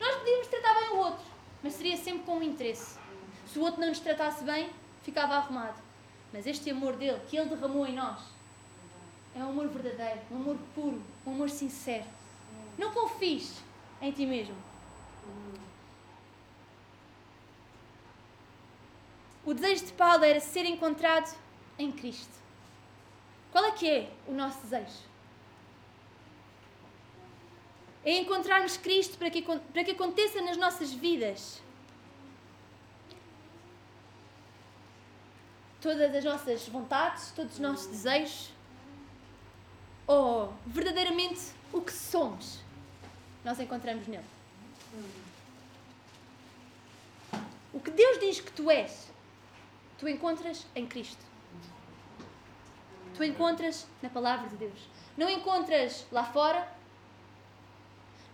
Nós 0.00 0.16
podíamos 0.16 0.48
tratar 0.48 0.74
bem 0.80 0.88
o 0.90 0.96
outro, 0.96 1.24
mas 1.62 1.74
seria 1.74 1.96
sempre 1.96 2.22
com 2.22 2.38
um 2.38 2.42
interesse. 2.42 2.98
Se 3.46 3.58
o 3.58 3.62
outro 3.62 3.80
não 3.80 3.88
nos 3.88 4.00
tratasse 4.00 4.42
bem, 4.42 4.70
ficava 5.02 5.34
arrumado. 5.36 5.78
Mas 6.32 6.46
este 6.46 6.70
amor 6.70 6.96
dele, 6.96 7.20
que 7.28 7.36
ele 7.36 7.50
derramou 7.50 7.86
em 7.86 7.94
nós, 7.94 8.18
é 9.36 9.40
um 9.40 9.50
amor 9.50 9.68
verdadeiro, 9.68 10.20
um 10.30 10.36
amor 10.36 10.56
puro, 10.74 11.02
um 11.26 11.32
amor 11.32 11.50
sincero. 11.50 12.06
Não 12.78 12.92
confies 12.92 13.62
em 14.00 14.10
ti 14.10 14.24
mesmo. 14.24 14.56
O 19.44 19.52
desejo 19.52 19.86
de 19.86 19.92
Paulo 19.92 20.24
era 20.24 20.40
ser 20.40 20.64
encontrado 20.64 21.36
em 21.78 21.92
Cristo. 21.92 22.38
Qual 23.52 23.64
é 23.64 23.72
que 23.72 23.88
é 23.88 24.12
o 24.26 24.32
nosso 24.32 24.60
desejo? 24.62 25.09
É 28.04 28.18
encontrarmos 28.18 28.76
Cristo 28.76 29.18
para 29.18 29.30
que, 29.30 29.42
para 29.42 29.84
que 29.84 29.90
aconteça 29.90 30.40
nas 30.40 30.56
nossas 30.56 30.92
vidas. 30.92 31.60
Todas 35.80 36.14
as 36.14 36.24
nossas 36.24 36.68
vontades, 36.68 37.32
todos 37.32 37.54
os 37.54 37.58
nossos 37.58 37.86
desejos, 37.86 38.52
ou 40.06 40.52
verdadeiramente 40.66 41.40
o 41.72 41.80
que 41.80 41.92
somos, 41.92 42.60
nós 43.44 43.58
encontramos 43.60 44.06
nele. 44.06 44.24
O 47.72 47.80
que 47.80 47.90
Deus 47.90 48.18
diz 48.18 48.40
que 48.40 48.50
tu 48.50 48.70
és, 48.70 49.08
tu 49.98 50.08
encontras 50.08 50.66
em 50.74 50.86
Cristo. 50.86 51.24
Tu 53.14 53.24
encontras 53.24 53.86
na 54.02 54.08
palavra 54.08 54.48
de 54.48 54.56
Deus. 54.56 54.88
Não 55.16 55.28
encontras 55.28 56.06
lá 56.10 56.24
fora, 56.24 56.66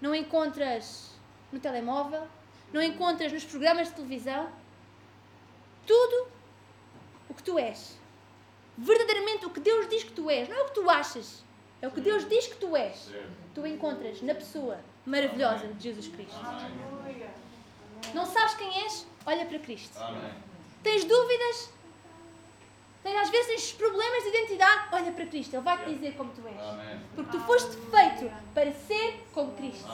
não 0.00 0.14
encontras 0.14 1.10
no 1.52 1.60
telemóvel, 1.60 2.26
não 2.72 2.82
encontras 2.82 3.32
nos 3.32 3.44
programas 3.44 3.88
de 3.88 3.94
televisão. 3.94 4.50
Tudo 5.86 6.28
o 7.28 7.34
que 7.34 7.42
tu 7.42 7.58
és. 7.58 7.96
Verdadeiramente 8.76 9.46
o 9.46 9.50
que 9.50 9.60
Deus 9.60 9.88
diz 9.88 10.04
que 10.04 10.12
tu 10.12 10.28
és, 10.30 10.48
não 10.48 10.56
é 10.56 10.62
o 10.62 10.66
que 10.66 10.74
tu 10.74 10.90
achas, 10.90 11.42
é 11.80 11.88
o 11.88 11.90
que 11.90 12.00
Deus 12.00 12.28
diz 12.28 12.46
que 12.46 12.56
tu 12.56 12.76
és. 12.76 13.10
Tu 13.54 13.66
encontras 13.66 14.20
na 14.20 14.34
pessoa 14.34 14.78
maravilhosa 15.06 15.68
de 15.68 15.82
Jesus 15.82 16.08
Cristo. 16.08 16.40
Não 18.12 18.26
sabes 18.26 18.54
quem 18.54 18.84
és? 18.84 19.06
Olha 19.24 19.46
para 19.46 19.58
Cristo. 19.58 19.98
Tens 20.82 21.04
dúvidas? 21.04 21.72
Tens, 23.06 23.16
às 23.20 23.30
vezes 23.30 23.46
tens 23.46 23.72
problemas 23.74 24.24
de 24.24 24.30
identidade? 24.30 24.88
Olha 24.90 25.12
para 25.12 25.26
Cristo, 25.26 25.54
Ele 25.54 25.62
vai 25.62 25.78
te 25.78 25.94
dizer 25.94 26.16
como 26.16 26.32
tu 26.32 26.42
és. 26.44 27.00
Porque 27.14 27.30
tu 27.30 27.40
foste 27.44 27.76
feito 27.76 28.34
para 28.52 28.72
ser 28.72 29.24
como 29.32 29.52
Cristo. 29.52 29.88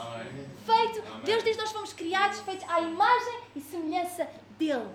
Feito, 0.65 1.03
Deus 1.23 1.43
diz 1.43 1.55
que 1.55 1.61
nós 1.61 1.71
fomos 1.71 1.93
criados, 1.93 2.39
feitos 2.39 2.67
à 2.67 2.81
imagem 2.81 3.39
e 3.55 3.61
semelhança 3.61 4.27
dEle. 4.57 4.89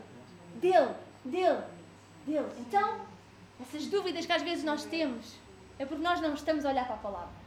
Dele, 0.57 0.97
dele, 1.25 1.63
dele. 2.27 2.49
Então, 2.59 3.03
essas 3.61 3.87
dúvidas 3.87 4.27
que 4.27 4.33
às 4.33 4.43
vezes 4.43 4.65
nós 4.65 4.83
temos 4.83 5.37
é 5.79 5.87
porque 5.87 6.03
nós 6.03 6.21
não 6.21 6.35
estamos 6.35 6.65
a 6.65 6.71
olhar 6.71 6.87
para 6.87 6.97
a 6.97 6.99
palavra. 6.99 7.39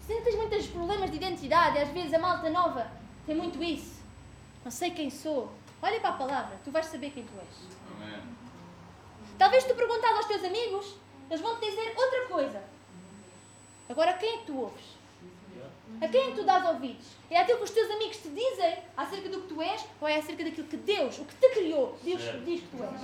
Se 0.00 0.20
tens 0.22 0.34
muitos 0.34 0.66
problemas 0.66 1.08
de 1.08 1.18
identidade, 1.18 1.78
às 1.78 1.88
vezes 1.90 2.12
a 2.12 2.18
malta 2.18 2.50
nova 2.50 2.90
tem 3.24 3.36
muito 3.36 3.62
isso. 3.62 4.02
Não 4.64 4.72
sei 4.72 4.90
quem 4.90 5.08
sou. 5.08 5.52
Olha 5.80 6.00
para 6.00 6.10
a 6.10 6.14
palavra, 6.14 6.58
tu 6.64 6.72
vais 6.72 6.86
saber 6.86 7.10
quem 7.10 7.22
tu 7.22 7.32
és. 7.38 8.02
Amém. 8.02 8.41
Talvez 9.42 9.64
tu 9.64 9.74
perguntas 9.74 10.08
aos 10.08 10.26
teus 10.26 10.44
amigos, 10.44 10.94
eles 11.28 11.40
vão 11.40 11.56
te 11.56 11.68
dizer 11.68 11.92
outra 11.96 12.26
coisa. 12.28 12.62
Agora, 13.88 14.12
quem 14.12 14.36
é 14.36 14.38
que 14.38 14.46
tu 14.46 14.56
ouves? 14.56 14.84
A 16.00 16.06
quem 16.06 16.20
é 16.20 16.30
que 16.30 16.36
tu 16.36 16.44
dás 16.44 16.64
ouvidos? 16.64 17.06
É 17.28 17.40
aquilo 17.40 17.58
que 17.58 17.64
os 17.64 17.72
teus 17.72 17.90
amigos 17.90 18.18
te 18.18 18.28
dizem 18.28 18.78
acerca 18.96 19.28
do 19.28 19.40
que 19.40 19.48
tu 19.48 19.60
és 19.60 19.84
ou 20.00 20.06
é 20.06 20.18
acerca 20.18 20.44
daquilo 20.44 20.68
que 20.68 20.76
Deus, 20.76 21.18
o 21.18 21.24
que 21.24 21.34
te 21.34 21.48
criou, 21.48 21.98
Deus 22.04 22.22
diz 22.44 22.60
que 22.60 22.68
tu 22.68 22.84
és? 22.84 23.00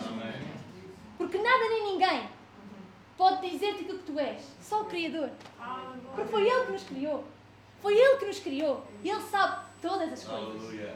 Porque 1.17 1.39
nada 1.39 1.69
nem 1.71 1.95
ninguém 1.95 2.29
pode 3.17 3.51
dizer-te 3.51 3.83
aquilo 3.83 3.99
que 3.99 4.13
tu 4.13 4.21
és. 4.21 4.41
Só 4.63 4.83
o 4.83 4.85
Criador. 4.85 5.31
Porque 6.15 6.31
foi 6.31 6.49
Ele 6.49 6.67
que 6.67 6.73
nos 6.73 6.85
criou. 6.85 7.25
Foi 7.83 7.99
Ele 7.99 8.17
que 8.17 8.27
nos 8.27 8.39
criou. 8.39 8.87
E 9.03 9.11
Ele 9.11 9.23
sabe 9.23 9.67
todas 9.83 10.13
as 10.13 10.23
coisas. 10.23 10.63
Aleluia. 10.63 10.95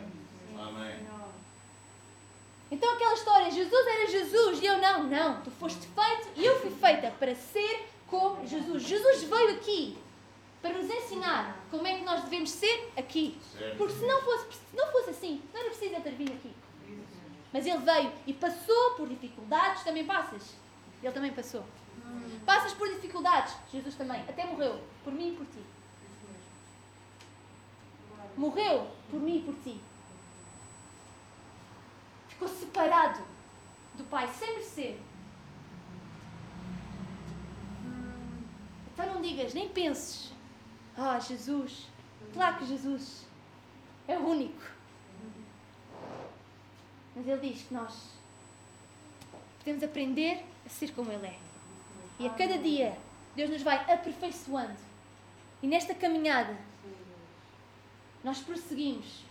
Amém. 0.56 1.21
Então 2.72 2.90
aquela 2.94 3.12
história, 3.12 3.50
Jesus 3.50 3.86
era 3.86 4.06
Jesus 4.06 4.62
e 4.62 4.64
eu 4.64 4.78
não. 4.78 5.04
Não, 5.04 5.42
tu 5.42 5.50
foste 5.50 5.86
feito 5.86 6.28
e 6.34 6.42
eu 6.42 6.58
fui 6.58 6.70
feita 6.70 7.10
para 7.18 7.34
ser 7.34 7.86
como 8.06 8.46
Jesus. 8.46 8.84
Jesus 8.84 9.24
veio 9.24 9.50
aqui 9.56 9.98
para 10.62 10.72
nos 10.72 10.88
ensinar 10.88 11.54
como 11.70 11.86
é 11.86 11.98
que 11.98 12.02
nós 12.02 12.22
devemos 12.22 12.48
ser 12.48 12.90
aqui. 12.96 13.38
Porque 13.76 13.92
se 13.92 14.06
não 14.06 14.22
fosse, 14.22 14.54
se 14.54 14.74
não 14.74 14.90
fosse 14.90 15.10
assim, 15.10 15.42
não 15.52 15.60
era 15.60 15.68
preciso 15.68 16.16
vindo 16.16 16.32
aqui. 16.32 16.50
Mas 17.52 17.66
ele 17.66 17.76
veio 17.76 18.10
e 18.26 18.32
passou 18.32 18.92
por 18.92 19.06
dificuldades, 19.06 19.84
também 19.84 20.06
passas. 20.06 20.54
Ele 21.02 21.12
também 21.12 21.30
passou. 21.30 21.66
Passas 22.46 22.72
por 22.72 22.88
dificuldades, 22.88 23.54
Jesus 23.70 23.94
também, 23.96 24.22
até 24.22 24.46
morreu, 24.46 24.80
por 25.04 25.12
mim 25.12 25.34
e 25.34 25.36
por 25.36 25.44
ti. 25.44 25.62
Morreu 28.34 28.90
por 29.10 29.20
mim 29.20 29.36
e 29.36 29.42
por 29.42 29.54
ti 29.56 29.78
ficou 32.42 32.48
separado 32.48 33.20
do 33.94 34.04
Pai, 34.04 34.28
sem 34.28 34.52
merecer. 34.52 34.98
Então 38.92 39.06
não 39.06 39.20
digas, 39.20 39.54
nem 39.54 39.68
penses, 39.68 40.32
ah, 40.96 41.18
Jesus, 41.18 41.86
claro 42.34 42.58
que 42.58 42.66
Jesus 42.66 43.26
é 44.08 44.16
o 44.18 44.28
único. 44.28 44.62
Mas 47.14 47.26
Ele 47.26 47.52
diz 47.52 47.62
que 47.62 47.74
nós 47.74 48.10
podemos 49.58 49.82
aprender 49.82 50.44
a 50.66 50.68
ser 50.68 50.92
como 50.92 51.12
Ele 51.12 51.26
é. 51.26 51.38
E 52.18 52.26
a 52.26 52.30
cada 52.30 52.58
dia 52.58 52.96
Deus 53.34 53.50
nos 53.50 53.62
vai 53.62 53.76
aperfeiçoando. 53.92 54.76
E 55.62 55.66
nesta 55.66 55.94
caminhada 55.94 56.56
nós 58.24 58.40
prosseguimos, 58.40 59.24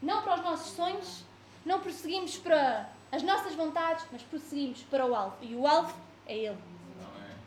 não 0.00 0.22
para 0.22 0.36
os 0.36 0.42
nossos 0.42 0.72
sonhos, 0.72 1.24
não 1.66 1.80
prosseguimos 1.80 2.38
para 2.38 2.88
as 3.10 3.22
nossas 3.22 3.54
vontades, 3.54 4.06
mas 4.12 4.22
prosseguimos 4.22 4.82
para 4.84 5.04
o 5.04 5.14
alvo. 5.14 5.36
E 5.42 5.54
o 5.54 5.66
alvo 5.66 5.94
é 6.26 6.36
Ele. 6.38 6.58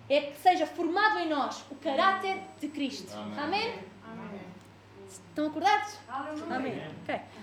É 0.09 0.21
que 0.21 0.39
seja 0.41 0.67
formado 0.67 1.19
em 1.19 1.29
nós 1.29 1.63
o 1.71 1.75
caráter 1.75 2.41
de 2.59 2.67
Cristo. 2.67 3.13
Amém? 3.15 3.79
Amém? 4.03 4.41
Estão 5.07 5.47
acordados? 5.47 5.97
Amém. 6.49 6.83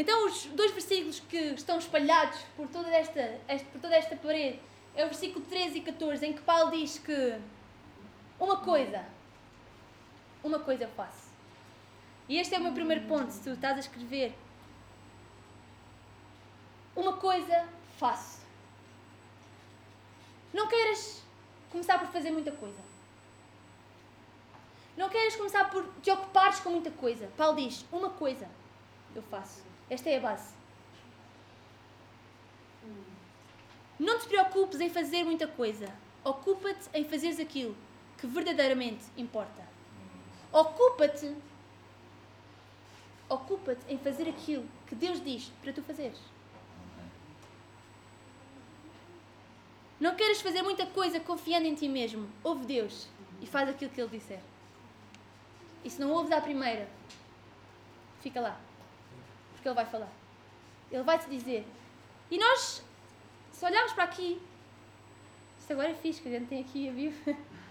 Então, 0.00 0.26
os 0.26 0.44
dois 0.44 0.70
versículos 0.70 1.18
que 1.18 1.36
estão 1.36 1.76
espalhados 1.76 2.38
por 2.56 2.68
toda 2.68 2.88
esta, 2.88 3.40
por 3.72 3.80
toda 3.80 3.96
esta 3.96 4.14
parede 4.14 4.60
é 4.94 5.04
o 5.04 5.08
versículo 5.08 5.44
13 5.44 5.78
e 5.78 5.80
14, 5.80 6.24
em 6.24 6.32
que 6.34 6.40
Paulo 6.42 6.70
diz 6.70 7.00
que 7.00 7.36
uma 8.38 8.56
coisa. 8.58 9.04
Uma 10.42 10.58
coisa 10.60 10.84
eu 10.84 10.90
faço. 10.90 11.28
E 12.28 12.38
este 12.38 12.54
é 12.54 12.58
o 12.58 12.62
meu 12.62 12.72
primeiro 12.72 13.06
ponto, 13.06 13.30
se 13.30 13.42
tu 13.42 13.50
estás 13.50 13.76
a 13.76 13.80
escrever. 13.80 14.34
Uma 16.94 17.14
coisa 17.14 17.68
faço. 17.98 18.40
Não 20.52 20.68
queiras 20.68 21.22
começar 21.70 21.98
por 21.98 22.08
fazer 22.08 22.30
muita 22.30 22.52
coisa. 22.52 22.78
Não 24.96 25.08
queiras 25.08 25.36
começar 25.36 25.70
por 25.70 25.86
te 26.02 26.10
ocupares 26.10 26.60
com 26.60 26.70
muita 26.70 26.90
coisa. 26.90 27.28
Paulo 27.36 27.56
diz: 27.56 27.84
Uma 27.90 28.10
coisa 28.10 28.48
eu 29.14 29.22
faço. 29.22 29.62
Esta 29.88 30.10
é 30.10 30.18
a 30.18 30.20
base. 30.20 30.54
Não 33.98 34.18
te 34.18 34.28
preocupes 34.28 34.80
em 34.80 34.90
fazer 34.90 35.24
muita 35.24 35.46
coisa. 35.46 35.92
Ocupa-te 36.24 36.88
em 36.94 37.04
fazeres 37.04 37.40
aquilo 37.40 37.76
que 38.18 38.26
verdadeiramente 38.26 39.04
importa. 39.16 39.66
Ocupa-te. 40.52 41.34
Ocupa-te 43.28 43.80
em 43.88 43.98
fazer 43.98 44.28
aquilo 44.28 44.66
que 44.86 44.94
Deus 44.94 45.22
diz 45.22 45.52
para 45.62 45.72
tu 45.72 45.82
fazeres. 45.82 46.18
Não 50.00 50.14
queres 50.14 50.40
fazer 50.40 50.62
muita 50.62 50.86
coisa 50.86 51.18
confiando 51.20 51.66
em 51.66 51.74
ti 51.74 51.88
mesmo. 51.88 52.28
Ouve 52.42 52.64
Deus 52.66 53.08
e 53.40 53.46
faz 53.46 53.68
aquilo 53.68 53.90
que 53.90 54.00
Ele 54.00 54.18
disser. 54.18 54.40
E 55.84 55.90
se 55.90 56.00
não 56.00 56.10
ouves 56.10 56.32
à 56.32 56.40
primeira, 56.40 56.88
fica 58.20 58.40
lá. 58.40 58.58
Porque 59.52 59.68
Ele 59.68 59.74
vai 59.74 59.86
falar. 59.86 60.10
Ele 60.90 61.02
vai 61.02 61.18
te 61.18 61.28
dizer. 61.28 61.66
E 62.30 62.38
nós, 62.38 62.82
se 63.52 63.64
olharmos 63.64 63.92
para 63.92 64.04
aqui, 64.04 64.40
isto 65.58 65.72
agora 65.72 65.90
é 65.90 65.94
fixe, 65.94 66.22
que 66.22 66.28
a 66.28 66.38
gente 66.38 66.48
tem 66.48 66.60
aqui 66.60 66.88
a 66.88 66.92
Bíblia. 66.92 67.36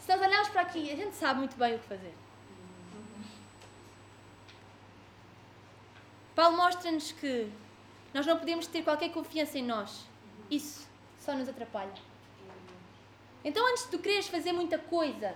Se 0.00 0.08
nós 0.08 0.20
olharmos 0.20 0.48
para 0.48 0.62
aqui, 0.62 0.90
a 0.90 0.96
gente 0.96 1.14
sabe 1.16 1.40
muito 1.40 1.56
bem 1.56 1.74
o 1.74 1.78
que 1.78 1.86
fazer. 1.86 2.14
Paulo 6.34 6.56
mostra-nos 6.56 7.12
que 7.12 7.50
nós 8.12 8.26
não 8.26 8.38
podemos 8.38 8.66
ter 8.66 8.82
qualquer 8.82 9.10
confiança 9.10 9.58
em 9.58 9.64
nós. 9.64 10.04
Isso 10.50 10.86
só 11.18 11.34
nos 11.34 11.48
atrapalha. 11.48 11.92
Então, 13.44 13.66
antes 13.70 13.84
de 13.84 13.90
tu 13.90 13.98
quereres 13.98 14.28
fazer 14.28 14.52
muita 14.52 14.78
coisa, 14.78 15.34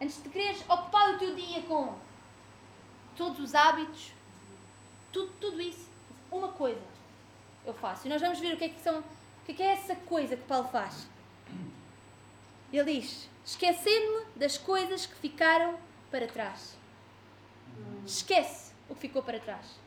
antes 0.00 0.22
de 0.22 0.28
quereres 0.28 0.60
ocupar 0.68 1.14
o 1.14 1.18
teu 1.18 1.34
dia 1.34 1.62
com 1.62 1.96
todos 3.16 3.40
os 3.40 3.54
hábitos, 3.54 4.12
tudo, 5.12 5.32
tudo 5.40 5.60
isso, 5.60 5.88
uma 6.30 6.48
coisa 6.48 6.80
eu 7.64 7.74
faço. 7.74 8.06
E 8.06 8.10
nós 8.10 8.20
vamos 8.20 8.38
ver 8.38 8.54
o 8.54 8.56
que 8.56 8.64
é 8.64 8.68
que 8.68 8.80
são 8.80 9.00
O 9.00 9.44
que 9.44 9.62
é 9.62 9.72
essa 9.72 9.94
coisa 9.96 10.36
que 10.36 10.44
Paulo 10.44 10.68
faz? 10.68 11.08
Ele 12.72 13.00
diz: 13.00 13.28
esquecendo-me 13.44 14.26
das 14.36 14.56
coisas 14.56 15.06
que 15.06 15.14
ficaram 15.16 15.78
para 16.10 16.26
trás. 16.26 16.76
Esquece 18.06 18.72
o 18.88 18.94
que 18.94 19.00
ficou 19.00 19.22
para 19.22 19.38
trás. 19.38 19.78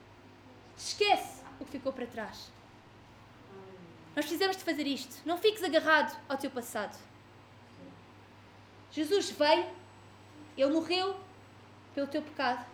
Esquece 0.77 1.41
o 1.59 1.65
que 1.65 1.71
ficou 1.71 1.93
para 1.93 2.05
trás. 2.07 2.51
Nós 4.15 4.25
precisamos 4.25 4.57
de 4.57 4.63
fazer 4.63 4.85
isto. 4.85 5.21
Não 5.25 5.37
fiques 5.37 5.63
agarrado 5.63 6.17
ao 6.29 6.37
teu 6.37 6.51
passado. 6.51 6.97
Jesus 8.91 9.31
veio, 9.31 9.65
Ele 10.55 10.71
morreu 10.71 11.19
pelo 11.95 12.07
teu 12.07 12.21
pecado 12.21 12.65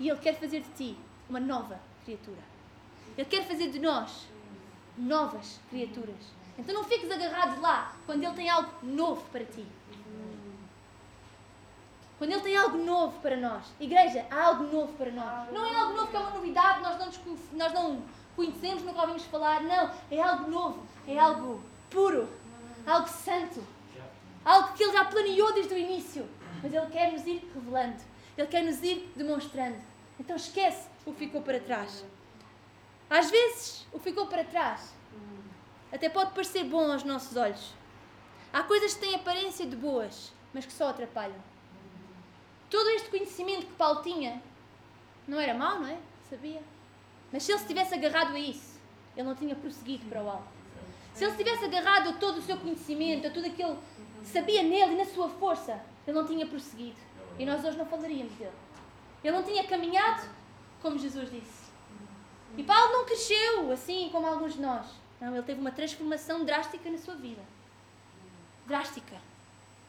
e 0.00 0.08
Ele 0.08 0.18
quer 0.18 0.34
fazer 0.38 0.60
de 0.60 0.70
ti 0.70 0.98
uma 1.28 1.38
nova 1.38 1.80
criatura. 2.04 2.42
Ele 3.16 3.28
quer 3.28 3.46
fazer 3.46 3.70
de 3.70 3.78
nós 3.78 4.26
novas 4.96 5.60
criaturas. 5.68 6.41
Então 6.58 6.74
não 6.74 6.84
fiques 6.84 7.10
agarrado 7.10 7.60
lá 7.60 7.96
quando 8.06 8.22
Ele 8.22 8.34
tem 8.34 8.48
algo 8.48 8.70
novo 8.82 9.24
para 9.30 9.44
ti. 9.44 9.66
Quando 12.18 12.30
Ele 12.30 12.40
tem 12.40 12.56
algo 12.56 12.78
novo 12.78 13.18
para 13.20 13.36
nós. 13.36 13.64
Igreja, 13.80 14.26
há 14.30 14.44
algo 14.44 14.64
novo 14.64 14.92
para 14.92 15.10
nós. 15.10 15.52
Não 15.52 15.66
é 15.66 15.74
algo 15.74 15.96
novo 15.96 16.08
que 16.08 16.16
é 16.16 16.20
uma 16.20 16.30
novidade, 16.30 16.82
nós 16.82 16.98
não, 16.98 17.36
nós 17.54 17.72
não 17.72 18.02
conhecemos, 18.36 18.82
nunca 18.82 19.00
ouvimos 19.00 19.24
falar. 19.24 19.62
Não, 19.62 19.90
é 20.10 20.20
algo 20.20 20.50
novo, 20.50 20.86
é 21.06 21.18
algo 21.18 21.62
puro, 21.90 22.28
algo 22.86 23.08
santo. 23.08 23.62
Algo 24.44 24.74
que 24.74 24.82
Ele 24.82 24.92
já 24.92 25.04
planeou 25.04 25.52
desde 25.52 25.74
o 25.74 25.78
início. 25.78 26.28
Mas 26.62 26.72
Ele 26.72 26.86
quer 26.86 27.12
nos 27.12 27.26
ir 27.26 27.50
revelando. 27.54 28.02
Ele 28.36 28.46
quer 28.46 28.62
nos 28.62 28.82
ir 28.82 29.10
demonstrando. 29.16 29.76
Então 30.18 30.36
esquece 30.36 30.88
o 31.04 31.12
que 31.12 31.26
ficou 31.26 31.42
para 31.42 31.58
trás. 31.58 32.04
Às 33.08 33.30
vezes, 33.30 33.86
o 33.92 33.98
que 33.98 34.04
ficou 34.04 34.26
para 34.26 34.44
trás 34.44 34.92
até 35.92 36.08
pode 36.08 36.32
parecer 36.32 36.64
bom 36.64 36.90
aos 36.90 37.04
nossos 37.04 37.36
olhos. 37.36 37.74
Há 38.52 38.62
coisas 38.62 38.94
que 38.94 39.00
têm 39.00 39.14
aparência 39.14 39.66
de 39.66 39.76
boas, 39.76 40.32
mas 40.52 40.64
que 40.64 40.72
só 40.72 40.88
atrapalham. 40.88 41.36
Todo 42.70 42.88
este 42.90 43.10
conhecimento 43.10 43.66
que 43.66 43.72
Paulo 43.74 44.02
tinha 44.02 44.42
não 45.28 45.38
era 45.38 45.54
mau, 45.54 45.80
não 45.80 45.88
é? 45.88 45.98
Sabia. 46.28 46.62
Mas 47.30 47.42
se 47.42 47.52
ele 47.52 47.58
se 47.58 47.66
tivesse 47.66 47.94
agarrado 47.94 48.34
a 48.34 48.38
isso, 48.38 48.80
ele 49.16 49.28
não 49.28 49.34
tinha 49.34 49.54
prosseguido 49.54 50.06
para 50.06 50.22
o 50.22 50.28
alto. 50.28 50.48
Se 51.14 51.24
ele 51.24 51.32
se 51.32 51.38
tivesse 51.38 51.64
agarrado 51.64 52.08
a 52.08 52.12
todo 52.14 52.38
o 52.38 52.42
seu 52.42 52.56
conhecimento, 52.56 53.26
a 53.26 53.30
tudo 53.30 53.46
aquilo 53.46 53.78
que 54.22 54.28
sabia 54.28 54.62
nele 54.62 54.94
e 54.94 54.96
na 54.96 55.04
sua 55.04 55.28
força, 55.28 55.80
ele 56.06 56.16
não 56.16 56.26
tinha 56.26 56.46
prosseguido. 56.46 56.96
E 57.38 57.44
nós 57.44 57.64
hoje 57.64 57.76
não 57.76 57.86
falaríamos 57.86 58.32
dele. 58.34 58.52
Ele 59.22 59.36
não 59.36 59.42
tinha 59.42 59.64
caminhado 59.64 60.28
como 60.80 60.98
Jesus 60.98 61.30
disse. 61.30 61.70
E 62.56 62.62
Paulo 62.62 62.92
não 62.92 63.04
cresceu 63.04 63.70
assim 63.70 64.08
como 64.10 64.26
alguns 64.26 64.54
de 64.54 64.60
nós. 64.60 65.01
Não, 65.22 65.32
ele 65.36 65.44
teve 65.44 65.60
uma 65.60 65.70
transformação 65.70 66.44
drástica 66.44 66.90
na 66.90 66.98
sua 66.98 67.14
vida. 67.14 67.40
Drástica. 68.66 69.16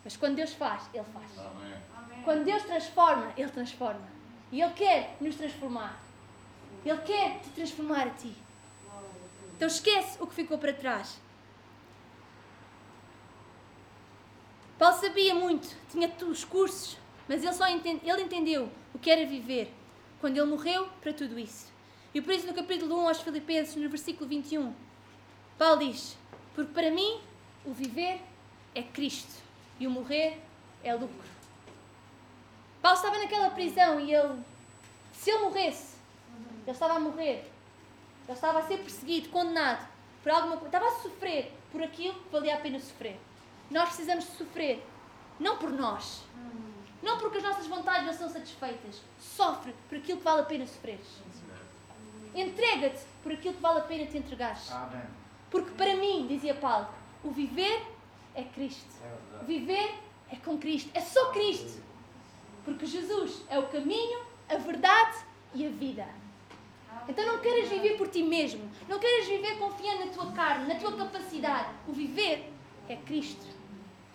Mas 0.04 0.15
quando 0.15 0.36
Deus 0.36 0.54
faz, 0.54 0.88
Ele 0.93 1.04
faz. 1.06 1.32
Amém. 1.39 2.24
Quando 2.24 2.43
Deus 2.43 2.62
transforma, 2.62 3.34
Ele 3.36 3.50
transforma. 3.50 4.08
E 4.52 4.62
Ele 4.62 4.74
quer 4.74 5.17
nos 5.19 5.36
transformar. 5.36 6.00
Ele 6.86 7.00
quer 7.00 7.39
te 7.39 7.50
transformar 7.50 8.06
a 8.06 8.10
ti. 8.12 8.32
Então 9.56 9.67
esquece 9.67 10.22
o 10.22 10.28
que 10.28 10.36
ficou 10.36 10.60
para 10.60 10.72
trás. 10.72 11.19
Paulo 14.78 15.00
sabia 15.00 15.34
muito, 15.34 15.76
tinha 15.89 16.12
os 16.28 16.43
cursos, 16.43 16.98
mas 17.28 17.41
ele 17.41 17.54
só 17.54 17.67
entende, 17.69 18.08
ele 18.08 18.24
entendeu 18.24 18.69
o 18.93 19.00
que 19.00 19.10
era 19.10 19.26
viver 19.26 19.74
quando 20.19 20.38
ele 20.38 20.46
morreu 20.46 20.89
para 21.02 21.13
tudo 21.13 21.39
isso. 21.39 21.72
E 22.13 22.22
por 22.22 22.34
isso 22.34 22.46
no 22.46 22.54
capítulo 22.54 23.00
1 23.00 23.08
aos 23.08 23.22
Filipenses, 23.22 23.76
no 23.76 23.89
versículo 23.89 24.28
21, 24.28 24.74
Paulo 25.58 25.80
diz: 25.80 26.18
Porque 26.56 26.74
para 26.74 26.92
mim 26.92 27.20
o 27.66 27.74
viver 27.74 28.22
é 28.76 28.84
Cristo 28.84 29.42
e 29.80 29.88
o 29.88 29.92
morrer 29.92 30.39
é 30.84 30.94
lucro. 30.94 31.34
Paulo 32.82 32.98
estava 32.98 33.18
naquela 33.18 33.50
prisão 33.50 34.00
e 34.00 34.13
ele, 34.13 34.44
se 35.13 35.32
ele 35.32 35.44
morresse, 35.44 35.96
ele 36.63 36.72
estava 36.72 36.96
a 36.96 37.00
morrer, 37.00 37.50
ele 38.28 38.34
estava 38.34 38.60
a 38.60 38.68
ser 38.68 38.78
perseguido, 38.78 39.30
condenado 39.30 39.88
por 40.22 40.32
alguma 40.32 40.58
coisa, 40.58 40.78
estava 40.78 40.88
a 40.88 41.02
sofrer 41.02 41.54
por 41.72 41.82
aquilo 41.82 42.16
que 42.16 42.30
valia 42.30 42.56
a 42.56 42.60
pena 42.60 42.80
sofrer. 42.80 43.20
Nós 43.72 43.89
precisamos 43.89 44.26
de 44.26 44.32
sofrer, 44.32 44.86
não 45.39 45.58
por 45.58 45.72
nós, 45.72 46.24
não 47.02 47.18
porque 47.18 47.38
as 47.38 47.44
nossas 47.44 47.68
vontades 47.68 48.06
não 48.06 48.13
são 48.13 48.30
satisfeitas. 48.30 49.02
Sofre 49.20 49.74
por 49.89 49.98
aquilo 49.98 50.18
que 50.18 50.24
vale 50.24 50.42
a 50.42 50.46
pena 50.46 50.66
sofreres. 50.66 51.08
Entrega-te 52.36 53.02
por 53.22 53.32
aquilo 53.32 53.54
que 53.54 53.62
vale 53.62 53.80
a 53.80 53.84
pena 53.84 54.06
te 54.06 54.18
entregares. 54.18 54.72
Porque 55.54 55.70
para 55.76 55.96
mim, 55.96 56.26
dizia 56.26 56.56
Paulo, 56.56 56.88
o 57.24 57.30
viver 57.30 57.80
é 58.34 58.44
Cristo. 58.44 58.89
É 59.04 59.46
viver 59.46 59.94
é 60.32 60.36
com 60.38 60.58
Cristo. 60.58 60.89
É 60.96 61.00
só 61.00 61.32
Cristo. 61.32 61.80
Porque 62.66 62.88
Jesus 62.88 63.44
é 63.48 63.60
o 63.60 63.68
caminho, 63.68 64.22
a 64.50 64.56
verdade 64.56 65.16
e 65.54 65.63
a 65.68 65.70
vida. 65.70 66.08
Então 67.08 67.24
não 67.24 67.38
queres 67.38 67.70
viver 67.70 67.98
por 67.98 68.08
ti 68.08 68.24
mesmo. 68.24 68.68
Não 68.89 68.98
queres 68.98 69.28
viver 69.28 69.60
confiando 69.60 70.06
na 70.08 70.12
tua 70.12 70.32
carne, 70.32 70.74
na 70.74 70.80
tua 70.80 70.98
capacidade. 70.98 71.70
O 71.88 71.94
viver 71.94 72.52
é 72.89 72.96
Cristo. 72.96 73.46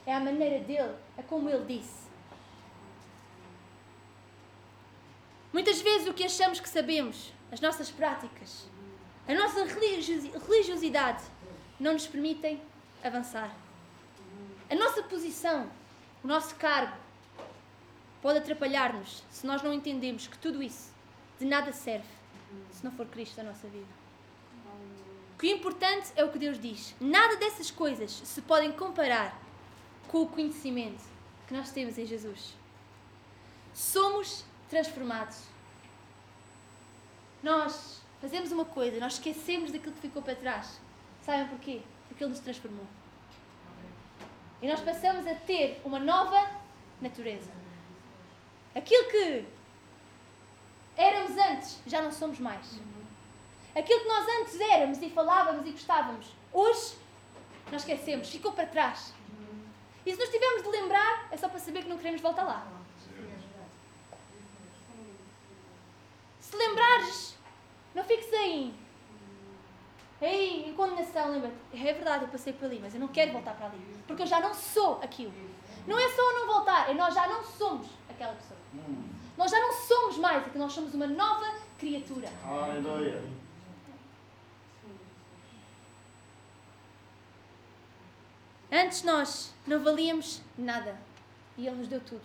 É 0.04 0.12
a 0.12 0.18
maneira 0.18 0.58
dele. 0.64 0.96
É 1.16 1.22
como 1.22 1.48
ele 1.48 1.64
disse. 1.66 2.08
Muitas 5.52 5.80
vezes 5.80 6.08
o 6.08 6.14
que 6.14 6.24
achamos 6.24 6.58
que 6.58 6.68
sabemos, 6.68 7.32
as 7.52 7.60
nossas 7.60 7.92
práticas, 7.92 8.66
a 9.28 9.34
nossa 9.34 9.64
religiosidade 9.64 11.22
não 11.78 11.92
nos 11.92 12.06
permitem 12.06 12.60
avançar. 13.04 13.54
A 14.70 14.74
nossa 14.74 15.02
posição, 15.02 15.70
o 16.24 16.26
nosso 16.26 16.54
cargo, 16.56 16.96
pode 18.22 18.38
atrapalhar-nos 18.38 19.22
se 19.30 19.46
nós 19.46 19.62
não 19.62 19.72
entendemos 19.72 20.26
que 20.26 20.38
tudo 20.38 20.62
isso 20.62 20.90
de 21.38 21.44
nada 21.44 21.72
serve 21.72 22.08
se 22.72 22.82
não 22.82 22.90
for 22.92 23.06
Cristo 23.06 23.40
a 23.40 23.44
nossa 23.44 23.68
vida. 23.68 23.86
O 25.34 25.38
que 25.38 25.50
é 25.50 25.54
importante 25.54 26.10
é 26.16 26.24
o 26.24 26.32
que 26.32 26.38
Deus 26.38 26.58
diz. 26.58 26.94
Nada 27.00 27.36
dessas 27.36 27.70
coisas 27.70 28.10
se 28.10 28.42
podem 28.42 28.72
comparar 28.72 29.38
com 30.08 30.22
o 30.22 30.26
conhecimento 30.26 31.04
que 31.46 31.54
nós 31.54 31.70
temos 31.70 31.98
em 31.98 32.06
Jesus. 32.06 32.54
Somos 33.72 34.44
transformados. 34.68 35.42
Nós 37.42 37.97
fazemos 38.20 38.52
uma 38.52 38.64
coisa, 38.64 38.98
nós 38.98 39.14
esquecemos 39.14 39.70
daquilo 39.70 39.92
que 39.92 40.00
ficou 40.00 40.22
para 40.22 40.34
trás. 40.34 40.80
Sabem 41.22 41.46
porquê? 41.48 41.82
Porque 42.08 42.24
Ele 42.24 42.30
nos 42.30 42.40
transformou. 42.40 42.86
E 44.60 44.68
nós 44.68 44.80
passamos 44.80 45.26
a 45.26 45.34
ter 45.34 45.80
uma 45.84 45.98
nova 45.98 46.50
natureza. 47.00 47.50
Aquilo 48.74 49.08
que 49.08 49.44
éramos 50.96 51.36
antes, 51.36 51.78
já 51.86 52.02
não 52.02 52.10
somos 52.10 52.38
mais. 52.40 52.80
Aquilo 53.74 54.00
que 54.00 54.08
nós 54.08 54.26
antes 54.40 54.60
éramos 54.60 55.00
e 55.00 55.10
falávamos 55.10 55.66
e 55.66 55.70
gostávamos, 55.70 56.26
hoje 56.52 56.96
nós 57.70 57.82
esquecemos, 57.82 58.28
ficou 58.28 58.52
para 58.52 58.66
trás. 58.66 59.12
E 60.04 60.12
se 60.12 60.18
nos 60.18 60.30
tivermos 60.30 60.62
de 60.62 60.68
lembrar, 60.70 61.28
é 61.30 61.36
só 61.36 61.48
para 61.48 61.60
saber 61.60 61.82
que 61.82 61.88
não 61.88 61.98
queremos 61.98 62.20
voltar 62.20 62.44
lá. 62.44 62.66
Se 66.40 66.56
lembrares, 66.56 67.37
não 67.98 68.04
fiques 68.04 68.32
aí. 68.32 68.72
Aí, 70.20 70.68
em 70.68 70.74
condenação, 70.74 71.32
lembra-te. 71.32 71.56
É 71.72 71.92
verdade, 71.92 72.24
eu 72.24 72.28
passei 72.28 72.52
por 72.52 72.66
ali, 72.66 72.78
mas 72.80 72.94
eu 72.94 73.00
não 73.00 73.08
quero 73.08 73.32
voltar 73.32 73.54
para 73.54 73.66
ali. 73.66 73.78
Porque 74.06 74.22
eu 74.22 74.26
já 74.26 74.40
não 74.40 74.54
sou 74.54 75.00
aquilo. 75.02 75.32
Não 75.86 75.98
é 75.98 76.08
só 76.08 76.32
não 76.34 76.46
voltar, 76.46 76.90
é 76.90 76.94
nós 76.94 77.14
já 77.14 77.26
não 77.26 77.42
somos 77.42 77.88
aquela 78.08 78.34
pessoa. 78.34 78.58
Nós 79.36 79.50
já 79.50 79.60
não 79.60 79.72
somos 79.72 80.18
mais 80.18 80.46
aquilo, 80.46 80.64
nós 80.64 80.72
somos 80.72 80.94
uma 80.94 81.06
nova 81.06 81.60
criatura. 81.78 82.28
Aleluia. 82.44 83.22
Antes 88.70 89.02
nós 89.02 89.54
não 89.66 89.82
valíamos 89.82 90.42
nada 90.56 91.00
e 91.56 91.66
Ele 91.66 91.76
nos 91.76 91.88
deu 91.88 92.00
tudo. 92.00 92.24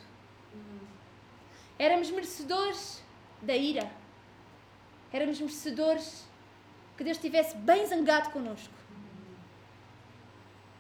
Éramos 1.80 2.12
merecedores 2.12 3.02
da 3.42 3.56
ira 3.56 4.03
éramos 5.14 5.40
merecedores 5.40 6.26
que 6.98 7.04
Deus 7.04 7.18
estivesse 7.18 7.56
bem 7.56 7.86
zangado 7.86 8.32
connosco. 8.32 8.74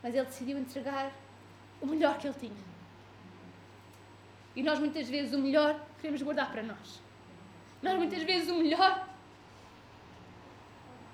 Mas 0.01 0.13
Ele 0.13 0.25
decidiu 0.25 0.57
entregar 0.57 1.11
o 1.79 1.85
melhor 1.85 2.17
que 2.17 2.27
Ele 2.27 2.35
tinha. 2.39 2.73
E 4.55 4.63
nós 4.63 4.79
muitas 4.79 5.07
vezes 5.07 5.33
o 5.33 5.37
melhor 5.37 5.79
queremos 6.01 6.21
guardar 6.21 6.51
para 6.51 6.63
nós. 6.63 6.99
Nós 7.81 7.97
muitas 7.97 8.23
vezes 8.23 8.49
o 8.49 8.57
melhor 8.57 9.07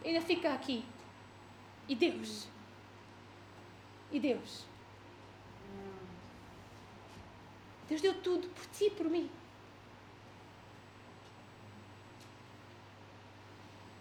ainda 0.03 0.21
fica 0.21 0.53
aqui. 0.53 0.85
E 1.87 1.95
Deus? 1.95 2.47
E 4.11 4.19
Deus? 4.19 4.65
Deus 7.87 8.01
deu 8.01 8.13
tudo 8.21 8.47
por 8.49 8.65
ti 8.67 8.85
e 8.85 8.91
por 8.91 9.09
mim. 9.09 9.29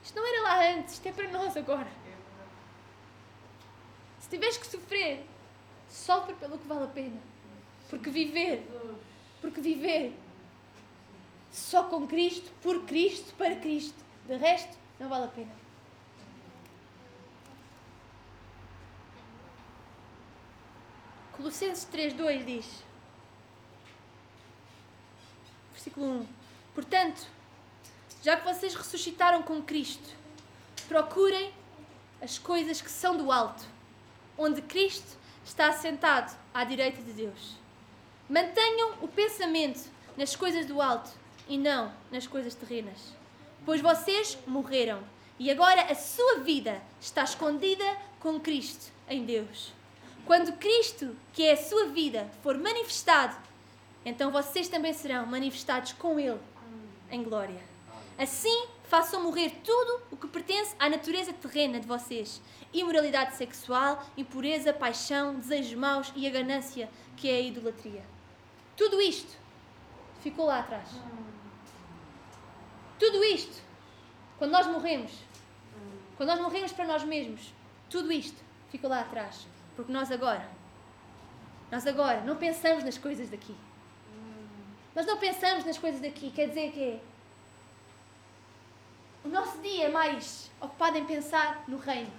Isto 0.09 0.17
não 0.17 0.27
era 0.27 0.43
lá 0.43 0.71
antes, 0.71 0.95
isto 0.95 1.07
é 1.07 1.13
para 1.13 1.29
nós 1.29 1.55
agora. 1.55 1.87
Se 4.21 4.31
tiveres 4.31 4.57
que 4.57 4.67
sofrer, 4.67 5.23
sofre 5.87 6.35
pelo 6.37 6.57
que 6.59 6.67
vale 6.67 6.85
a 6.85 6.89
pena. 6.89 7.21
Porque 7.91 8.09
viver, 8.09 8.67
porque 9.43 9.61
viver 9.61 10.19
só 11.53 11.85
com 11.85 12.07
Cristo, 12.07 12.51
por 12.63 12.87
Cristo, 12.87 13.35
para 13.35 13.57
Cristo, 13.57 14.03
de 14.27 14.37
resto, 14.37 14.79
não 14.99 15.11
vale 15.11 15.27
a 15.27 15.29
pena. 15.29 15.53
Colossenses 21.33 21.87
3,2 21.93 22.45
diz, 22.47 22.83
versículo 25.75 26.21
1: 26.23 26.27
Portanto, 26.75 27.38
já 28.23 28.37
que 28.37 28.45
vocês 28.45 28.75
ressuscitaram 28.75 29.43
com 29.43 29.63
Cristo, 29.63 30.09
procurem 30.89 31.53
as 32.21 32.39
coisas 32.39 32.81
que 32.81 32.91
são 32.91 33.17
do 33.17 33.31
alto, 33.31 33.65
onde 34.37 34.63
Cristo 34.63 35.17
está 35.45 35.69
assentado 35.69 36.37
à 36.53 36.65
direita 36.65 37.01
de 37.03 37.13
Deus. 37.13 37.57
Mantenham 38.29 38.95
o 39.01 39.09
pensamento 39.09 39.89
nas 40.17 40.35
coisas 40.35 40.67
do 40.67 40.83
alto 40.83 41.11
e 41.49 41.57
não 41.57 41.93
nas 42.11 42.27
coisas 42.27 42.55
terrenas. 42.55 43.15
Pois 43.65 43.81
vocês 43.81 44.37
morreram 44.47 45.03
e 45.39 45.51
agora 45.51 45.83
a 45.83 45.95
sua 45.95 46.41
vida 46.41 46.83
está 47.01 47.23
escondida 47.23 47.85
com 48.21 48.41
Cristo 48.41 48.93
em 49.09 49.25
Deus. 49.25 49.73
Quando 50.27 50.59
Cristo, 50.59 51.17
que 51.33 51.45
é 51.45 51.53
a 51.53 51.57
sua 51.57 51.87
vida, 51.87 52.29
for 52.43 52.59
manifestado, 52.59 53.37
então 54.05 54.31
vocês 54.31 54.69
também 54.69 54.93
serão 54.93 55.25
manifestados 55.27 55.93
com 55.93 56.19
Ele 56.19 56.41
em 57.11 57.23
glória. 57.23 57.78
Assim, 58.19 58.67
façam 58.83 59.23
morrer 59.23 59.61
tudo 59.63 60.03
o 60.11 60.17
que 60.17 60.27
pertence 60.27 60.75
à 60.77 60.91
natureza 60.91 61.33
terrena 61.33 61.79
de 61.79 61.87
vocês: 61.87 62.43
imoralidade 62.73 63.37
sexual, 63.37 64.05
impureza, 64.17 64.73
paixão, 64.73 65.37
desejos 65.37 65.75
maus 65.75 66.13
e 66.17 66.27
a 66.27 66.31
ganância, 66.31 66.91
que 67.17 67.31
é 67.31 67.37
a 67.37 67.41
idolatria. 67.41 68.05
Tudo 68.77 69.01
isto 69.01 69.39
ficou 70.21 70.47
lá 70.47 70.61
atrás. 70.61 70.89
Tudo 72.99 73.23
isto, 73.23 73.63
quando 74.37 74.51
nós 74.51 74.67
morremos, 74.67 75.13
quando 76.17 76.31
nós 76.31 76.41
morremos 76.41 76.73
para 76.73 76.85
nós 76.85 77.05
mesmos, 77.05 77.55
tudo 77.89 78.11
isto 78.11 78.43
ficou 78.69 78.91
lá 78.91 79.01
atrás. 79.01 79.47
Porque 79.77 79.93
nós 79.93 80.11
agora, 80.11 80.49
nós 81.71 81.87
agora 81.87 82.23
não 82.23 82.35
pensamos 82.35 82.83
nas 82.83 82.99
coisas 82.99 83.31
daqui. 83.31 83.55
Nós 84.97 85.07
não 85.07 85.19
pensamos 85.19 85.65
nas 85.65 85.79
coisas 85.79 86.01
daqui. 86.01 86.33
Quer 86.33 86.49
dizer 86.49 86.73
que 86.73 87.01
o 89.29 89.31
nosso 89.31 89.59
dia 89.59 89.85
é 89.85 89.89
mais 89.91 90.51
ocupado 90.59 90.97
em 90.97 91.05
pensar 91.05 91.63
no 91.69 91.77
reino. 91.77 92.11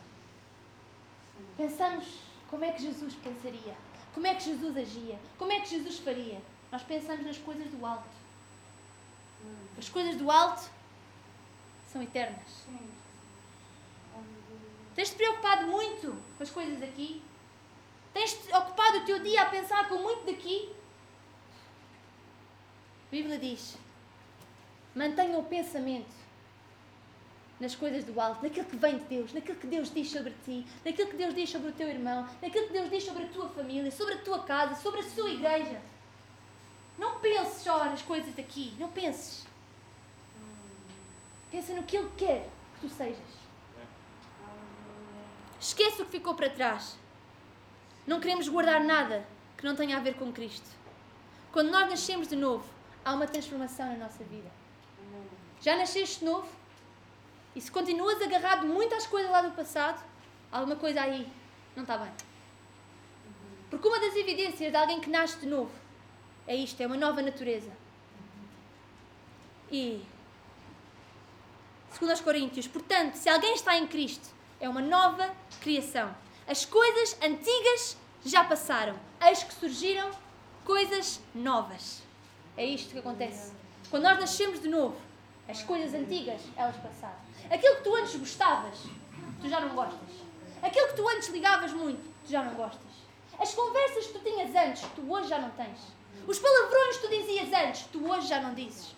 Pensamos 1.58 2.06
como 2.48 2.64
é 2.64 2.72
que 2.72 2.84
Jesus 2.84 3.16
pensaria, 3.16 3.76
como 4.14 4.28
é 4.28 4.36
que 4.36 4.44
Jesus 4.44 4.78
agia, 4.78 5.20
como 5.36 5.52
é 5.52 5.60
que 5.60 5.70
Jesus 5.70 5.98
faria. 5.98 6.40
Nós 6.72 6.84
pensamos 6.84 7.26
nas 7.26 7.38
coisas 7.40 7.68
do 7.72 7.84
alto. 7.84 8.08
As 9.76 9.90
coisas 9.90 10.18
do 10.18 10.30
alto 10.30 10.70
são 11.88 12.04
eternas. 12.04 12.66
Tens-te 14.94 15.16
preocupado 15.16 15.66
muito 15.66 16.16
com 16.38 16.44
as 16.44 16.52
coisas 16.52 16.80
aqui? 16.84 17.24
Tens-te 18.14 18.54
ocupado 18.54 19.00
o 19.00 19.06
teu 19.06 19.18
dia 19.20 19.42
a 19.42 19.50
pensar 19.50 19.90
com 19.90 19.96
muito 19.96 20.28
daqui? 20.28 20.76
A 23.08 23.10
Bíblia 23.10 23.40
diz: 23.40 23.78
mantenha 24.94 25.40
o 25.40 25.44
pensamento 25.46 26.19
nas 27.60 27.76
coisas 27.76 28.04
do 28.04 28.20
alto, 28.20 28.42
naquilo 28.42 28.66
que 28.66 28.78
vem 28.78 28.98
de 28.98 29.04
Deus, 29.06 29.34
naquilo 29.34 29.58
que 29.58 29.68
Deus 29.68 29.94
diz 29.94 30.10
sobre 30.10 30.34
ti, 30.46 30.66
naquilo 30.86 31.10
que 31.10 31.18
Deus 31.18 31.36
diz 31.36 31.50
sobre 31.50 31.70
o 31.70 31.74
teu 31.74 31.90
irmão, 31.90 32.28
naquilo 32.42 32.68
que 32.68 32.74
Deus 32.74 32.90
diz 32.90 33.04
sobre 33.04 33.24
a 33.24 33.28
tua 33.28 33.50
família, 33.50 33.92
sobre 33.92 34.14
a 34.14 34.20
tua 34.20 34.44
casa, 34.44 34.76
sobre 34.76 35.02
a 35.02 35.04
sua 35.04 35.30
igreja. 35.30 35.82
Não 36.98 37.20
penses 37.20 37.62
só 37.62 37.86
nas 37.86 38.02
coisas 38.02 38.34
daqui, 38.36 38.74
não 38.80 38.90
penses. 38.90 39.46
Pensa 41.52 41.74
no 41.74 41.84
que 41.84 41.98
Ele 41.98 42.10
quer 42.18 42.50
que 42.76 42.88
tu 42.88 42.90
sejas. 42.90 43.40
Esquece 45.60 46.02
o 46.02 46.06
que 46.06 46.12
ficou 46.12 46.36
para 46.36 46.50
trás. 46.50 46.98
Não 48.08 48.20
queremos 48.20 48.48
guardar 48.48 48.82
nada 48.84 49.26
que 49.58 49.66
não 49.66 49.76
tenha 49.76 49.98
a 49.98 50.00
ver 50.00 50.16
com 50.16 50.32
Cristo. 50.32 50.68
Quando 51.52 51.72
nós 51.72 51.90
nascemos 51.90 52.28
de 52.28 52.36
novo, 52.36 52.66
há 53.04 53.14
uma 53.14 53.28
transformação 53.28 53.88
na 53.88 53.98
nossa 53.98 54.24
vida. 54.24 54.50
Já 55.62 55.76
nasceste 55.76 56.20
de 56.20 56.26
novo? 56.26 56.59
E 57.56 57.62
se 57.62 57.72
continuas 57.72 58.22
agarrado 58.22 58.68
muito 58.68 58.94
às 58.96 59.08
coisas 59.08 59.32
lá 59.32 59.42
do 59.42 59.52
passado, 59.52 60.04
alguma 60.52 60.76
coisa 60.76 61.02
aí 61.02 61.28
não 61.76 61.84
está 61.84 61.98
bem. 61.98 62.12
Porque 63.70 63.88
uma 63.88 64.00
das 64.00 64.16
evidências 64.16 64.72
de 64.72 64.78
alguém 64.78 65.00
que 65.00 65.10
nasce 65.10 65.38
de 65.40 65.46
novo 65.46 65.72
é 66.48 66.56
isto, 66.56 66.82
é 66.82 66.88
uma 66.88 66.98
nova 66.98 67.22
natureza. 67.22 67.72
E, 69.72 70.04
segundo 71.92 72.10
aos 72.10 72.22
Coríntios, 72.22 72.68
portanto, 72.68 73.16
se 73.16 73.30
alguém 73.30 73.54
está 73.54 73.78
em 73.78 73.86
Cristo, 73.86 74.30
é 74.60 74.68
uma 74.68 74.82
nova 74.82 75.32
criação. 75.62 76.14
As 76.48 76.66
coisas 76.66 77.16
antigas 77.22 77.96
já 78.26 78.44
passaram, 78.44 78.96
eis 79.28 79.44
que 79.44 79.54
surgiram 79.54 80.10
coisas 80.66 81.22
novas. 81.34 82.02
É 82.58 82.66
isto 82.66 82.92
que 82.92 83.00
acontece. 83.00 83.54
Quando 83.90 84.04
nós 84.04 84.20
nascemos 84.20 84.60
de 84.60 84.68
novo, 84.68 85.00
as 85.48 85.62
coisas 85.64 85.94
antigas, 85.94 86.42
elas 86.56 86.76
passaram. 86.78 87.29
Aquilo 87.50 87.78
que 87.78 87.84
tu 87.84 87.96
antes 87.96 88.16
gostavas, 88.16 88.80
tu 89.42 89.50
já 89.50 89.60
não 89.60 89.76
gostas. 89.76 90.10
Aquilo 90.62 90.88
que 90.90 90.96
tu 90.96 91.08
antes 91.10 91.30
ligavas 91.30 91.74
muito, 91.74 92.02
tu 92.24 92.32
já 92.32 92.44
não 92.44 92.54
gostas. 92.54 92.90
As 93.40 93.54
conversas 93.54 94.08
que 94.08 94.14
tu 94.14 94.20
tinhas 94.20 94.54
antes, 94.56 94.84
tu 94.96 95.12
hoje 95.12 95.30
já 95.30 95.40
não 95.40 95.50
tens. 95.52 95.80
Os 96.28 96.38
palavrões 96.38 96.98
que 96.98 97.08
tu 97.08 97.10
dizias 97.10 97.52
antes, 97.54 97.86
tu 97.92 98.06
hoje 98.08 98.28
já 98.28 98.42
não 98.42 98.54
dizes. 98.54 98.96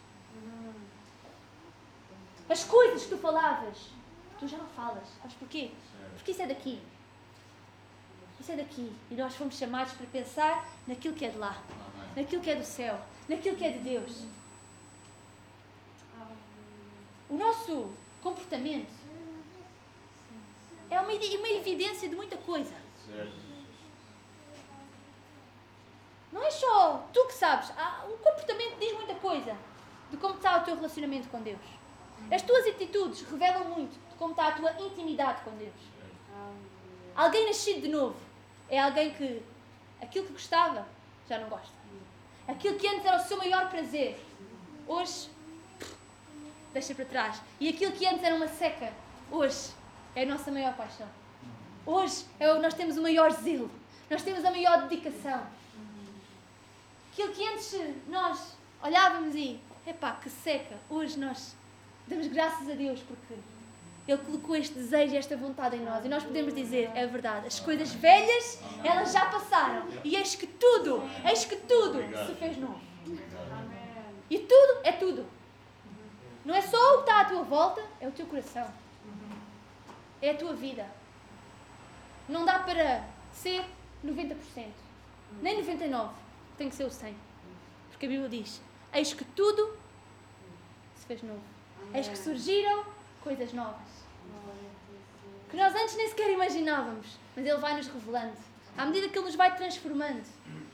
As 2.49 2.63
coisas 2.63 3.03
que 3.03 3.09
tu 3.09 3.17
falavas, 3.17 3.77
tu 4.39 4.47
já 4.47 4.57
não 4.57 4.67
falas. 4.67 5.07
Sabes 5.21 5.35
porquê? 5.37 5.71
Porque 6.15 6.31
isso 6.31 6.41
é 6.41 6.47
daqui. 6.47 6.81
Isso 8.39 8.51
é 8.51 8.55
daqui. 8.55 8.91
E 9.09 9.13
nós 9.13 9.35
fomos 9.35 9.55
chamados 9.55 9.93
para 9.93 10.07
pensar 10.07 10.67
naquilo 10.87 11.13
que 11.13 11.25
é 11.25 11.29
de 11.29 11.37
lá. 11.37 11.61
Naquilo 12.15 12.41
que 12.41 12.49
é 12.49 12.55
do 12.55 12.65
céu. 12.65 12.99
Naquilo 13.29 13.55
que 13.55 13.63
é 13.63 13.71
de 13.71 13.79
Deus. 13.79 14.25
O 17.29 17.37
nosso 17.37 17.93
comportamento 18.21 18.91
é 20.89 20.99
uma, 20.99 21.11
uma 21.11 21.49
evidência 21.49 22.07
de 22.07 22.15
muita 22.15 22.37
coisa. 22.37 22.73
Não 26.31 26.43
é 26.43 26.51
só 26.51 27.07
tu 27.13 27.25
que 27.27 27.33
sabes. 27.33 27.71
Ah, 27.77 28.05
o 28.07 28.17
comportamento 28.17 28.77
diz 28.79 28.93
muita 28.93 29.15
coisa 29.15 29.55
de 30.09 30.17
como 30.17 30.35
está 30.35 30.57
o 30.57 30.63
teu 30.63 30.75
relacionamento 30.75 31.29
com 31.29 31.41
Deus. 31.41 31.59
As 32.31 32.41
tuas 32.41 32.67
atitudes 32.67 33.21
revelam 33.21 33.65
muito 33.65 33.93
de 34.09 34.15
como 34.15 34.31
está 34.31 34.47
a 34.47 34.51
tua 34.51 34.71
intimidade 34.79 35.41
com 35.41 35.51
Deus. 35.51 35.73
Alguém 37.15 37.47
nascido 37.47 37.81
de 37.81 37.89
novo 37.89 38.15
é 38.69 38.79
alguém 38.79 39.13
que 39.13 39.41
aquilo 40.01 40.27
que 40.27 40.33
gostava 40.33 40.85
já 41.27 41.39
não 41.39 41.49
gosta. 41.49 41.81
Aquilo 42.47 42.77
que 42.77 42.87
antes 42.87 43.05
era 43.05 43.17
o 43.17 43.23
seu 43.23 43.37
maior 43.37 43.69
prazer, 43.69 44.19
hoje 44.87 45.29
deixa 46.73 46.95
para 46.95 47.05
trás. 47.05 47.41
E 47.59 47.69
aquilo 47.69 47.91
que 47.91 48.05
antes 48.05 48.23
era 48.23 48.35
uma 48.35 48.47
seca, 48.47 48.91
hoje 49.29 49.71
é 50.15 50.23
a 50.23 50.25
nossa 50.25 50.51
maior 50.51 50.73
paixão. 50.75 51.07
Hoje 51.85 52.25
é 52.39 52.53
nós 52.59 52.73
temos 52.73 52.97
o 52.97 53.01
maior 53.01 53.31
zelo, 53.31 53.69
nós 54.09 54.21
temos 54.21 54.45
a 54.45 54.51
maior 54.51 54.87
dedicação. 54.87 55.41
Aquilo 57.11 57.33
que 57.33 57.47
antes 57.47 57.75
nós 58.07 58.55
olhávamos 58.83 59.35
e, 59.35 59.59
epá, 59.85 60.13
que 60.13 60.29
seca, 60.29 60.77
hoje 60.89 61.19
nós 61.19 61.55
damos 62.07 62.27
graças 62.27 62.69
a 62.69 62.73
Deus 62.73 63.01
porque 63.01 63.33
Ele 64.07 64.17
colocou 64.19 64.55
este 64.55 64.75
desejo 64.75 65.13
e 65.13 65.17
esta 65.17 65.35
vontade 65.35 65.75
em 65.75 65.81
nós. 65.81 66.05
E 66.05 66.09
nós 66.09 66.23
podemos 66.23 66.53
dizer, 66.53 66.89
é 66.95 67.05
verdade, 67.05 67.47
as 67.47 67.59
coisas 67.59 67.93
velhas, 67.93 68.59
elas 68.83 69.11
já 69.11 69.25
passaram. 69.25 69.87
E 70.03 70.15
eis 70.15 70.35
que 70.35 70.47
tudo, 70.47 71.03
eis 71.27 71.45
que 71.45 71.55
tudo 71.55 71.99
se 72.25 72.35
fez 72.35 72.57
novo. 72.57 72.79
E 74.29 74.39
tudo 74.39 74.79
é 74.83 74.91
tudo. 74.93 75.40
Não 76.43 76.55
é 76.55 76.61
só 76.61 76.77
o 76.77 76.97
que 76.97 77.09
está 77.09 77.21
à 77.21 77.25
tua 77.25 77.43
volta, 77.43 77.81
é 77.99 78.07
o 78.07 78.11
teu 78.11 78.25
coração. 78.25 78.67
É 80.21 80.31
a 80.31 80.37
tua 80.37 80.53
vida. 80.53 80.87
Não 82.27 82.45
dá 82.45 82.59
para 82.59 83.03
ser 83.31 83.65
90%, 84.05 84.37
nem 85.41 85.63
99%. 85.63 86.09
Tem 86.57 86.69
que 86.69 86.75
ser 86.75 86.83
o 86.83 86.89
100%. 86.89 87.13
Porque 87.89 88.05
a 88.05 88.09
Bíblia 88.09 88.29
diz: 88.29 88.61
Eis 88.93 89.13
que 89.13 89.23
tudo 89.23 89.77
se 90.95 91.05
fez 91.05 91.23
novo. 91.23 91.41
Eis 91.93 92.07
que 92.07 92.17
surgiram 92.17 92.85
coisas 93.23 93.53
novas. 93.53 94.01
Que 95.49 95.57
nós 95.57 95.73
antes 95.75 95.95
nem 95.95 96.07
sequer 96.07 96.31
imaginávamos. 96.31 97.17
Mas 97.35 97.45
Ele 97.45 97.57
vai 97.57 97.75
nos 97.75 97.87
revelando. 97.87 98.37
À 98.77 98.85
medida 98.85 99.09
que 99.09 99.17
Ele 99.17 99.25
nos 99.25 99.35
vai 99.35 99.55
transformando. 99.55 100.23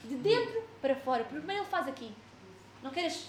De 0.03 0.15
dentro 0.15 0.63
para 0.82 0.95
fora. 0.95 1.24
Primeiro 1.24 1.63
Ele 1.63 1.70
faz 1.70 1.88
aqui. 1.88 2.13
Não 2.84 2.91
queres 2.91 3.28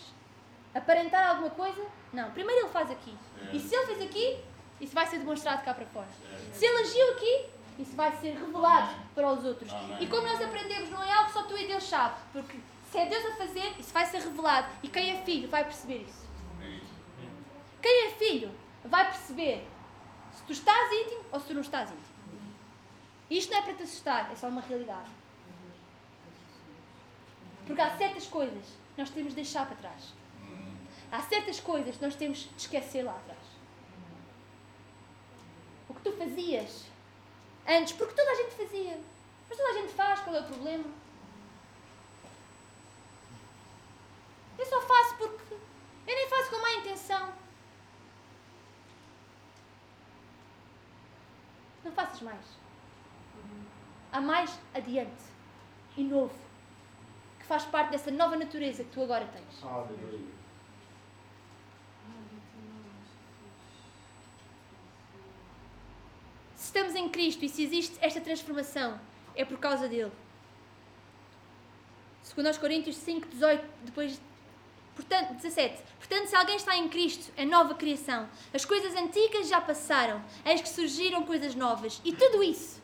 aparentar 0.75 1.31
alguma 1.31 1.51
coisa? 1.51 1.85
Não. 2.13 2.31
Primeiro 2.31 2.63
Ele 2.63 2.71
faz 2.71 2.91
aqui. 2.91 3.17
E 3.53 3.61
se 3.61 3.75
Ele 3.75 3.87
fez 3.87 4.03
aqui, 4.03 4.45
isso 4.81 4.95
vai 4.95 5.07
ser 5.07 5.19
demonstrado 5.19 5.65
cá 5.65 5.75
para 5.75 5.87
fora. 5.87 6.09
Se 6.53 6.65
Ele 6.65 6.83
agiu 6.83 7.13
aqui, 7.13 7.47
isso 7.79 7.95
vai 7.95 8.13
ser 8.19 8.35
revelado 8.35 8.95
para 9.15 9.31
os 9.33 9.45
outros. 9.45 9.71
E 10.01 10.07
como 10.07 10.27
nós 10.27 10.41
aprendemos, 10.41 10.91
não 10.91 11.03
é 11.03 11.13
algo 11.13 11.31
só 11.31 11.43
tu 11.45 11.57
e 11.57 11.67
Deus 11.67 11.85
sabe, 11.85 12.17
porque 12.33 12.59
se 12.91 12.99
é 12.99 13.07
Deus 13.07 13.25
a 13.27 13.37
fazer, 13.37 13.75
isso 13.79 13.93
vai 13.93 14.07
ser 14.07 14.19
revelado. 14.19 14.69
E 14.83 14.89
quem 14.89 15.11
é 15.11 15.23
filho 15.23 15.49
vai 15.49 15.65
perceber 15.65 16.07
isso. 16.09 16.27
Quem 17.81 18.07
é 18.07 18.11
filho 18.11 18.51
vai 18.85 19.07
perceber 19.07 19.67
se 20.33 20.43
tu 20.43 20.53
estás 20.53 20.93
íntimo 20.93 21.25
ou 21.31 21.41
se 21.41 21.47
tu 21.47 21.55
não 21.55 21.61
estás 21.61 21.91
íntimo. 21.91 22.19
Isto 23.31 23.53
não 23.53 23.59
é 23.59 23.63
para 23.63 23.75
te 23.75 23.83
assustar, 23.83 24.33
é 24.33 24.35
só 24.35 24.49
uma 24.49 24.63
realidade. 24.63 25.11
Porque 27.67 27.81
há 27.81 27.97
certas 27.97 28.27
coisas 28.27 28.65
que 28.95 29.01
nós 29.01 29.11
temos 29.11 29.31
de 29.31 29.37
deixar 29.37 29.67
para 29.67 29.77
trás. 29.77 30.15
Há 31.11 31.23
certas 31.23 31.59
coisas 31.61 31.97
que 31.97 32.03
nós 32.03 32.15
temos 32.15 32.39
de 32.39 32.57
esquecer 32.57 33.03
lá 33.03 33.13
atrás. 33.13 33.39
O 35.89 35.95
que 35.95 36.03
tu 36.03 36.13
fazias 36.13 36.85
antes, 37.67 37.95
porque 37.95 38.15
toda 38.15 38.31
a 38.31 38.35
gente 38.35 38.55
fazia. 38.55 39.01
Mas 39.49 39.57
toda 39.57 39.71
a 39.71 39.75
gente 39.75 39.93
faz, 39.95 40.21
qual 40.21 40.37
é 40.37 40.41
o 40.41 40.45
problema? 40.45 40.85
Eu 44.59 44.67
só 44.67 44.81
faço 44.81 45.17
porque 45.17 45.55
eu 45.55 46.15
nem 46.17 46.29
faço 46.29 46.51
com 46.51 46.61
má 46.61 46.73
intenção. 46.75 47.33
Não 51.85 51.93
faças 51.93 52.21
mais. 52.21 52.45
Há 54.13 54.21
mais 54.21 54.59
adiante 54.75 55.23
e 55.97 56.03
novo 56.03 56.35
que 57.39 57.47
faz 57.47 57.65
parte 57.65 57.91
dessa 57.91 58.11
nova 58.11 58.37
natureza 58.37 58.85
que 58.85 58.91
tu 58.91 59.03
agora 59.03 59.27
tens. 59.27 59.65
Aleluia. 59.65 60.39
Estamos 66.69 66.95
em 66.95 67.09
Cristo 67.09 67.45
e 67.45 67.49
se 67.49 67.63
existe 67.63 67.97
esta 68.01 68.21
transformação, 68.21 69.01
é 69.35 69.45
por 69.45 69.59
causa 69.59 69.89
dele. 69.89 70.13
2 72.35 72.59
Coríntios 72.59 72.97
5, 72.97 73.27
18, 73.29 73.65
depois, 73.85 74.21
portanto, 74.95 75.35
17. 75.35 75.83
Portanto, 75.99 76.27
se 76.27 76.37
alguém 76.37 76.57
está 76.57 76.77
em 76.77 76.89
Cristo, 76.89 77.33
é 77.37 77.45
nova 77.45 77.75
criação. 77.75 78.29
As 78.53 78.65
coisas 78.65 78.95
antigas 78.95 79.49
já 79.49 79.61
passaram, 79.61 80.23
eis 80.45 80.61
que 80.61 80.69
surgiram 80.69 81.25
coisas 81.25 81.55
novas. 81.55 82.01
E 82.05 82.13
tudo 82.13 82.43
isso 82.43 82.81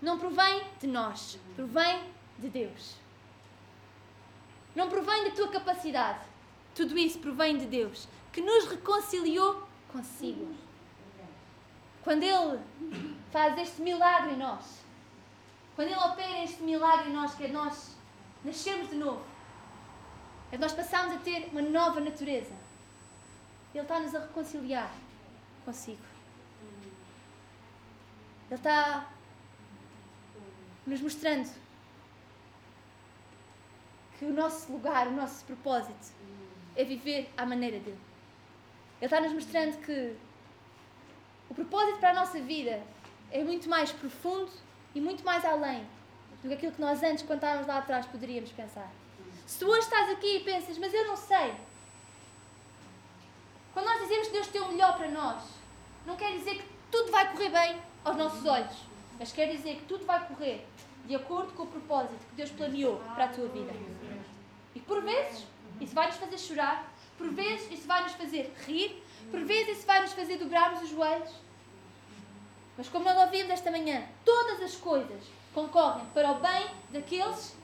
não 0.00 0.18
provém 0.18 0.62
de 0.80 0.86
nós, 0.86 1.38
provém 1.54 2.00
de 2.38 2.48
Deus. 2.48 2.94
Não 4.74 4.88
provém 4.88 5.24
da 5.24 5.30
tua 5.30 5.48
capacidade. 5.48 6.20
Tudo 6.74 6.96
isso 6.96 7.18
provém 7.18 7.58
de 7.58 7.66
Deus, 7.66 8.08
que 8.32 8.40
nos 8.40 8.66
reconciliou 8.66 9.62
consigo. 9.88 10.67
Quando 12.08 12.22
Ele 12.22 12.58
faz 13.30 13.58
este 13.58 13.82
milagre 13.82 14.32
em 14.32 14.38
nós, 14.38 14.82
quando 15.76 15.88
Ele 15.88 16.00
opera 16.00 16.42
este 16.42 16.62
milagre 16.62 17.10
em 17.10 17.12
nós, 17.12 17.34
que 17.34 17.44
é 17.44 17.48
nós 17.48 17.98
nascermos 18.42 18.88
de 18.88 18.96
novo, 18.96 19.22
é 20.50 20.56
nós 20.56 20.72
passamos 20.72 21.14
a 21.16 21.18
ter 21.18 21.50
uma 21.52 21.60
nova 21.60 22.00
natureza. 22.00 22.54
Ele 23.74 23.82
está-nos 23.82 24.14
a 24.14 24.20
reconciliar 24.20 24.90
consigo. 25.66 26.00
Ele 28.46 28.54
está 28.54 29.06
nos 30.86 31.02
mostrando 31.02 31.54
que 34.18 34.24
o 34.24 34.32
nosso 34.32 34.72
lugar, 34.72 35.08
o 35.08 35.12
nosso 35.12 35.44
propósito 35.44 36.10
é 36.74 36.84
viver 36.84 37.30
à 37.36 37.44
maneira 37.44 37.78
dele. 37.78 38.00
Ele 38.98 39.04
está 39.04 39.20
nos 39.20 39.34
mostrando 39.34 39.76
que 39.84 40.16
o 41.50 41.54
propósito 41.54 41.98
para 41.98 42.10
a 42.10 42.14
nossa 42.14 42.40
vida 42.40 42.82
é 43.30 43.42
muito 43.42 43.68
mais 43.68 43.92
profundo 43.92 44.50
e 44.94 45.00
muito 45.00 45.24
mais 45.24 45.44
além 45.44 45.86
do 46.42 46.48
que 46.48 46.54
aquilo 46.54 46.72
que 46.72 46.80
nós 46.80 47.02
antes, 47.02 47.24
quando 47.24 47.38
estávamos 47.38 47.66
lá 47.66 47.78
atrás, 47.78 48.06
poderíamos 48.06 48.50
pensar. 48.52 48.90
Se 49.46 49.58
tu 49.58 49.66
hoje 49.66 49.80
estás 49.80 50.10
aqui 50.10 50.36
e 50.36 50.40
pensas, 50.40 50.78
mas 50.78 50.92
eu 50.92 51.06
não 51.06 51.16
sei. 51.16 51.54
Quando 53.72 53.86
nós 53.86 54.00
dizemos 54.02 54.28
que 54.28 54.32
Deus 54.34 54.46
tem 54.48 54.60
o 54.60 54.68
melhor 54.68 54.96
para 54.96 55.08
nós, 55.08 55.42
não 56.06 56.16
quer 56.16 56.32
dizer 56.32 56.56
que 56.56 56.64
tudo 56.90 57.10
vai 57.10 57.30
correr 57.32 57.50
bem 57.50 57.80
aos 58.04 58.16
nossos 58.16 58.44
olhos, 58.44 58.76
mas 59.18 59.32
quer 59.32 59.50
dizer 59.50 59.76
que 59.76 59.84
tudo 59.84 60.04
vai 60.04 60.26
correr 60.26 60.66
de 61.06 61.14
acordo 61.14 61.52
com 61.52 61.62
o 61.62 61.66
propósito 61.66 62.26
que 62.30 62.36
Deus 62.36 62.50
planeou 62.50 62.96
para 63.14 63.24
a 63.24 63.28
tua 63.28 63.48
vida. 63.48 63.72
E 64.74 64.80
por 64.80 65.02
vezes 65.02 65.44
isso 65.80 65.94
vai 65.94 66.06
nos 66.06 66.16
fazer 66.16 66.38
chorar, 66.38 66.92
por 67.16 67.28
vezes 67.30 67.70
isso 67.72 67.86
vai 67.86 68.02
nos 68.02 68.12
fazer 68.12 68.52
rir, 68.66 69.02
por 69.30 69.44
vezes 69.44 69.78
isso 69.78 69.86
vai 69.86 70.02
nos 70.02 70.12
fazer 70.12 70.38
dobrarmos 70.38 70.82
os 70.82 70.90
joelhos. 70.90 71.30
Mas 72.76 72.88
como 72.88 73.04
nós 73.04 73.18
ouvimos 73.18 73.50
esta 73.50 73.70
manhã, 73.70 74.04
todas 74.24 74.62
as 74.62 74.76
coisas 74.76 75.24
concorrem 75.52 76.06
para 76.14 76.30
o 76.32 76.40
bem 76.40 76.70
daqueles 76.90 77.56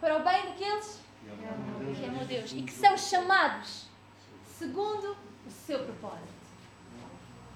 para 0.00 0.16
o 0.16 0.22
bem 0.22 0.42
daqueles 0.46 1.00
que 1.96 2.04
amam 2.04 2.20
a 2.20 2.24
Deus 2.24 2.52
e 2.52 2.62
que 2.62 2.72
são 2.72 2.96
chamados 2.98 3.86
segundo 4.58 5.16
o 5.46 5.50
seu 5.50 5.78
propósito. 5.84 6.34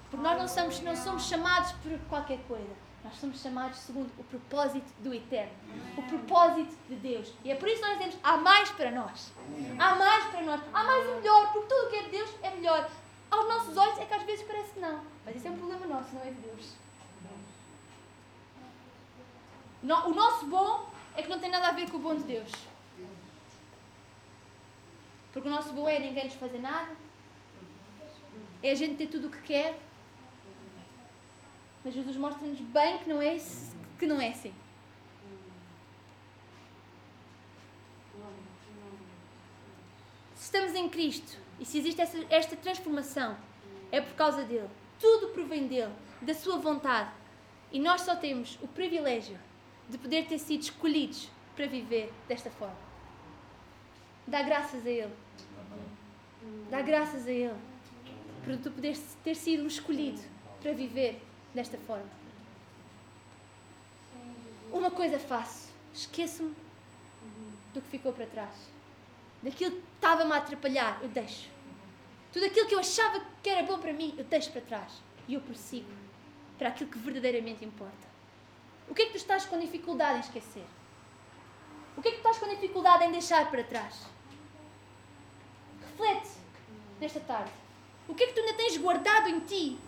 Porque 0.09 0.23
nós 0.23 0.39
não 0.39 0.47
somos, 0.47 0.79
não 0.81 0.95
somos 0.95 1.27
chamados 1.27 1.71
por 1.73 1.97
qualquer 2.09 2.39
coisa. 2.47 2.88
Nós 3.09 3.17
somos 3.17 3.41
chamados 3.41 3.79
segundo 3.79 4.11
o 4.19 4.23
propósito 4.23 4.85
do 4.99 5.11
Eterno. 5.11 5.51
O 5.97 6.03
propósito 6.03 6.75
de 6.87 6.95
Deus. 6.95 7.33
E 7.43 7.51
é 7.51 7.55
por 7.55 7.67
isso 7.67 7.81
que 7.81 7.87
nós 7.87 7.97
dizemos: 7.97 8.19
há 8.23 8.37
mais 8.37 8.69
para 8.69 8.91
nós. 8.91 9.31
Há 9.79 9.95
mais 9.95 10.25
para 10.25 10.41
nós. 10.43 10.61
Há 10.71 10.83
mais 10.83 11.05
e 11.05 11.13
melhor. 11.15 11.51
Porque 11.51 11.67
tudo 11.67 11.87
o 11.87 11.89
que 11.89 11.95
é 11.95 12.03
de 12.03 12.09
Deus 12.11 12.29
é 12.43 12.51
melhor. 12.51 12.87
Aos 13.31 13.47
nossos 13.47 13.75
olhos 13.75 13.97
é 13.97 14.05
que 14.05 14.13
às 14.13 14.21
vezes 14.21 14.45
parece 14.45 14.73
que 14.73 14.79
não. 14.79 15.03
Mas 15.25 15.35
isso 15.35 15.47
é 15.47 15.49
um 15.49 15.57
problema 15.57 15.87
nosso, 15.87 16.13
não 16.13 16.21
é 16.21 16.25
de 16.25 16.39
Deus. 16.39 16.73
O 20.05 20.13
nosso 20.13 20.45
bom 20.45 20.87
é 21.15 21.23
que 21.23 21.29
não 21.29 21.39
tem 21.39 21.49
nada 21.49 21.69
a 21.69 21.71
ver 21.71 21.89
com 21.89 21.97
o 21.97 22.01
bom 22.01 22.15
de 22.15 22.23
Deus. 22.23 22.51
Porque 25.33 25.47
o 25.47 25.51
nosso 25.51 25.73
bom 25.73 25.89
é 25.89 25.97
ninguém 25.97 26.25
nos 26.25 26.35
fazer 26.35 26.59
nada. 26.59 26.95
É 28.61 28.69
a 28.69 28.75
gente 28.75 28.97
ter 28.97 29.07
tudo 29.07 29.29
o 29.29 29.31
que 29.31 29.41
quer. 29.41 29.79
Mas 31.89 31.95
Jesus 31.95 32.17
mostra-nos 32.17 32.59
bem 32.59 32.99
que 32.99 33.09
não 33.09 33.19
é 33.19 33.35
isso, 33.35 33.75
que 33.97 34.05
não 34.05 34.21
é 34.21 34.29
assim. 34.29 34.53
Se 40.35 40.43
estamos 40.43 40.75
em 40.75 40.87
Cristo 40.87 41.35
e 41.59 41.65
se 41.65 41.79
existe 41.79 41.99
essa- 41.99 42.23
esta 42.29 42.55
transformação, 42.55 43.35
é 43.91 43.99
por 43.99 44.13
causa 44.13 44.43
dele. 44.43 44.69
Tudo 44.99 45.29
provém 45.29 45.65
dele, 45.65 45.91
da 46.21 46.35
sua 46.35 46.59
vontade. 46.59 47.09
E 47.71 47.79
nós 47.79 48.01
só 48.01 48.15
temos 48.15 48.59
o 48.61 48.67
privilégio 48.67 49.39
de 49.89 49.97
poder 49.97 50.27
ter 50.27 50.37
sido 50.37 50.61
escolhidos 50.61 51.27
para 51.55 51.65
viver 51.65 52.13
desta 52.27 52.51
forma. 52.51 52.77
Dá 54.27 54.43
graças 54.43 54.85
a 54.85 54.89
Ele. 54.91 55.13
Dá 56.69 56.83
graças 56.83 57.25
a 57.25 57.31
Ele 57.31 57.57
por 58.45 58.55
tu 58.57 58.69
poderes 58.69 59.17
ter 59.23 59.33
sido 59.33 59.65
escolhido 59.65 60.21
para 60.61 60.71
viver 60.73 61.19
desta 61.59 61.77
forma. 61.79 62.09
Uma 64.71 64.89
coisa 64.89 65.19
faço: 65.19 65.69
esqueço-me 65.93 66.55
do 67.73 67.81
que 67.81 67.89
ficou 67.89 68.13
para 68.13 68.25
trás. 68.25 68.55
Daquilo 69.43 69.71
que 69.71 69.83
estava-me 69.95 70.31
a 70.31 70.37
atrapalhar, 70.37 70.99
eu 71.01 71.09
deixo. 71.09 71.49
Tudo 72.31 72.45
aquilo 72.45 72.67
que 72.67 72.75
eu 72.75 72.79
achava 72.79 73.25
que 73.43 73.49
era 73.49 73.63
bom 73.63 73.77
para 73.79 73.93
mim, 73.93 74.13
eu 74.17 74.23
deixo 74.23 74.51
para 74.51 74.61
trás. 74.61 75.01
E 75.27 75.33
eu 75.33 75.41
prossigo 75.41 75.91
para 76.57 76.69
aquilo 76.69 76.89
que 76.89 76.99
verdadeiramente 76.99 77.65
importa. 77.65 78.07
O 78.87 78.95
que 78.95 79.03
é 79.03 79.05
que 79.05 79.11
tu 79.11 79.17
estás 79.17 79.45
com 79.45 79.59
dificuldade 79.59 80.17
em 80.17 80.21
esquecer? 80.21 80.65
O 81.97 82.01
que 82.01 82.09
é 82.09 82.11
que 82.11 82.17
tu 82.17 82.27
estás 82.27 82.37
com 82.37 82.47
dificuldade 82.49 83.03
em 83.03 83.11
deixar 83.11 83.49
para 83.51 83.63
trás? 83.63 84.05
Reflete 85.81 86.29
nesta 86.99 87.19
tarde. 87.19 87.51
O 88.07 88.15
que 88.15 88.23
é 88.23 88.27
que 88.27 88.33
tu 88.33 88.39
ainda 88.39 88.53
tens 88.53 88.77
guardado 88.77 89.27
em 89.27 89.39
ti? 89.41 89.79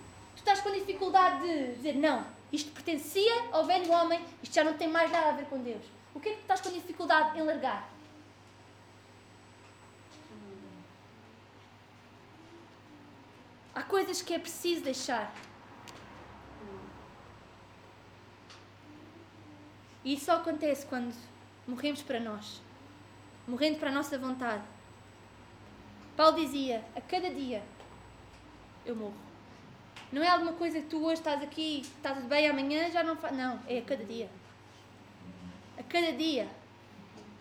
Tu 0.44 0.50
estás 0.50 0.62
com 0.62 0.72
dificuldade 0.72 1.42
de 1.44 1.76
dizer 1.76 1.96
não, 1.96 2.26
isto 2.52 2.72
pertencia 2.72 3.50
ao 3.52 3.64
velho 3.64 3.92
homem, 3.92 4.26
isto 4.42 4.56
já 4.56 4.64
não 4.64 4.74
tem 4.74 4.88
mais 4.88 5.12
nada 5.12 5.30
a 5.30 5.32
ver 5.34 5.46
com 5.46 5.62
Deus. 5.62 5.84
O 6.16 6.20
que 6.20 6.30
é 6.30 6.32
que 6.32 6.38
tu 6.40 6.42
estás 6.42 6.62
com 6.62 6.72
dificuldade 6.72 7.38
em 7.38 7.44
largar? 7.44 7.88
Há 13.76 13.84
coisas 13.84 14.20
que 14.24 14.34
é 14.34 14.40
preciso 14.40 14.84
deixar. 14.84 15.32
E 20.04 20.16
isso 20.16 20.26
só 20.26 20.38
acontece 20.38 20.88
quando 20.88 21.16
morremos 21.68 22.02
para 22.02 22.20
nós, 22.20 22.60
morrendo 23.48 23.78
para 23.78 23.92
a 23.92 23.94
nossa 23.94 24.18
vontade. 24.18 24.64
Paulo 26.18 26.36
dizia: 26.36 26.84
a 26.96 27.02
cada 27.02 27.30
dia 27.30 27.64
eu 28.84 28.96
morro. 28.96 29.31
Não 30.12 30.22
é 30.22 30.28
alguma 30.28 30.54
coisa 30.54 30.82
que 30.82 30.88
tu 30.88 31.04
hoje 31.06 31.22
estás 31.22 31.42
aqui, 31.42 31.82
está 31.82 32.14
tudo 32.14 32.28
bem, 32.28 32.48
amanhã 32.50 32.90
já 32.92 33.02
não 33.02 33.16
faz. 33.16 33.36
Não, 33.36 33.60
é 33.68 33.78
a 33.78 33.82
cada 33.82 34.04
dia. 34.04 34.30
A 35.78 35.84
cada 35.84 36.12
dia. 36.12 36.50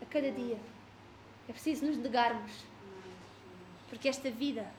A 0.01 0.07
cada 0.07 0.31
dia. 0.31 0.59
É 1.49 1.53
preciso 1.53 1.85
nos 1.85 1.97
negarmos. 1.97 2.53
Porque 3.89 4.09
esta 4.09 4.31
vida, 4.31 4.71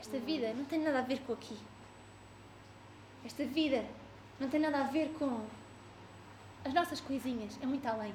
esta 0.00 0.18
vida 0.18 0.54
não 0.54 0.64
tem 0.64 0.80
nada 0.80 1.00
a 1.00 1.02
ver 1.02 1.20
com 1.20 1.34
aqui. 1.34 1.58
Esta 3.22 3.44
vida 3.44 3.84
não 4.40 4.48
tem 4.48 4.58
nada 4.58 4.80
a 4.80 4.84
ver 4.84 5.12
com 5.18 5.46
as 6.64 6.72
nossas 6.72 7.00
coisinhas, 7.00 7.58
é 7.62 7.66
muito 7.66 7.86
além. 7.86 8.14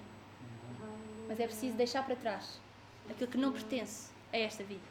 Mas 1.27 1.39
é 1.39 1.45
preciso 1.45 1.77
deixar 1.77 2.03
para 2.03 2.15
trás 2.15 2.59
aquilo 3.07 3.29
que 3.29 3.37
não 3.37 3.51
pertence 3.51 4.09
a 4.33 4.37
esta 4.37 4.63
vida. 4.63 4.81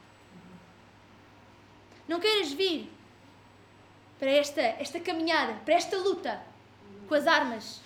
Não 2.07 2.21
queiras 2.21 2.53
vir 2.53 2.89
para 4.21 4.31
esta, 4.31 4.61
esta 4.61 5.01
caminhada, 5.01 5.55
para 5.65 5.75
esta 5.75 5.97
luta 5.97 6.41
com 7.09 7.15
as 7.15 7.27
armas 7.27 7.81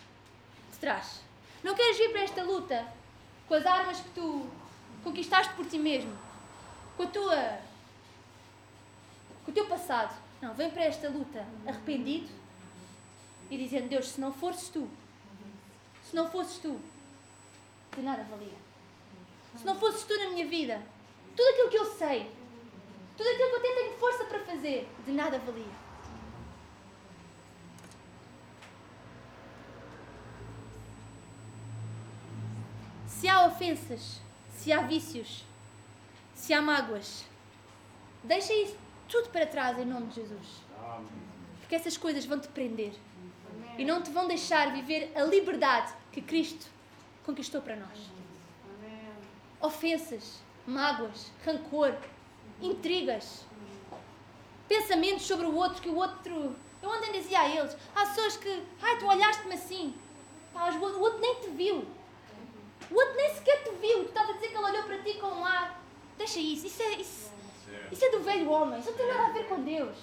de 0.72 0.78
trás. 0.78 1.20
Não 1.62 1.76
queiras 1.76 1.96
vir 1.96 2.10
para 2.10 2.22
esta 2.22 2.42
luta 2.42 2.84
com 3.46 3.54
as 3.54 3.64
armas 3.64 4.00
que 4.00 4.10
tu 4.10 4.50
conquistaste 5.04 5.54
por 5.54 5.64
ti 5.64 5.78
mesmo, 5.78 6.12
com 6.96 7.04
a 7.04 7.06
tua 7.06 7.58
com 9.44 9.50
o 9.52 9.54
teu 9.54 9.66
passado. 9.66 10.12
Não, 10.42 10.52
vem 10.54 10.70
para 10.70 10.84
esta 10.84 11.08
luta 11.08 11.46
arrependido 11.66 12.28
e 13.48 13.56
dizendo: 13.56 13.88
Deus, 13.88 14.08
se 14.08 14.20
não 14.20 14.32
fosses 14.32 14.68
tu, 14.68 14.90
se 16.02 16.16
não 16.16 16.28
fosses 16.28 16.58
tu, 16.58 16.80
de 17.94 18.02
nada 18.02 18.24
valia. 18.24 18.64
Se 19.56 19.64
não 19.64 19.78
fosses 19.78 20.02
tu 20.02 20.18
na 20.18 20.30
minha 20.30 20.46
vida, 20.46 20.82
tudo 21.36 21.48
aquilo 21.50 21.70
que 21.70 21.78
eu 21.78 21.84
sei, 21.84 22.28
tudo 23.16 23.28
aquilo 23.28 23.50
que 23.50 23.56
eu 23.56 23.60
tenho 23.60 23.98
força 23.98 24.24
para 24.24 24.40
fazer, 24.40 24.88
de 25.06 25.12
nada 25.12 25.38
valia. 25.38 25.83
Se 33.20 33.28
há 33.28 33.46
ofensas, 33.46 34.20
se 34.50 34.72
há 34.72 34.82
vícios, 34.82 35.44
se 36.34 36.52
há 36.52 36.60
mágoas, 36.60 37.24
deixa 38.22 38.52
isso 38.52 38.76
tudo 39.08 39.30
para 39.30 39.46
trás 39.46 39.78
em 39.78 39.84
nome 39.84 40.08
de 40.08 40.16
Jesus. 40.16 40.62
Porque 41.60 41.76
essas 41.76 41.96
coisas 41.96 42.26
vão 42.26 42.40
te 42.40 42.48
prender 42.48 42.92
e 43.78 43.84
não 43.84 44.02
te 44.02 44.10
vão 44.10 44.26
deixar 44.26 44.72
viver 44.72 45.12
a 45.14 45.22
liberdade 45.22 45.94
que 46.12 46.20
Cristo 46.20 46.66
conquistou 47.24 47.62
para 47.62 47.76
nós. 47.76 47.98
Ofensas, 49.60 50.40
mágoas, 50.66 51.30
rancor, 51.44 51.94
intrigas, 52.60 53.46
pensamentos 54.68 55.24
sobre 55.24 55.46
o 55.46 55.54
outro 55.54 55.80
que 55.80 55.88
o 55.88 55.96
outro. 55.96 56.56
Eu 56.82 56.90
ontem 56.90 57.12
dizia 57.12 57.40
a 57.40 57.48
eles: 57.48 57.76
há 57.94 58.06
pessoas 58.06 58.36
que, 58.36 58.62
ai, 58.82 58.98
tu 58.98 59.06
olhaste-me 59.06 59.54
assim, 59.54 59.94
Pá, 60.52 60.70
o 60.70 61.00
outro 61.00 61.20
nem 61.20 61.40
te 61.40 61.50
viu. 61.50 61.86
O 62.90 62.94
outro 62.94 63.14
nem 63.16 63.34
sequer 63.34 63.62
te 63.62 63.70
viu. 63.70 64.04
Tu 64.04 64.08
estás 64.08 64.30
a 64.30 64.32
dizer 64.32 64.48
que 64.48 64.56
ele 64.56 64.64
olhou 64.64 64.82
para 64.84 64.98
ti 64.98 65.14
com 65.14 65.26
um 65.28 65.44
ar. 65.44 65.82
Deixa 66.16 66.38
isso, 66.38 66.66
isso 66.66 66.82
é, 66.82 66.90
isso, 66.92 67.32
isso 67.90 68.04
é 68.04 68.10
do 68.10 68.20
velho 68.20 68.48
homem, 68.48 68.78
isso 68.78 68.90
não 68.90 68.96
tem 68.96 69.08
nada 69.08 69.26
a 69.26 69.30
ver 69.30 69.46
com 69.46 69.60
Deus. 69.62 69.96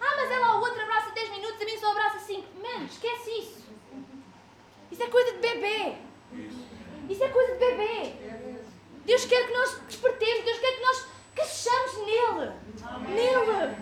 Ah, 0.00 0.16
mas 0.16 0.30
ela 0.30 0.46
ao 0.48 0.60
outro 0.60 0.80
abraça 0.82 1.10
10 1.10 1.30
minutos, 1.30 1.62
a 1.62 1.64
mim 1.64 1.78
só 1.78 1.90
abraça 1.90 2.18
5. 2.18 2.46
Mano, 2.62 2.84
esquece 2.84 3.30
isso. 3.30 3.62
Isso 4.90 5.02
é 5.02 5.06
coisa 5.06 5.32
de 5.32 5.38
bebê. 5.38 5.96
Isso 7.08 7.24
é 7.24 7.28
coisa 7.28 7.52
de 7.52 7.58
bebê. 7.58 8.14
Deus 9.04 9.24
quer 9.24 9.46
que 9.46 9.52
nós 9.52 9.80
despertemos, 9.86 10.44
Deus 10.44 10.58
quer 10.58 10.76
que 10.76 10.82
nós 10.82 11.06
cresçamos 11.34 11.96
nele. 11.98 12.52
Nele. 13.08 13.76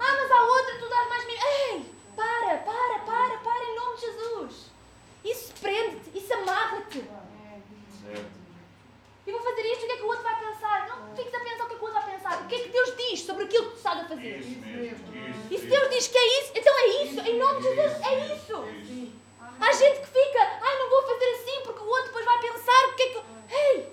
Ah, 0.00 0.16
mas 0.16 0.30
a 0.30 0.42
outra 0.42 0.78
tu 0.78 0.88
dás 0.88 1.08
mais. 1.08 1.24
Ei, 1.28 1.94
para, 2.16 2.58
para, 2.58 2.98
para, 3.00 3.38
para, 3.38 3.64
em 3.64 3.76
nome 3.76 3.96
de 3.96 4.00
Jesus. 4.00 4.70
Isso 5.24 5.52
prende-te, 5.60 6.18
isso 6.18 6.34
amarra-te. 6.34 7.04
E 9.28 9.30
vou 9.30 9.42
fazer 9.42 9.60
isto, 9.60 9.82
o 9.82 9.86
que 9.86 9.92
é 9.92 9.96
que 9.96 10.02
o 10.02 10.06
outro 10.06 10.22
vai 10.22 10.40
pensar? 10.40 10.88
Não 10.88 11.14
fiques 11.14 11.34
a 11.34 11.40
pensar 11.40 11.64
o 11.64 11.68
que 11.68 11.74
é 11.74 11.76
que 11.76 11.84
o 11.84 11.86
outro 11.86 12.00
vai 12.00 12.14
pensar. 12.16 12.40
O 12.40 12.46
que 12.46 12.54
é 12.54 12.58
que 12.60 12.68
Deus 12.70 12.96
diz 12.96 13.20
sobre 13.20 13.44
aquilo 13.44 13.64
que 13.66 13.70
tu 13.72 13.76
estás 13.76 14.00
a 14.00 14.08
fazer? 14.08 14.38
Isso 14.38 14.58
mesmo, 14.60 15.16
isso, 15.16 15.54
E 15.54 15.58
se 15.58 15.66
Deus 15.66 15.90
diz 15.90 16.08
que 16.08 16.16
é 16.16 16.40
isso, 16.40 16.52
então 16.54 16.78
é 16.78 16.86
isso. 17.04 17.20
Em 17.20 17.38
nome 17.38 17.60
de 17.60 17.74
Jesus, 17.74 18.06
é 18.06 18.34
isso. 18.34 18.64
Há 19.60 19.72
gente 19.72 20.00
que 20.00 20.06
fica, 20.06 20.40
ai, 20.62 20.78
não 20.78 20.88
vou 20.88 21.02
fazer 21.02 21.26
assim 21.26 21.60
porque 21.62 21.80
o 21.80 21.86
outro 21.88 22.06
depois 22.06 22.24
vai 22.24 22.38
pensar 22.40 22.88
o 22.88 22.94
que 22.94 23.02
é 23.02 23.08
que. 23.08 23.22
Ei! 23.50 23.92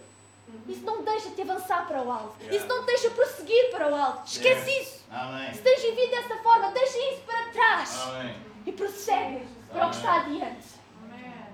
Isso 0.70 0.86
não 0.86 1.04
deixa 1.04 1.30
te 1.32 1.42
avançar 1.42 1.86
para 1.86 2.02
o 2.02 2.10
alto. 2.10 2.36
Isso 2.50 2.66
não 2.68 2.80
te 2.82 2.86
deixa 2.86 3.10
prosseguir 3.10 3.72
para 3.72 3.90
o 3.90 3.96
alto. 3.96 4.28
Esquece 4.28 4.72
isso. 4.80 5.04
Amém. 5.12 5.54
Se 5.54 5.62
tens 5.62 5.82
vivido 5.82 6.12
dessa 6.12 6.38
forma, 6.38 6.72
deixa 6.72 6.98
isso 6.98 7.22
para 7.24 7.50
trás. 7.50 8.02
Amém. 8.04 8.36
E 8.66 8.72
prossegue 8.72 9.48
para 9.70 9.88
o 9.88 9.90
que 9.90 9.96
está 9.98 10.22
adiante. 10.22 10.68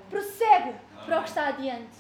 Prossegue 0.09 0.75
para 1.05 1.10
o 1.21 1.23
que 1.23 1.29
está 1.29 1.47
adiante. 1.47 1.97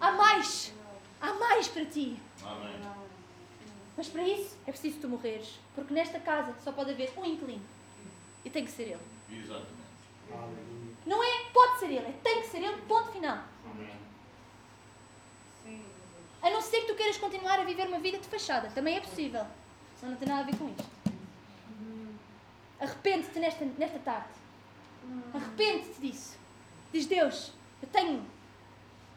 Há 0.00 0.12
mais. 0.12 0.72
Há 1.20 1.34
mais 1.34 1.68
para 1.68 1.84
ti. 1.86 2.18
Amém. 2.44 2.82
Mas 3.96 4.08
para 4.08 4.26
isso 4.26 4.56
é 4.66 4.72
preciso 4.72 5.00
tu 5.00 5.08
morreres. 5.08 5.58
Porque 5.74 5.92
nesta 5.92 6.18
casa 6.18 6.54
só 6.62 6.72
pode 6.72 6.92
haver 6.92 7.12
um 7.16 7.24
inquilino. 7.24 7.64
E 8.44 8.50
tem 8.50 8.64
que 8.64 8.70
ser 8.70 8.84
ele. 8.84 9.00
Exatamente. 9.30 9.82
Não 11.04 11.22
é 11.22 11.50
pode 11.52 11.78
ser 11.78 11.86
ele, 11.86 12.06
é 12.06 12.14
tem 12.22 12.40
que 12.40 12.48
ser 12.48 12.62
ele, 12.62 12.80
ponto 12.82 13.12
final. 13.12 13.44
A 16.40 16.50
não 16.50 16.60
ser 16.60 16.80
que 16.80 16.86
tu 16.86 16.94
queiras 16.96 17.16
continuar 17.18 17.60
a 17.60 17.64
viver 17.64 17.86
uma 17.86 18.00
vida 18.00 18.18
de 18.18 18.26
fachada. 18.26 18.68
Também 18.70 18.96
é 18.96 19.00
possível. 19.00 19.46
Só 20.00 20.06
não 20.06 20.16
tem 20.16 20.26
nada 20.26 20.42
a 20.42 20.44
ver 20.44 20.56
com 20.56 20.68
isto. 20.68 20.84
Arrepende-te 22.80 23.38
nesta, 23.38 23.64
nesta 23.64 23.98
tarde. 24.00 24.28
Arrepende-te 25.32 26.00
disso. 26.00 26.41
Diz 26.92 27.06
Deus, 27.06 27.52
eu 27.80 27.88
tenho 27.88 28.24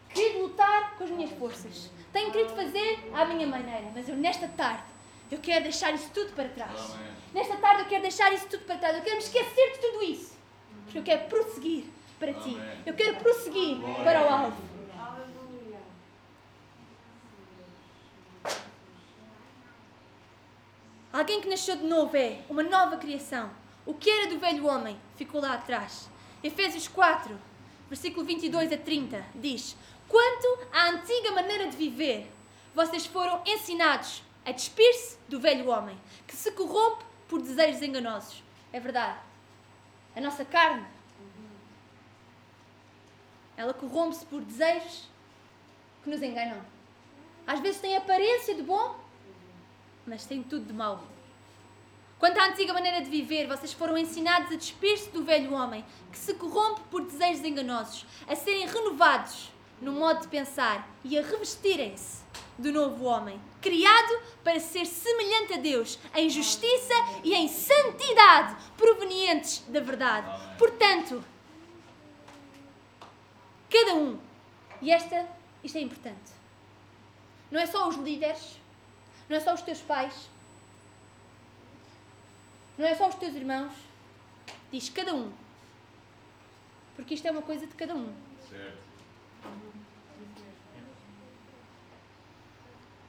querido 0.10 0.44
lutar 0.44 0.96
com 0.98 1.04
as 1.04 1.10
minhas 1.10 1.32
forças. 1.32 1.90
Tenho 2.14 2.32
querido 2.32 2.56
fazer 2.56 3.12
à 3.14 3.26
minha 3.26 3.46
maneira. 3.46 3.92
Mas 3.94 4.08
eu 4.08 4.16
nesta 4.16 4.48
tarde, 4.48 4.84
eu 5.30 5.40
quero 5.40 5.64
deixar 5.64 5.94
isso 5.94 6.10
tudo 6.14 6.32
para 6.34 6.48
trás. 6.50 6.94
Amém. 6.94 7.12
Nesta 7.34 7.58
tarde 7.58 7.82
eu 7.82 7.88
quero 7.88 8.02
deixar 8.04 8.34
isso 8.34 8.48
tudo 8.48 8.64
para 8.66 8.78
trás. 8.78 8.96
Eu 8.96 9.04
quero 9.04 9.18
me 9.18 9.22
esquecer 9.24 9.74
de 9.74 9.80
tudo 9.80 10.04
isso. 10.04 10.38
Porque 10.86 11.00
eu 11.00 11.04
quero 11.04 11.28
prosseguir 11.28 11.86
para 12.18 12.34
ti. 12.34 12.58
Eu 12.86 12.94
quero 12.94 13.18
prosseguir 13.18 13.78
para 14.04 14.22
o 14.22 14.30
alvo. 14.30 14.76
Alguém 21.12 21.40
que 21.42 21.50
nasceu 21.50 21.78
de 21.78 21.86
novo 21.86 22.16
é 22.16 22.42
uma 22.50 22.64
nova 22.64 22.98
criação. 22.98 23.50
O 23.86 23.94
que 23.94 24.10
era 24.10 24.30
do 24.30 24.40
velho 24.40 24.66
homem 24.66 24.98
ficou 25.16 25.42
lá 25.42 25.54
atrás. 25.54 26.10
Efésios 26.44 26.88
4, 26.88 27.38
versículo 27.88 28.26
22 28.26 28.72
a 28.72 28.78
30 28.78 29.26
diz: 29.36 29.76
Quanto 30.08 30.68
à 30.72 30.90
antiga 30.90 31.32
maneira 31.32 31.68
de 31.68 31.78
viver, 31.78 32.32
vocês 32.74 33.06
foram 33.06 33.42
ensinados 33.46 34.24
a 34.46 34.52
despir-se 34.52 35.18
do 35.28 35.40
velho 35.40 35.70
homem, 35.70 35.98
que 36.28 36.36
se 36.36 36.52
corrompe 36.52 37.04
por 37.28 37.42
desejos 37.42 37.82
enganosos. 37.82 38.44
É 38.72 38.80
verdade. 38.80 39.20
A 40.16 40.22
nossa 40.22 40.46
carne, 40.46 40.86
ela 43.58 43.74
corrompe-se 43.74 44.26
por 44.26 44.42
desejos 44.42 45.10
que 46.04 46.10
nos 46.10 46.22
enganam. 46.22 46.62
Às 47.48 47.60
vezes 47.60 47.82
tem 47.82 47.96
aparência 47.96 48.56
de 48.56 48.62
bom, 48.62 49.00
mas 50.06 50.26
tem 50.26 50.44
tudo 50.44 50.66
de 50.66 50.74
mau. 50.74 51.04
Quanto 52.20 52.40
à 52.40 52.46
antiga 52.46 52.74
maneira 52.74 53.02
de 53.02 53.10
viver, 53.10 53.46
vocês 53.46 53.74
foram 53.74 53.98
ensinados 53.98 54.52
a 54.52 54.56
despir-se 54.56 55.10
do 55.10 55.24
velho 55.24 55.54
homem, 55.54 55.84
que 56.12 56.18
se 56.18 56.34
corrompe 56.36 56.82
por 56.90 57.02
desejos 57.02 57.44
enganosos, 57.44 58.06
a 58.28 58.36
serem 58.36 58.68
renovados 58.68 59.52
no 59.82 59.92
modo 59.92 60.22
de 60.22 60.28
pensar 60.30 60.88
e 61.04 61.18
a 61.18 61.22
revestirem-se 61.22 62.24
do 62.58 62.72
novo 62.72 63.04
homem, 63.04 63.40
criado 63.62 64.22
para 64.44 64.62
ser 64.62 64.86
semelhante 64.86 65.56
a 65.56 65.58
Deus, 65.58 66.00
em 66.16 66.30
justiça 66.30 66.94
e 67.22 67.34
em 67.34 67.50
santidade, 67.50 68.56
provenientes 68.78 69.64
da 69.68 69.82
verdade. 69.82 70.58
Portanto, 70.58 71.22
cada 73.70 73.94
um, 73.94 74.18
e 74.82 74.90
esta, 74.90 75.28
isto 75.62 75.78
é 75.78 75.82
importante, 75.82 76.32
não 77.52 77.60
é 77.60 77.66
só 77.66 77.90
os 77.90 77.98
líderes, 77.98 78.58
não 79.28 79.36
é 79.36 79.40
só 79.42 79.54
os 79.54 79.62
teus 79.62 79.82
pais, 79.82 80.30
não 82.78 82.86
é 82.86 82.96
só 82.96 83.08
os 83.08 83.16
teus 83.16 83.36
irmãos, 83.36 83.74
diz 84.72 84.90
cada 84.90 85.14
um. 85.14 85.32
Porque 86.96 87.14
isto 87.14 87.28
é 87.28 87.32
uma 87.32 87.42
coisa 87.42 87.66
de 87.68 87.74
cada 87.74 87.96
um. 87.96 88.14
Certo. 88.50 88.86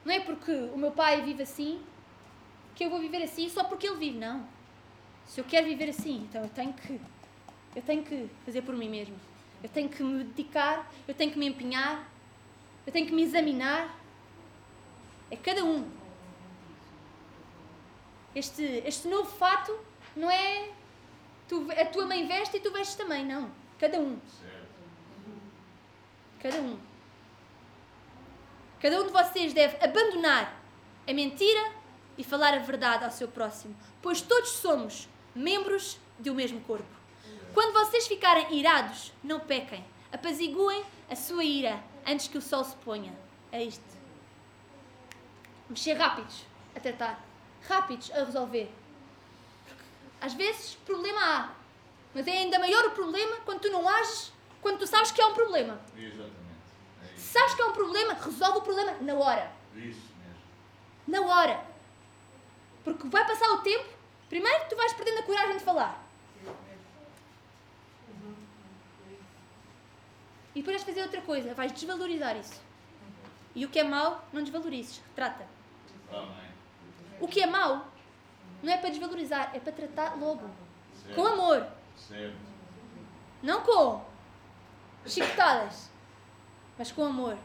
Não 0.03 0.13
é 0.13 0.19
porque 0.21 0.51
o 0.51 0.77
meu 0.77 0.91
pai 0.91 1.21
vive 1.21 1.43
assim 1.43 1.81
que 2.75 2.85
eu 2.85 2.89
vou 2.89 2.99
viver 2.99 3.23
assim 3.23 3.49
só 3.49 3.63
porque 3.63 3.87
ele 3.87 3.97
vive, 3.97 4.17
não. 4.17 4.47
Se 5.25 5.41
eu 5.41 5.45
quero 5.45 5.65
viver 5.65 5.89
assim, 5.89 6.27
então 6.29 6.43
eu 6.43 6.49
tenho 6.49 6.73
que 6.73 7.01
eu 7.75 7.81
tenho 7.81 8.03
que 8.03 8.29
fazer 8.45 8.61
por 8.61 8.75
mim 8.75 8.89
mesmo. 8.89 9.15
Eu 9.61 9.69
tenho 9.69 9.89
que 9.89 10.01
me 10.01 10.23
dedicar, 10.23 10.89
eu 11.07 11.13
tenho 11.13 11.31
que 11.31 11.37
me 11.37 11.47
empenhar, 11.47 12.09
eu 12.85 12.93
tenho 12.93 13.05
que 13.05 13.13
me 13.13 13.23
examinar. 13.23 13.99
É 15.29 15.35
cada 15.35 15.65
um. 15.65 15.89
Este, 18.35 18.83
este 18.85 19.07
novo 19.07 19.29
fato 19.29 19.77
não 20.15 20.29
é 20.29 20.69
tu, 21.47 21.67
a 21.71 21.85
tua 21.85 22.05
mãe 22.05 22.27
veste 22.27 22.57
e 22.57 22.59
tu 22.59 22.71
vestes 22.71 22.95
também, 22.95 23.25
não. 23.25 23.51
Cada 23.79 23.99
um. 23.99 24.19
Cada 26.41 26.57
um. 26.57 26.79
Cada 28.79 29.01
um 29.01 29.05
de 29.07 29.11
vocês 29.11 29.53
deve 29.53 29.83
abandonar 29.83 30.61
a 31.07 31.13
mentira 31.13 31.71
e 32.17 32.23
falar 32.23 32.53
a 32.53 32.59
verdade 32.59 33.05
ao 33.05 33.11
seu 33.11 33.27
próximo, 33.27 33.75
pois 34.01 34.21
todos 34.21 34.49
somos 34.49 35.07
membros 35.33 35.99
de 36.19 36.29
um 36.29 36.35
mesmo 36.35 36.61
corpo. 36.61 36.97
Quando 37.53 37.73
vocês 37.73 38.07
ficarem 38.07 38.55
irados, 38.55 39.11
não 39.23 39.39
pequem. 39.39 39.83
Apaziguem 40.11 40.83
a 41.09 41.15
sua 41.15 41.43
ira 41.43 41.83
antes 42.05 42.27
que 42.27 42.37
o 42.37 42.41
sol 42.41 42.63
se 42.63 42.75
ponha. 42.77 43.13
É 43.51 43.63
isto. 43.63 43.83
Ser 45.75 45.93
rápidos 45.93 46.45
a 46.75 46.79
tratar, 46.79 47.26
rápidos 47.67 48.11
a 48.11 48.23
resolver. 48.23 48.71
Porque, 49.67 49.83
às 50.21 50.33
vezes, 50.33 50.75
problema 50.85 51.19
há, 51.21 51.49
mas 52.13 52.27
é 52.27 52.31
ainda 52.31 52.59
maior 52.59 52.85
o 52.85 52.91
problema 52.91 53.37
quando 53.45 53.61
tu 53.61 53.69
não 53.69 53.87
ages, 53.87 54.31
quando 54.61 54.79
tu 54.79 54.87
sabes 54.87 55.11
que 55.11 55.21
há 55.21 55.27
um 55.27 55.33
problema. 55.33 55.79
Exatamente. 55.95 56.35
É 57.03 57.17
sabes 57.17 57.53
que 57.53 57.61
há 57.61 57.65
um 57.67 57.73
problema, 57.73 58.13
resolve 58.13 58.57
o 58.59 58.61
problema 58.61 58.93
na 59.01 59.13
hora. 59.13 59.51
Isso 59.75 60.09
mesmo. 60.17 60.41
Na 61.07 61.21
hora. 61.21 61.63
Porque 62.83 63.07
vai 63.07 63.25
passar 63.27 63.49
o 63.51 63.59
tempo, 63.59 63.89
primeiro 64.29 64.65
tu 64.69 64.75
vais 64.75 64.93
perdendo 64.93 65.19
a 65.19 65.23
coragem 65.23 65.57
de 65.57 65.63
falar. 65.63 66.07
E 70.55 70.61
depois 70.61 70.77
vais 70.77 70.89
fazer 70.89 71.03
outra 71.03 71.21
coisa, 71.21 71.53
vais 71.53 71.71
desvalorizar 71.71 72.35
isso. 72.35 72.59
E 73.53 73.63
o 73.63 73.69
que 73.69 73.77
é 73.77 73.83
mau, 73.83 74.27
não 74.33 74.41
desvalorizes, 74.41 75.01
trata. 75.15 75.47
Amém. 76.11 76.46
O 77.19 77.27
que 77.27 77.41
é 77.41 77.47
mau 77.47 77.87
não 78.61 78.71
é 78.73 78.77
para 78.77 78.89
desvalorizar, 78.89 79.51
é 79.55 79.59
para 79.59 79.71
tratar 79.71 80.15
logo. 80.17 80.49
Certo. 80.93 81.15
Com 81.15 81.25
amor, 81.25 81.67
Certo. 81.95 82.35
não 83.41 83.61
com 83.61 84.01
chicotadas, 85.05 85.89
mas 86.77 86.91
com 86.91 87.05
amor. 87.05 87.37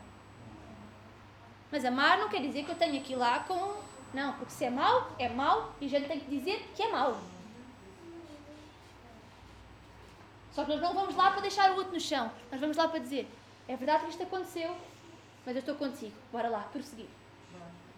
Mas 1.70 1.84
amar 1.84 2.18
não 2.18 2.28
quer 2.28 2.42
dizer 2.42 2.64
que 2.64 2.70
eu 2.70 2.76
tenha 2.76 3.00
ir 3.00 3.16
lá 3.16 3.40
com. 3.40 3.80
Não, 4.12 4.34
porque 4.34 4.52
se 4.52 4.64
é 4.66 4.70
mau, 4.70 5.10
é 5.18 5.28
mau 5.28 5.72
e 5.80 5.86
a 5.86 5.88
gente 5.88 6.06
tem 6.06 6.20
que 6.20 6.28
dizer 6.28 6.70
que 6.74 6.82
é 6.82 6.90
mau. 6.90 7.18
Só 10.50 10.64
que 10.64 10.70
nós 10.70 10.82
não 10.82 10.92
vamos 10.92 11.16
lá 11.16 11.30
para 11.30 11.40
deixar 11.40 11.70
o 11.70 11.76
outro 11.76 11.94
no 11.94 12.00
chão. 12.00 12.30
Nós 12.50 12.60
vamos 12.60 12.76
lá 12.76 12.88
para 12.88 12.98
dizer: 12.98 13.26
é 13.66 13.74
verdade 13.74 14.04
que 14.04 14.10
isto 14.10 14.22
aconteceu, 14.22 14.76
mas 15.46 15.56
eu 15.56 15.60
estou 15.60 15.74
contigo. 15.76 16.14
Bora 16.30 16.50
lá, 16.50 16.60
prosseguir. 16.60 17.08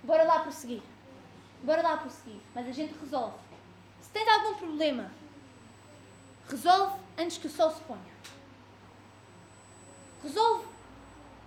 Bora 0.05 0.23
lá 0.23 0.41
prosseguir. 0.41 0.83
Bora 1.65 1.83
lá 1.83 1.97
prosseguir. 1.97 2.41
Mas 2.55 2.69
a 2.69 2.73
gente 2.73 2.95
resolve. 3.01 3.37
Se 4.01 4.11
tens 4.11 4.29
algum 4.29 4.55
problema, 4.55 5.11
resolve 6.49 7.01
antes 7.19 7.39
que 7.39 7.47
o 7.47 7.51
sol 7.51 7.71
se 7.71 7.81
ponha. 7.83 8.15
Resolve 10.23 10.67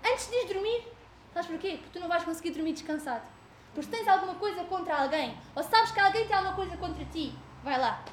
antes 0.04 0.28
de 0.28 0.36
ir 0.36 0.54
dormir. 0.54 0.88
Sabes 1.34 1.50
porquê? 1.50 1.78
Porque 1.78 1.90
tu 1.94 2.00
não 2.00 2.08
vais 2.08 2.24
conseguir 2.24 2.52
dormir 2.52 2.74
descansado. 2.74 3.26
Porque 3.74 3.84
se 3.84 3.92
tens 3.92 4.08
alguma 4.08 4.34
coisa 4.36 4.64
contra 4.64 5.04
alguém, 5.04 5.38
ou 5.56 5.64
sabes 5.64 5.92
que 5.92 6.00
alguém 6.00 6.28
tem 6.28 6.36
alguma 6.36 6.56
coisa 6.56 6.76
contra 6.78 7.06
ti, 7.06 7.32
vai 7.64 7.80
lá 7.80 8.04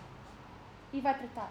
e 0.92 1.00
vai 1.00 1.16
tratar. 1.16 1.50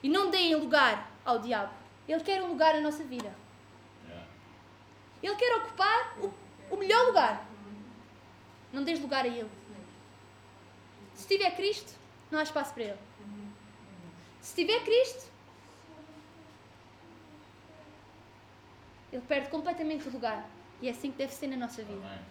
E 0.00 0.08
não 0.08 0.30
deem 0.30 0.54
lugar 0.54 1.10
ao 1.24 1.40
diabo. 1.40 1.72
Ele 2.06 2.22
quer 2.22 2.40
um 2.40 2.48
lugar 2.48 2.74
na 2.74 2.82
nossa 2.82 3.02
vida. 3.02 3.34
Ele 5.22 5.34
quer 5.36 5.56
ocupar 5.56 6.18
o, 6.18 6.32
o 6.70 6.76
melhor 6.76 7.06
lugar. 7.06 7.46
Não 8.72 8.84
dês 8.84 9.00
lugar 9.00 9.24
a 9.24 9.28
ele. 9.28 9.50
Se 11.14 11.26
tiver 11.26 11.50
Cristo, 11.56 11.92
não 12.30 12.38
há 12.38 12.42
espaço 12.42 12.72
para 12.74 12.84
ele. 12.84 12.98
Se 14.40 14.54
tiver 14.54 14.84
Cristo, 14.84 15.28
ele 19.12 19.22
perde 19.26 19.50
completamente 19.50 20.08
o 20.08 20.12
lugar. 20.12 20.48
E 20.80 20.88
é 20.88 20.92
assim 20.92 21.10
que 21.10 21.18
deve 21.18 21.32
ser 21.32 21.48
na 21.48 21.56
nossa 21.56 21.82
vida. 21.82 22.22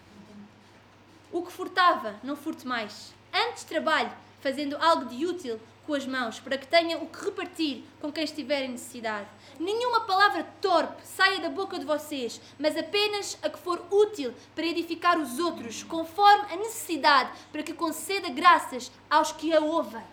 O 1.30 1.44
que 1.44 1.52
furtava, 1.52 2.16
não 2.22 2.34
furte 2.34 2.66
mais. 2.66 3.12
Antes 3.32 3.64
trabalhe, 3.64 4.10
fazendo 4.40 4.76
algo 4.78 5.04
de 5.06 5.26
útil 5.26 5.60
com 5.88 5.94
as 5.94 6.06
mãos, 6.06 6.38
para 6.38 6.58
que 6.58 6.66
tenha 6.66 6.98
o 6.98 7.06
que 7.06 7.24
repartir 7.24 7.82
com 7.98 8.12
quem 8.12 8.22
estiver 8.22 8.62
em 8.62 8.72
necessidade. 8.72 9.26
Nenhuma 9.58 10.02
palavra 10.02 10.46
torpe 10.60 11.00
saia 11.02 11.40
da 11.40 11.48
boca 11.48 11.78
de 11.78 11.86
vocês, 11.86 12.38
mas 12.58 12.76
apenas 12.76 13.38
a 13.42 13.48
que 13.48 13.58
for 13.58 13.82
útil 13.90 14.34
para 14.54 14.66
edificar 14.66 15.18
os 15.18 15.38
outros, 15.38 15.82
conforme 15.82 16.52
a 16.52 16.56
necessidade, 16.56 17.32
para 17.50 17.62
que 17.62 17.72
conceda 17.72 18.28
graças 18.28 18.92
aos 19.08 19.32
que 19.32 19.54
a 19.54 19.60
ouvem. 19.60 20.04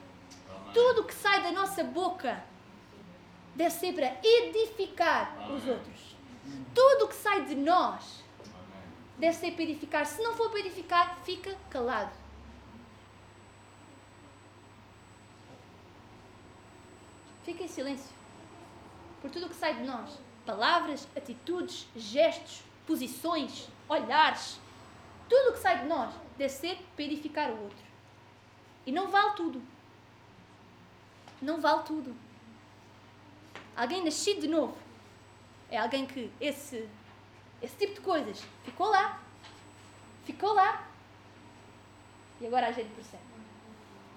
Tudo 0.73 1.01
o 1.01 1.03
que 1.03 1.13
sai 1.13 1.43
da 1.43 1.51
nossa 1.51 1.84
boca 1.84 2.41
deve 3.53 3.71
ser 3.71 3.93
para 3.93 4.17
edificar 4.23 5.51
os 5.51 5.67
outros. 5.67 6.15
Tudo 6.73 7.03
o 7.03 7.07
que 7.09 7.15
sai 7.15 7.43
de 7.43 7.55
nós 7.55 8.23
deve 9.17 9.36
ser 9.36 9.51
para 9.51 9.63
edificar. 9.63 10.05
Se 10.05 10.23
não 10.23 10.36
for 10.36 10.49
para 10.49 10.61
edificar, 10.61 11.19
fica 11.26 11.53
calado. 11.69 12.24
Fica 17.46 17.64
em 17.64 17.68
silêncio. 17.68 18.12
Por 19.22 19.30
tudo 19.30 19.46
o 19.46 19.50
que 19.50 19.56
sai 19.56 19.76
de 19.76 19.84
nós. 19.84 20.18
Palavras, 20.46 21.08
atitudes, 21.16 21.88
gestos, 21.96 22.64
posições, 22.88 23.70
olhares. 23.88 24.60
Tudo 25.30 25.50
o 25.50 25.54
que 25.54 25.60
sai 25.60 25.82
de 25.82 25.86
nós 25.86 26.14
deve 26.38 26.52
ser 26.52 26.78
para 26.96 27.06
edificar 27.06 27.52
o 27.52 27.64
outro. 27.64 27.86
E 28.86 28.91
não 28.91 29.08
vale 29.10 29.36
tudo. 29.36 29.62
Não 31.39 31.62
vale 31.62 31.84
tudo. 31.84 32.16
Alguém 33.76 34.04
nascido 34.04 34.41
de 34.41 34.48
novo 34.48 34.76
é 35.70 35.78
alguém 35.78 36.06
que 36.06 36.32
esse, 36.39 36.89
esse 37.62 37.76
tipo 37.78 37.93
de 37.93 38.02
coisas 38.02 38.43
ficou 38.64 38.88
lá. 38.88 39.22
Ficou 40.26 40.54
lá. 40.54 40.88
E 42.41 42.48
agora 42.48 42.68
a 42.68 42.72
gente 42.72 42.89
percebe. 42.96 43.24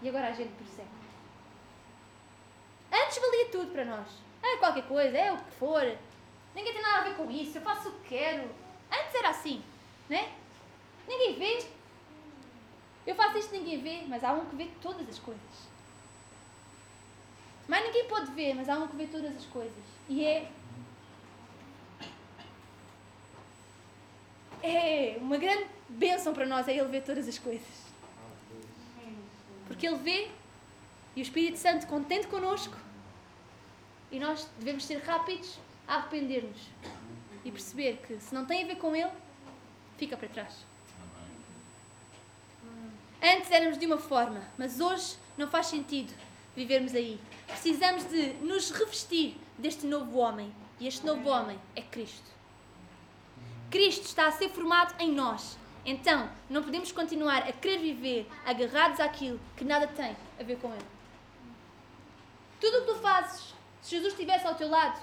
E 0.03 0.09
agora 0.09 0.29
a 0.29 0.33
gente 0.33 0.53
percebe. 0.55 0.98
Antes 3.05 3.19
valia 3.19 3.47
tudo 3.51 3.71
para 3.73 3.85
nós. 3.85 4.09
É 4.43 4.57
qualquer 4.57 4.87
coisa, 4.87 5.17
é 5.17 5.33
o 5.33 5.39
que 5.39 5.51
for. 5.53 5.97
Ninguém 6.55 6.73
tem 6.73 6.83
nada 6.83 6.99
a 6.99 7.05
ver 7.05 7.15
com 7.17 7.31
isso, 7.31 7.59
eu 7.59 7.63
faço 7.63 7.89
o 7.89 7.93
que 8.01 8.09
quero. 8.09 8.49
Antes 8.91 9.15
era 9.15 9.31
assim, 9.31 9.63
né? 10.09 10.33
Ninguém 11.07 11.35
vê. 11.39 11.67
Eu 13.07 13.15
faço 13.15 13.39
isto, 13.39 13.53
ninguém 13.53 13.81
vê, 13.81 14.03
mas 14.09 14.25
há 14.25 14.33
um 14.33 14.47
que 14.47 14.57
vê 14.57 14.69
todas 14.83 15.09
as 15.09 15.19
coisas. 15.19 15.69
Mas 17.67 17.85
ninguém 17.85 18.07
pode 18.09 18.31
ver, 18.33 18.55
mas 18.55 18.69
há 18.69 18.79
um 18.79 18.89
que 18.89 18.97
vê 18.97 19.07
todas 19.07 19.37
as 19.37 19.45
coisas. 19.47 19.85
E 20.09 20.25
é. 20.25 20.51
É 24.63 25.19
uma 25.21 25.37
grande 25.37 25.67
bênção 25.89 26.35
para 26.35 26.47
nós 26.47 26.67
é 26.67 26.77
Ele 26.77 26.89
ver 26.89 27.03
todas 27.03 27.29
as 27.29 27.39
coisas. 27.39 27.87
Porque 29.67 29.87
Ele 29.87 29.97
vê 29.97 30.31
e 31.15 31.21
o 31.21 31.23
Espírito 31.23 31.59
Santo 31.59 31.87
contente 31.87 32.27
connosco 32.27 32.77
e 34.11 34.19
nós 34.19 34.49
devemos 34.59 34.85
ser 34.85 34.99
rápidos 34.99 35.59
a 35.87 35.97
arrepender-nos 35.97 36.61
e 37.45 37.51
perceber 37.51 37.99
que 38.07 38.19
se 38.21 38.35
não 38.35 38.45
tem 38.45 38.65
a 38.65 38.67
ver 38.67 38.77
com 38.77 38.95
Ele, 38.95 39.11
fica 39.97 40.17
para 40.17 40.29
trás. 40.29 40.67
Antes 43.23 43.51
éramos 43.51 43.79
de 43.79 43.87
uma 43.87 43.99
forma, 43.99 44.41
mas 44.57 44.81
hoje 44.81 45.17
não 45.37 45.49
faz 45.49 45.67
sentido 45.67 46.13
vivermos 46.55 46.95
aí. 46.95 47.21
Precisamos 47.47 48.05
de 48.05 48.35
nos 48.35 48.71
revestir 48.71 49.37
deste 49.57 49.87
novo 49.87 50.19
homem. 50.19 50.53
E 50.81 50.87
este 50.87 51.05
novo 51.05 51.29
homem 51.29 51.59
é 51.75 51.83
Cristo. 51.83 52.31
Cristo 53.71 54.05
está 54.05 54.29
a 54.29 54.33
ser 54.33 54.49
formado 54.51 54.95
em 55.01 55.11
nós. 55.13 55.59
Então, 55.85 56.31
não 56.49 56.63
podemos 56.63 56.93
continuar 56.93 57.43
a 57.49 57.53
querer 57.53 57.79
viver 57.79 58.31
agarrados 58.47 59.01
àquilo 59.01 59.41
que 59.57 59.65
nada 59.65 59.87
tem 59.89 60.17
a 60.39 60.43
ver 60.43 60.59
com 60.59 60.73
Ele. 60.73 60.85
Tudo 62.61 62.79
o 62.79 62.81
que 62.83 62.87
tu 62.93 62.95
fazes, 62.97 63.55
se 63.83 63.91
Jesus 63.91 64.13
estivesse 64.13 64.47
ao 64.47 64.55
teu 64.55 64.69
lado, 64.69 65.01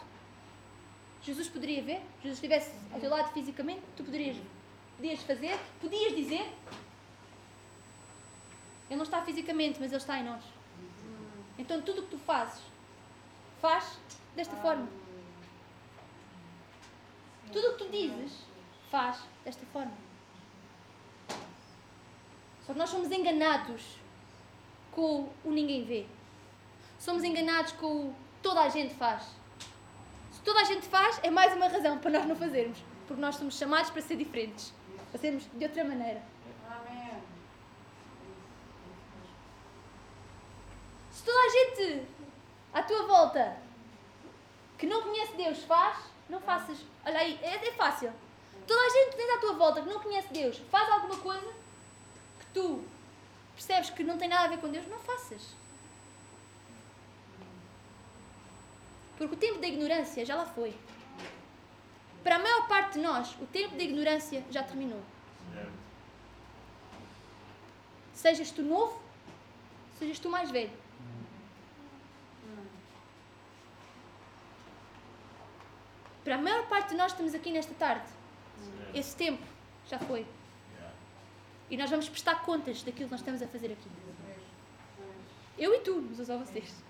Jesus 1.21 1.47
poderia 1.47 1.81
ver? 1.81 2.01
Jesus 2.21 2.37
estivesse 2.37 2.71
ao 2.93 2.99
teu 2.99 3.09
lado 3.09 3.31
fisicamente, 3.33 3.81
tu 3.95 4.03
poderias, 4.03 4.37
podias 4.97 5.21
fazer, 5.23 5.57
podias 5.81 6.15
dizer, 6.15 6.47
ele 8.89 8.97
não 8.97 9.03
está 9.03 9.21
fisicamente, 9.23 9.79
mas 9.79 9.91
Ele 9.91 10.01
está 10.01 10.19
em 10.19 10.23
nós. 10.23 10.43
Então 11.57 11.81
tudo 11.81 12.01
o 12.01 12.03
que 12.03 12.11
tu 12.11 12.17
fazes, 12.19 12.61
faz 13.61 13.97
desta 14.35 14.55
forma. 14.57 14.87
Tudo 17.51 17.67
o 17.67 17.71
que 17.73 17.83
tu 17.85 17.89
dizes, 17.89 18.39
faz 18.91 19.21
desta 19.43 19.65
forma. 19.67 19.93
Só 22.65 22.73
que 22.73 22.79
nós 22.79 22.89
somos 22.89 23.11
enganados 23.11 23.97
com 24.91 25.29
o 25.43 25.51
ninguém 25.51 25.85
vê. 25.85 26.05
Somos 26.99 27.23
enganados 27.23 27.71
com 27.73 28.07
o 28.09 28.15
toda 28.45 28.61
a 28.61 28.69
gente 28.69 28.93
faz. 28.93 29.23
Se 30.31 30.39
toda 30.41 30.61
a 30.61 30.63
gente 30.65 30.87
faz, 30.87 31.19
é 31.23 31.31
mais 31.31 31.51
uma 31.55 31.67
razão 31.67 31.97
para 31.97 32.11
nós 32.11 32.27
não 32.27 32.35
fazermos. 32.35 32.77
Porque 33.07 33.19
nós 33.19 33.37
somos 33.37 33.57
chamados 33.57 33.89
para 33.89 34.03
ser 34.03 34.17
diferentes. 34.17 34.71
Para 35.09 35.19
sermos 35.19 35.45
de 35.51 35.65
outra 35.65 35.83
maneira. 35.83 36.21
Amém. 36.69 37.23
Se 41.11 41.23
toda 41.23 41.39
a 41.39 41.49
gente 41.49 42.07
à 42.71 42.83
tua 42.83 43.07
volta 43.07 43.57
que 44.77 44.85
não 44.85 45.01
conhece 45.01 45.33
Deus 45.35 45.63
faz, 45.63 45.97
não 46.29 46.39
faças. 46.39 46.77
Olha 47.03 47.17
aí, 47.17 47.39
é, 47.41 47.55
é 47.67 47.71
fácil. 47.71 48.13
Toda 48.67 48.79
a 48.79 48.89
gente 48.89 49.15
tens 49.17 49.37
à 49.37 49.39
tua 49.39 49.53
volta 49.53 49.81
que 49.81 49.89
não 49.89 49.99
conhece 49.99 50.31
Deus 50.31 50.57
faz 50.69 50.87
alguma 50.91 51.17
coisa 51.17 51.51
que 52.39 52.45
tu 52.53 52.83
percebes 53.55 53.89
que 53.89 54.03
não 54.03 54.19
tem 54.19 54.29
nada 54.29 54.45
a 54.45 54.49
ver 54.49 54.59
com 54.59 54.69
Deus, 54.69 54.85
não 54.87 54.99
faças. 54.99 55.64
Porque 59.17 59.35
o 59.35 59.37
tempo 59.37 59.59
da 59.59 59.67
ignorância 59.67 60.25
já 60.25 60.35
lá 60.35 60.45
foi. 60.45 60.75
Para 62.23 62.35
a 62.35 62.39
maior 62.39 62.67
parte 62.67 62.93
de 62.93 62.99
nós, 62.99 63.35
o 63.39 63.45
tempo 63.45 63.75
da 63.75 63.83
ignorância 63.83 64.43
já 64.49 64.63
terminou. 64.63 65.01
Sejas 68.13 68.51
tu 68.51 68.63
novo, 68.63 68.99
sejas 69.99 70.19
tu 70.19 70.29
mais 70.29 70.49
velho. 70.49 70.71
Para 76.23 76.35
a 76.35 76.41
maior 76.41 76.67
parte 76.67 76.89
de 76.89 76.95
nós 76.95 77.11
estamos 77.11 77.35
aqui 77.35 77.51
nesta 77.51 77.73
tarde, 77.75 78.07
esse 78.95 79.15
tempo 79.15 79.43
já 79.87 79.99
foi. 79.99 80.25
E 81.69 81.77
nós 81.77 81.89
vamos 81.89 82.09
prestar 82.09 82.41
contas 82.43 82.81
daquilo 82.81 83.05
que 83.07 83.11
nós 83.11 83.19
estamos 83.19 83.41
a 83.41 83.47
fazer 83.47 83.71
aqui. 83.71 83.89
Eu 85.57 85.73
e 85.73 85.79
tu, 85.81 86.03
mas 86.09 86.25
só 86.25 86.37
vocês. 86.37 86.84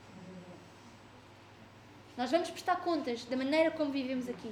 Nós 2.18 2.32
vamos 2.32 2.50
prestar 2.50 2.78
contas 2.78 3.26
da 3.26 3.36
maneira 3.36 3.72
como 3.72 3.92
vivemos 3.92 4.30
aqui. 4.30 4.52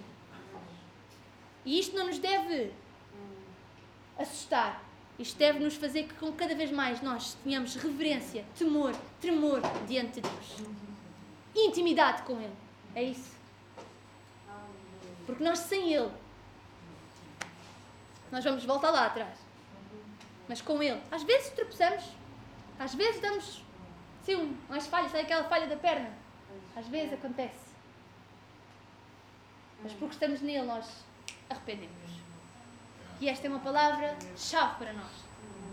E 1.65 1.79
isto 1.79 1.95
não 1.95 2.07
nos 2.07 2.19
deve 2.19 2.73
assustar. 4.17 4.83
Isto 5.17 5.37
deve 5.37 5.59
nos 5.59 5.75
fazer 5.75 6.03
que 6.07 6.13
com 6.15 6.31
cada 6.33 6.55
vez 6.55 6.71
mais 6.71 7.01
nós 7.01 7.35
tenhamos 7.43 7.75
reverência, 7.75 8.43
temor, 8.57 8.93
tremor 9.21 9.61
diante 9.87 10.19
de 10.19 10.21
Deus. 10.21 10.57
Intimidade 11.55 12.23
com 12.23 12.33
Ele. 12.41 12.53
É 12.95 13.03
isso. 13.03 13.31
Porque 15.25 15.43
nós 15.43 15.59
sem 15.59 15.93
Ele, 15.93 16.11
nós 18.31 18.43
vamos 18.43 18.65
voltar 18.65 18.89
lá 18.89 19.05
atrás. 19.05 19.37
Mas 20.49 20.61
com 20.61 20.81
Ele, 20.83 20.99
às 21.11 21.23
vezes 21.23 21.51
tropeçamos, 21.51 22.03
às 22.77 22.93
vezes 22.93 23.21
damos 23.21 23.63
sim, 24.23 24.35
um- 24.35 24.57
umas 24.69 24.87
falhas, 24.87 25.11
sabe 25.11 25.23
aquela 25.23 25.45
falha 25.45 25.67
da 25.67 25.77
perna? 25.77 26.11
Às 26.75 26.87
vezes 26.87 27.13
acontece. 27.13 27.73
Mas 29.83 29.93
porque 29.93 30.13
estamos 30.13 30.41
nele, 30.41 30.65
nós 30.65 31.03
arrependemos. 31.49 31.93
E 33.19 33.29
esta 33.29 33.47
é 33.47 33.49
uma 33.49 33.59
palavra 33.59 34.17
chave 34.35 34.75
para 34.77 34.93
nós. 34.93 35.11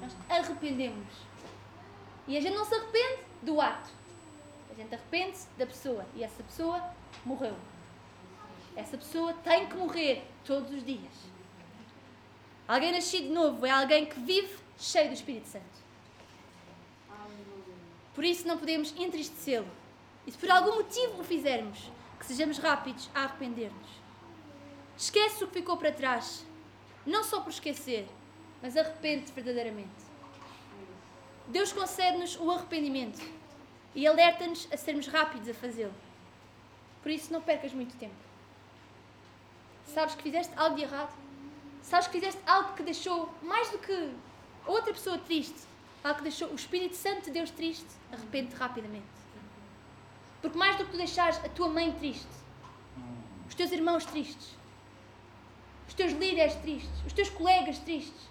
Nós 0.00 0.16
arrependemos. 0.28 1.08
E 2.26 2.36
a 2.36 2.40
gente 2.40 2.54
não 2.54 2.64
se 2.64 2.74
arrepende 2.74 3.22
do 3.42 3.60
ato. 3.60 3.90
A 4.70 4.74
gente 4.74 4.94
arrepende-se 4.94 5.48
da 5.56 5.66
pessoa. 5.66 6.06
E 6.14 6.22
essa 6.22 6.42
pessoa 6.42 6.92
morreu. 7.24 7.56
Essa 8.76 8.96
pessoa 8.96 9.32
tem 9.32 9.66
que 9.66 9.76
morrer 9.76 10.24
todos 10.44 10.70
os 10.70 10.84
dias. 10.84 11.30
Alguém 12.68 12.92
nascido 12.92 13.24
de 13.24 13.32
novo 13.32 13.66
é 13.66 13.70
alguém 13.70 14.06
que 14.06 14.20
vive 14.20 14.56
cheio 14.78 15.08
do 15.08 15.14
Espírito 15.14 15.48
Santo. 15.48 15.80
Por 18.14 18.24
isso 18.24 18.46
não 18.46 18.58
podemos 18.58 18.94
entristecê-lo. 18.96 19.79
E 20.30 20.32
se 20.32 20.38
por 20.38 20.48
algum 20.48 20.76
motivo 20.76 21.20
o 21.20 21.24
fizermos, 21.24 21.90
que 22.16 22.24
sejamos 22.24 22.58
rápidos 22.58 23.10
a 23.12 23.24
arrepender-nos. 23.24 23.88
Esquece 24.96 25.42
o 25.42 25.48
que 25.48 25.54
ficou 25.54 25.76
para 25.76 25.90
trás. 25.90 26.46
Não 27.04 27.24
só 27.24 27.40
por 27.40 27.50
esquecer, 27.50 28.06
mas 28.62 28.76
arrepende-te 28.76 29.32
verdadeiramente. 29.32 29.90
Deus 31.48 31.72
concede-nos 31.72 32.38
o 32.38 32.48
arrependimento 32.48 33.20
e 33.92 34.06
alerta-nos 34.06 34.68
a 34.72 34.76
sermos 34.76 35.08
rápidos 35.08 35.48
a 35.48 35.54
fazê-lo. 35.54 35.94
Por 37.02 37.10
isso 37.10 37.32
não 37.32 37.42
percas 37.42 37.72
muito 37.72 37.96
tempo. 37.96 38.14
Sabes 39.84 40.14
que 40.14 40.22
fizeste 40.22 40.52
algo 40.56 40.76
de 40.76 40.82
errado? 40.82 41.12
Sabes 41.82 42.06
que 42.06 42.20
fizeste 42.20 42.40
algo 42.46 42.74
que 42.74 42.84
deixou 42.84 43.34
mais 43.42 43.68
do 43.70 43.78
que 43.78 44.14
outra 44.64 44.92
pessoa 44.92 45.18
triste, 45.18 45.58
algo 46.04 46.18
que 46.18 46.22
deixou 46.22 46.50
o 46.50 46.54
Espírito 46.54 46.94
Santo 46.94 47.24
de 47.24 47.30
Deus 47.32 47.50
triste? 47.50 47.88
Arrepende-te 48.12 48.54
rapidamente. 48.54 49.19
Porque 50.40 50.56
mais 50.56 50.76
do 50.76 50.84
que 50.84 50.92
tu 50.92 50.96
deixares 50.96 51.36
a 51.44 51.48
tua 51.48 51.68
mãe 51.68 51.92
triste, 51.92 52.26
os 53.48 53.54
teus 53.54 53.72
irmãos 53.72 54.04
tristes, 54.04 54.56
os 55.86 55.94
teus 55.94 56.12
líderes 56.12 56.54
tristes, 56.56 57.04
os 57.06 57.12
teus 57.12 57.28
colegas 57.28 57.78
tristes, 57.78 58.28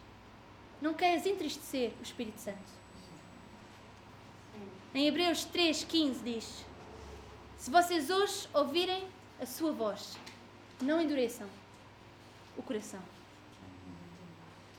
não 0.81 0.93
queres 0.93 1.25
entristecer 1.25 1.91
o 1.99 2.03
Espírito 2.03 2.39
Santo. 2.39 2.79
Em 4.93 5.07
Hebreus 5.07 5.45
3,15 5.53 6.23
diz: 6.23 6.65
Se 7.57 7.69
vocês 7.69 8.09
hoje 8.09 8.47
ouvirem 8.53 9.07
a 9.39 9.45
sua 9.45 9.71
voz, 9.71 10.17
não 10.81 11.01
endureçam 11.01 11.47
o 12.57 12.63
coração. 12.63 13.01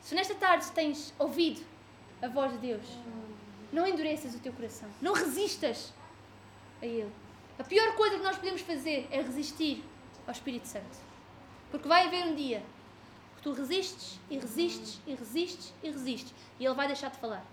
Se 0.02 0.14
nesta 0.14 0.34
tarde 0.34 0.70
tens 0.72 1.14
ouvido 1.18 1.64
a 2.20 2.28
voz 2.28 2.50
de 2.52 2.58
Deus, 2.58 2.86
não 3.72 3.86
endureças 3.86 4.34
o 4.34 4.40
teu 4.40 4.52
coração. 4.52 4.88
Não 5.00 5.12
resistas 5.12 5.92
a 6.80 6.86
Ele. 6.86 7.10
A 7.58 7.64
pior 7.64 7.94
coisa 7.94 8.16
que 8.16 8.22
nós 8.22 8.36
podemos 8.36 8.62
fazer 8.62 9.06
é 9.10 9.20
resistir 9.20 9.84
ao 10.26 10.32
Espírito 10.32 10.66
Santo. 10.66 10.98
Porque 11.70 11.86
vai 11.86 12.06
haver 12.06 12.26
um 12.26 12.34
dia 12.34 12.62
que 13.36 13.42
tu 13.42 13.52
resistes 13.52 14.18
e 14.30 14.38
resistes 14.38 15.00
e 15.06 15.14
resistes 15.14 15.72
e 15.82 15.90
resistes 15.90 16.34
e 16.58 16.64
Ele 16.64 16.74
vai 16.74 16.86
deixar 16.86 17.10
de 17.10 17.18
falar. 17.18 17.44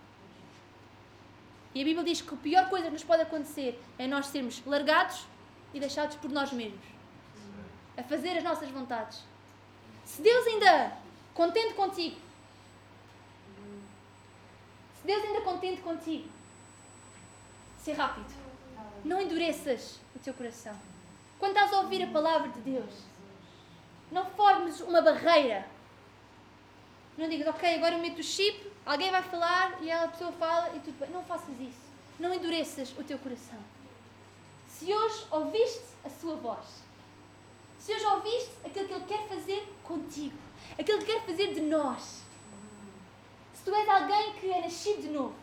E 1.76 1.82
a 1.82 1.84
Bíblia 1.84 2.04
diz 2.04 2.22
que 2.22 2.34
a 2.34 2.38
pior 2.38 2.70
coisa 2.70 2.88
que 2.88 2.94
nos 2.94 3.04
pode 3.04 3.22
acontecer 3.22 3.82
é 4.00 4.08
nós 4.08 4.28
sermos 4.28 4.64
largados 4.66 5.26
e 5.74 5.80
deixados 5.80 6.16
por 6.16 6.32
nós 6.32 6.52
mesmos 6.52 6.98
a 7.98 8.04
fazer 8.04 8.38
as 8.38 8.44
nossas 8.44 8.70
vontades. 8.70 9.24
Se 10.06 10.22
Deus 10.22 10.46
ainda 10.48 10.98
contente 11.34 11.74
contigo, 11.74 12.16
se 15.00 15.06
Deus 15.06 15.24
ainda 15.24 15.42
contente 15.42 15.82
contigo, 15.82 16.30
ser 17.78 17.94
rápido. 17.94 18.47
Não 19.08 19.22
endureças 19.22 20.02
o 20.14 20.20
teu 20.20 20.34
coração. 20.34 20.78
Quando 21.40 21.56
estás 21.56 21.72
a 21.72 21.80
ouvir 21.80 22.04
a 22.04 22.08
palavra 22.08 22.50
de 22.50 22.60
Deus, 22.60 22.92
não 24.12 24.26
formes 24.26 24.82
uma 24.82 25.02
barreira. 25.02 25.66
Não 27.18 27.30
digas, 27.30 27.48
ok, 27.48 27.76
agora 27.76 27.96
eu 27.96 28.00
meto 28.00 28.20
o 28.20 28.24
chip, 28.24 28.70
alguém 28.86 29.10
vai 29.10 29.24
falar 29.24 29.82
e 29.82 29.90
a 29.90 30.10
pessoa 30.10 30.34
fala 30.34 30.76
e 30.76 30.80
tudo 30.82 31.00
bem. 31.00 31.10
Não 31.10 31.24
faças 31.24 31.58
isso. 31.58 31.88
Não 32.20 32.34
endureças 32.34 32.94
o 32.98 33.04
teu 33.06 33.18
coração. 33.20 33.58
Se 34.68 34.94
hoje 34.94 35.26
ouviste 35.32 35.86
a 36.04 36.10
sua 36.10 36.36
voz, 36.36 36.84
se 37.80 37.94
hoje 37.94 38.06
ouviste 38.08 38.52
aquilo 38.66 38.88
que 38.88 38.94
Ele 38.94 39.06
quer 39.06 39.26
fazer 39.30 39.74
contigo, 39.86 40.38
aquilo 40.78 41.00
que 41.00 41.06
quer 41.06 41.22
fazer 41.22 41.54
de 41.54 41.62
nós, 41.62 42.24
se 43.54 43.64
tu 43.64 43.74
és 43.74 43.88
alguém 43.88 44.34
que 44.34 44.52
é 44.52 44.60
nascido 44.64 45.02
de 45.04 45.08
novo, 45.08 45.36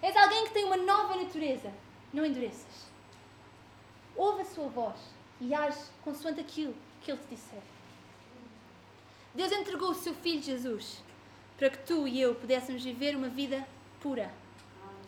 és 0.00 0.16
alguém 0.16 0.44
que 0.44 0.52
tem 0.52 0.64
uma 0.64 0.76
nova 0.76 1.16
natureza, 1.16 1.72
não 2.12 2.24
endureças. 2.24 2.89
Ouve 4.20 4.42
a 4.42 4.44
sua 4.44 4.68
voz 4.68 4.98
e 5.40 5.54
age 5.54 5.80
consoante 6.04 6.40
aquilo 6.40 6.74
que 7.00 7.10
Ele 7.10 7.18
te 7.22 7.34
disser. 7.34 7.62
Deus 9.34 9.50
entregou 9.50 9.92
o 9.92 9.94
seu 9.94 10.12
Filho 10.12 10.42
Jesus 10.42 11.02
para 11.56 11.70
que 11.70 11.78
tu 11.86 12.06
e 12.06 12.20
eu 12.20 12.34
pudéssemos 12.34 12.84
viver 12.84 13.16
uma 13.16 13.30
vida 13.30 13.66
pura, 13.98 14.30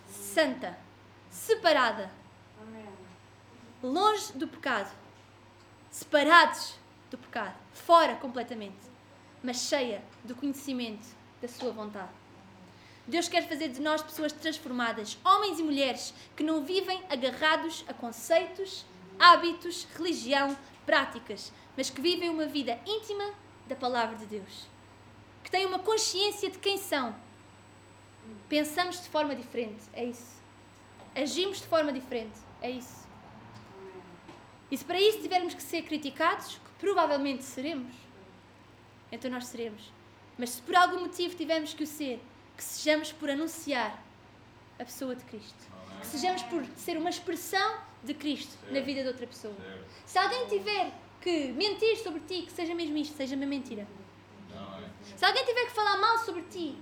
santa, 0.09 0.79
separada, 1.29 2.11
longe 3.83 4.33
do 4.33 4.49
pecado, 4.49 4.91
separados 5.91 6.77
do 7.11 7.19
pecado, 7.19 7.59
fora 7.75 8.17
completamente, 8.17 8.81
mas 9.43 9.59
cheia 9.59 10.03
do 10.25 10.35
conhecimento 10.35 11.07
da 11.43 11.49
Sua 11.49 11.71
vontade. 11.71 12.13
Deus 13.07 13.29
quer 13.29 13.47
fazer 13.47 13.69
de 13.69 13.83
nós 13.83 14.01
pessoas 14.01 14.33
transformadas, 14.33 15.19
homens 15.23 15.59
e 15.59 15.63
mulheres 15.63 16.15
que 16.35 16.43
não 16.43 16.65
vivem 16.65 17.05
agarrados 17.11 17.85
a 17.87 17.93
conceitos, 17.93 18.87
hábitos, 19.19 19.87
religião, 19.97 20.57
práticas, 20.85 21.53
mas 21.77 21.91
que 21.91 22.01
vivem 22.01 22.29
uma 22.29 22.47
vida 22.47 22.79
íntima 22.87 23.33
da 23.67 23.77
palavra 23.77 24.17
de 24.17 24.27
Deus. 24.27 24.67
Que 25.43 25.51
têm 25.51 25.67
uma 25.67 25.79
consciência 25.79 26.51
de 26.51 26.59
quem 26.59 26.79
são. 26.79 27.15
Pensamos 28.49 29.03
de 29.03 29.09
forma 29.09 29.35
diferente, 29.35 29.83
é 29.93 30.05
isso. 30.05 30.41
Agimos 31.15 31.59
de 31.59 31.67
forma 31.67 31.93
diferente, 31.93 32.39
é 32.61 32.71
isso. 32.71 33.03
E 34.71 34.77
se 34.77 34.85
para 34.85 35.01
isso 35.01 35.21
tivermos 35.21 35.55
que 35.55 35.63
ser 35.63 35.83
criticados, 35.83 36.55
que 36.55 36.71
provavelmente 36.79 37.43
seremos, 37.43 37.93
então 39.11 39.31
nós 39.31 39.47
seremos. 39.47 39.93
Mas 40.39 40.51
se 40.51 40.63
por 40.63 40.75
algum 40.75 41.01
motivo 41.01 41.35
tivermos 41.35 41.75
que 41.75 41.85
o 41.85 41.87
ser, 41.87 42.23
que 42.57 42.65
sejamos 42.65 43.13
por 43.13 43.29
anunciar 43.29 44.03
a 44.79 44.85
pessoa 44.85 45.15
de 45.15 45.25
Cristo. 45.25 45.73
Que 46.01 46.07
sejamos 46.07 46.43
por 46.45 46.65
ser 46.77 46.97
uma 46.97 47.11
expressão 47.11 47.81
de 48.03 48.15
Cristo 48.15 48.57
na 48.71 48.81
vida 48.81 49.03
de 49.03 49.09
outra 49.09 49.27
pessoa. 49.27 49.55
Certo. 49.55 49.87
Se 50.07 50.19
alguém 50.19 50.47
tiver 50.47 50.93
que 51.21 51.53
mentir 51.53 51.97
sobre 51.99 52.21
ti, 52.21 52.43
que 52.43 52.53
seja 52.53 52.75
mesmo 52.75 52.97
isto, 52.97 53.17
seja 53.17 53.37
uma 53.37 53.47
mentira. 53.47 53.87
Não 54.51 54.79
é? 54.79 54.91
Se 55.17 55.25
alguém 55.25 55.45
tiver 55.45 55.67
que 55.67 55.73
falar 55.73 55.99
mal 55.99 56.19
sobre 56.19 56.43
ti, 56.43 56.77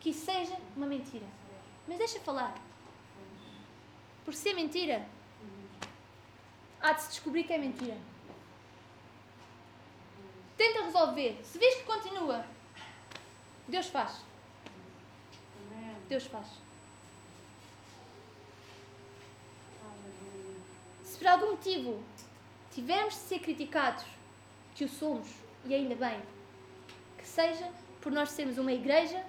que 0.00 0.10
isso 0.10 0.24
seja 0.24 0.56
uma 0.76 0.86
mentira. 0.86 1.26
Mas 1.86 1.98
deixa 1.98 2.18
falar. 2.20 2.54
Por 4.24 4.34
ser 4.34 4.54
mentira, 4.54 5.06
há 6.80 6.92
de 6.92 7.02
se 7.02 7.08
descobrir 7.08 7.44
que 7.44 7.52
é 7.52 7.58
mentira. 7.58 7.96
tenta 10.56 10.82
resolver, 10.82 11.38
se 11.44 11.56
vês 11.56 11.76
que 11.76 11.84
continua, 11.84 12.44
Deus 13.68 13.86
faz. 13.86 14.22
Deus 16.08 16.24
faz. 16.26 16.48
Se 21.18 21.24
por 21.24 21.32
algum 21.32 21.50
motivo 21.50 22.00
tivermos 22.70 23.14
de 23.14 23.20
ser 23.22 23.40
criticados, 23.40 24.04
que 24.72 24.84
o 24.84 24.88
somos, 24.88 25.26
e 25.64 25.74
ainda 25.74 25.96
bem, 25.96 26.22
que 27.18 27.26
seja 27.26 27.68
por 28.00 28.12
nós 28.12 28.30
sermos 28.30 28.56
uma 28.56 28.72
igreja 28.72 29.24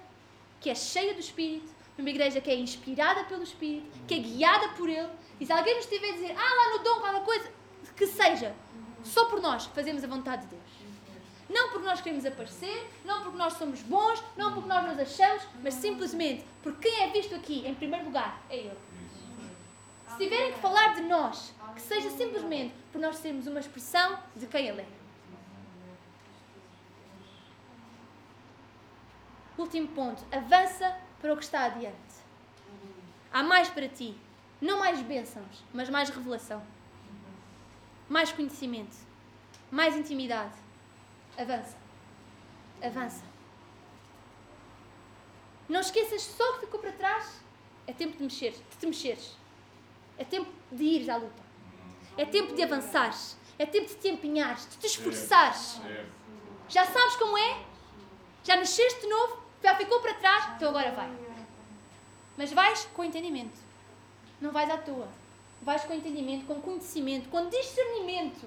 que 0.60 0.70
é 0.70 0.74
cheia 0.76 1.14
do 1.14 1.18
Espírito, 1.18 1.68
uma 1.98 2.08
igreja 2.08 2.40
que 2.40 2.48
é 2.48 2.54
inspirada 2.54 3.24
pelo 3.24 3.42
Espírito, 3.42 3.90
que 4.06 4.14
é 4.14 4.18
guiada 4.18 4.68
por 4.74 4.88
Ele, 4.88 5.10
e 5.40 5.44
se 5.44 5.52
alguém 5.52 5.74
nos 5.74 5.84
estiver 5.84 6.10
a 6.10 6.12
dizer, 6.12 6.30
ah, 6.30 6.54
lá 6.54 6.78
no 6.78 6.84
dom, 6.84 7.00
qualquer 7.00 7.24
coisa, 7.24 7.52
que 7.96 8.06
seja, 8.06 8.54
só 9.02 9.24
por 9.24 9.40
nós 9.40 9.66
fazemos 9.66 10.04
a 10.04 10.06
vontade 10.06 10.42
de 10.42 10.50
Deus. 10.50 10.70
Não 11.48 11.70
porque 11.70 11.88
nós 11.88 12.00
queremos 12.00 12.24
aparecer, 12.24 12.88
não 13.04 13.24
porque 13.24 13.36
nós 13.36 13.54
somos 13.54 13.82
bons, 13.82 14.22
não 14.36 14.52
porque 14.52 14.68
nós 14.68 14.86
nos 14.86 14.98
achamos, 15.00 15.42
mas 15.60 15.74
simplesmente 15.74 16.46
porque 16.62 16.88
quem 16.88 17.02
é 17.02 17.08
visto 17.08 17.34
aqui, 17.34 17.66
em 17.66 17.74
primeiro 17.74 18.04
lugar, 18.04 18.40
é 18.48 18.58
Ele. 18.58 18.78
Se 20.10 20.18
tiverem 20.18 20.52
que 20.52 20.60
falar 20.60 20.94
de 20.94 21.02
nós, 21.02 21.52
que 21.74 21.80
seja 21.80 22.10
simplesmente 22.10 22.74
por 22.92 23.00
nós 23.00 23.16
sermos 23.16 23.46
uma 23.46 23.60
expressão 23.60 24.18
de 24.36 24.46
quem 24.46 24.66
Ele 24.68 24.82
é. 24.82 24.88
Último 29.58 29.88
ponto. 29.88 30.24
Avança 30.32 30.96
para 31.20 31.32
o 31.32 31.36
que 31.36 31.44
está 31.44 31.64
adiante. 31.64 31.96
Há 33.32 33.42
mais 33.42 33.68
para 33.68 33.88
ti. 33.88 34.16
Não 34.60 34.78
mais 34.78 35.00
bênçãos, 35.02 35.64
mas 35.72 35.88
mais 35.88 36.08
revelação. 36.08 36.62
Mais 38.08 38.32
conhecimento. 38.32 38.96
Mais 39.70 39.96
intimidade. 39.96 40.54
Avança. 41.36 41.76
Avança. 42.82 43.22
Não 45.68 45.80
esqueças 45.80 46.22
só 46.22 46.42
o 46.50 46.54
que 46.54 46.66
ficou 46.66 46.80
para 46.80 46.92
trás. 46.92 47.40
É 47.86 47.92
tempo 47.92 48.16
de 48.16 48.22
mexer, 48.24 48.52
de 48.52 48.76
te 48.78 48.86
mexeres. 48.86 49.36
É 50.18 50.24
tempo 50.24 50.50
de 50.72 50.82
ires 50.82 51.08
à 51.08 51.16
luta. 51.16 51.49
É 52.20 52.26
tempo 52.26 52.54
de 52.54 52.62
avançares. 52.62 53.34
É 53.58 53.64
tempo 53.64 53.88
de 53.88 53.94
te 53.94 54.08
empenhares, 54.08 54.68
de 54.68 54.76
te 54.76 54.86
esforçares. 54.86 55.80
Já 56.68 56.84
sabes 56.84 57.16
como 57.16 57.38
é? 57.38 57.64
Já 58.44 58.56
nasceste 58.56 59.00
de 59.00 59.06
novo? 59.06 59.38
Já 59.62 59.74
ficou 59.74 60.00
para 60.00 60.12
trás? 60.12 60.50
Então 60.54 60.68
agora 60.68 60.92
vai. 60.92 61.10
Mas 62.36 62.52
vais 62.52 62.84
com 62.92 63.02
entendimento. 63.04 63.58
Não 64.38 64.52
vais 64.52 64.68
à 64.68 64.76
toa. 64.76 65.08
Vais 65.62 65.82
com 65.84 65.94
entendimento, 65.94 66.44
com 66.44 66.60
conhecimento, 66.60 67.30
com 67.30 67.48
discernimento 67.48 68.46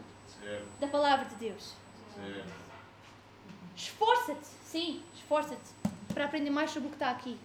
da 0.80 0.88
palavra 0.88 1.26
de 1.26 1.36
Deus. 1.36 1.74
Esforça-te, 3.76 4.46
sim, 4.66 5.04
esforça-te 5.16 6.14
para 6.14 6.26
aprender 6.26 6.52
mais 6.52 6.70
sobre 6.70 6.90
o 6.90 6.92
que 6.92 6.96
está 6.96 7.10
aqui. 7.10 7.40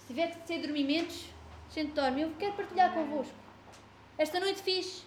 Se 0.00 0.06
tiver 0.08 0.32
que 0.32 0.38
ter 0.40 0.60
dormimentos, 0.60 1.26
gente 1.72 1.92
dorme. 1.92 2.22
Eu 2.22 2.32
quero 2.36 2.54
partilhar 2.54 2.92
convosco. 2.92 3.43
Esta 4.16 4.38
noite 4.38 4.62
fiz, 4.62 5.04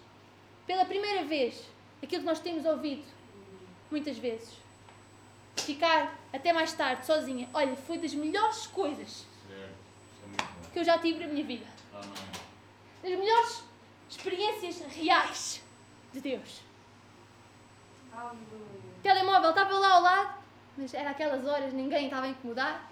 pela 0.66 0.84
primeira 0.84 1.24
vez, 1.24 1.64
aquilo 2.02 2.22
que 2.22 2.26
nós 2.26 2.40
temos 2.40 2.64
ouvido 2.66 3.04
muitas 3.90 4.18
vezes. 4.18 4.54
Ficar 5.56 6.16
até 6.32 6.52
mais 6.52 6.72
tarde 6.72 7.06
sozinha. 7.06 7.48
Olha, 7.52 7.74
foi 7.74 7.98
das 7.98 8.14
melhores 8.14 8.66
coisas 8.66 9.26
que 10.72 10.78
eu 10.78 10.84
já 10.84 10.98
tive 10.98 11.20
na 11.20 11.26
minha 11.26 11.44
vida. 11.44 11.66
Das 13.02 13.10
melhores 13.10 13.64
experiências 14.10 14.80
reais 14.94 15.62
de 16.12 16.20
Deus. 16.20 16.60
O 18.12 19.02
telemóvel 19.02 19.50
estava 19.50 19.78
lá 19.78 19.94
ao 19.94 20.02
lado, 20.02 20.38
mas 20.76 20.92
era 20.92 21.10
aquelas 21.10 21.46
horas, 21.46 21.72
ninguém 21.72 22.04
estava 22.04 22.26
a 22.26 22.28
incomodar. 22.28 22.90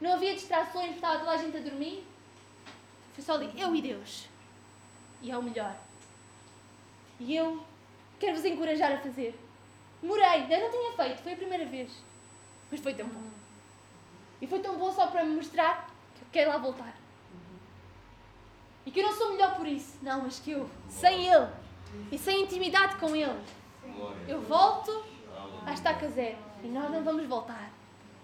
Não 0.00 0.14
havia 0.14 0.34
distrações, 0.34 0.96
estava 0.96 1.18
toda 1.20 1.30
a 1.30 1.36
gente 1.36 1.56
a 1.56 1.60
dormir. 1.60 2.04
Foi 3.14 3.22
só 3.22 3.34
ali, 3.34 3.52
eu 3.56 3.74
e 3.74 3.80
Deus. 3.80 4.28
E 5.24 5.30
é 5.30 5.38
o 5.38 5.42
melhor. 5.42 5.74
E 7.18 7.34
eu 7.34 7.64
quero 8.20 8.36
vos 8.36 8.44
encorajar 8.44 8.92
a 8.92 8.98
fazer. 8.98 9.34
Demorei, 10.02 10.44
eu 10.50 10.60
não 10.60 10.70
tinha 10.70 10.92
feito, 10.92 11.22
foi 11.22 11.32
a 11.32 11.36
primeira 11.36 11.64
vez. 11.64 11.90
Mas 12.70 12.80
foi 12.80 12.92
tão 12.92 13.06
bom. 13.06 13.30
E 14.42 14.46
foi 14.46 14.58
tão 14.58 14.76
bom 14.76 14.92
só 14.92 15.06
para 15.06 15.24
me 15.24 15.34
mostrar 15.34 15.88
que 16.14 16.20
eu 16.20 16.26
quero 16.30 16.50
lá 16.50 16.58
voltar. 16.58 16.94
E 18.84 18.90
que 18.90 19.00
eu 19.00 19.06
não 19.06 19.14
sou 19.14 19.32
melhor 19.32 19.56
por 19.56 19.66
isso. 19.66 19.96
Não, 20.02 20.20
mas 20.20 20.38
que 20.40 20.50
eu, 20.50 20.68
sem 20.90 21.26
Ele 21.26 21.48
e 22.12 22.18
sem 22.18 22.42
intimidade 22.42 22.96
com 22.96 23.16
Ele, 23.16 23.40
eu 24.28 24.42
volto 24.42 25.06
a 25.64 25.72
estaca 25.72 26.06
zero. 26.10 26.36
E 26.62 26.66
nós 26.66 26.90
não 26.90 27.02
vamos 27.02 27.24
voltar. 27.26 27.70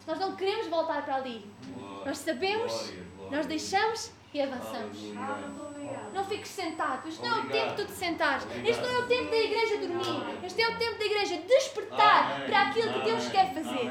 Nós 0.06 0.18
não 0.18 0.36
queremos 0.36 0.66
voltar 0.66 1.02
para 1.02 1.14
ali. 1.14 1.50
Nós 2.04 2.18
sabemos, 2.18 2.92
nós 3.30 3.46
deixamos 3.46 4.12
e 4.34 4.42
avançamos. 4.42 4.98
Não 6.12 6.24
fiques 6.24 6.50
sentado. 6.50 7.08
Isto 7.08 7.24
não 7.24 7.38
é 7.38 7.40
o 7.40 7.48
tempo 7.48 7.70
de 7.70 7.76
tu 7.76 7.86
te 7.86 7.92
sentares. 7.92 8.46
Este 8.64 8.82
não 8.82 8.90
é 8.90 8.98
o 8.98 9.06
tempo 9.06 9.30
da 9.30 9.36
igreja 9.36 9.78
dormir. 9.78 10.44
Este 10.44 10.62
é 10.62 10.68
o 10.68 10.78
tempo 10.78 10.98
da 10.98 11.04
igreja 11.04 11.36
despertar 11.38 12.46
para 12.46 12.62
aquilo 12.62 12.92
que 12.92 13.00
Deus 13.00 13.28
quer 13.28 13.54
fazer. 13.54 13.90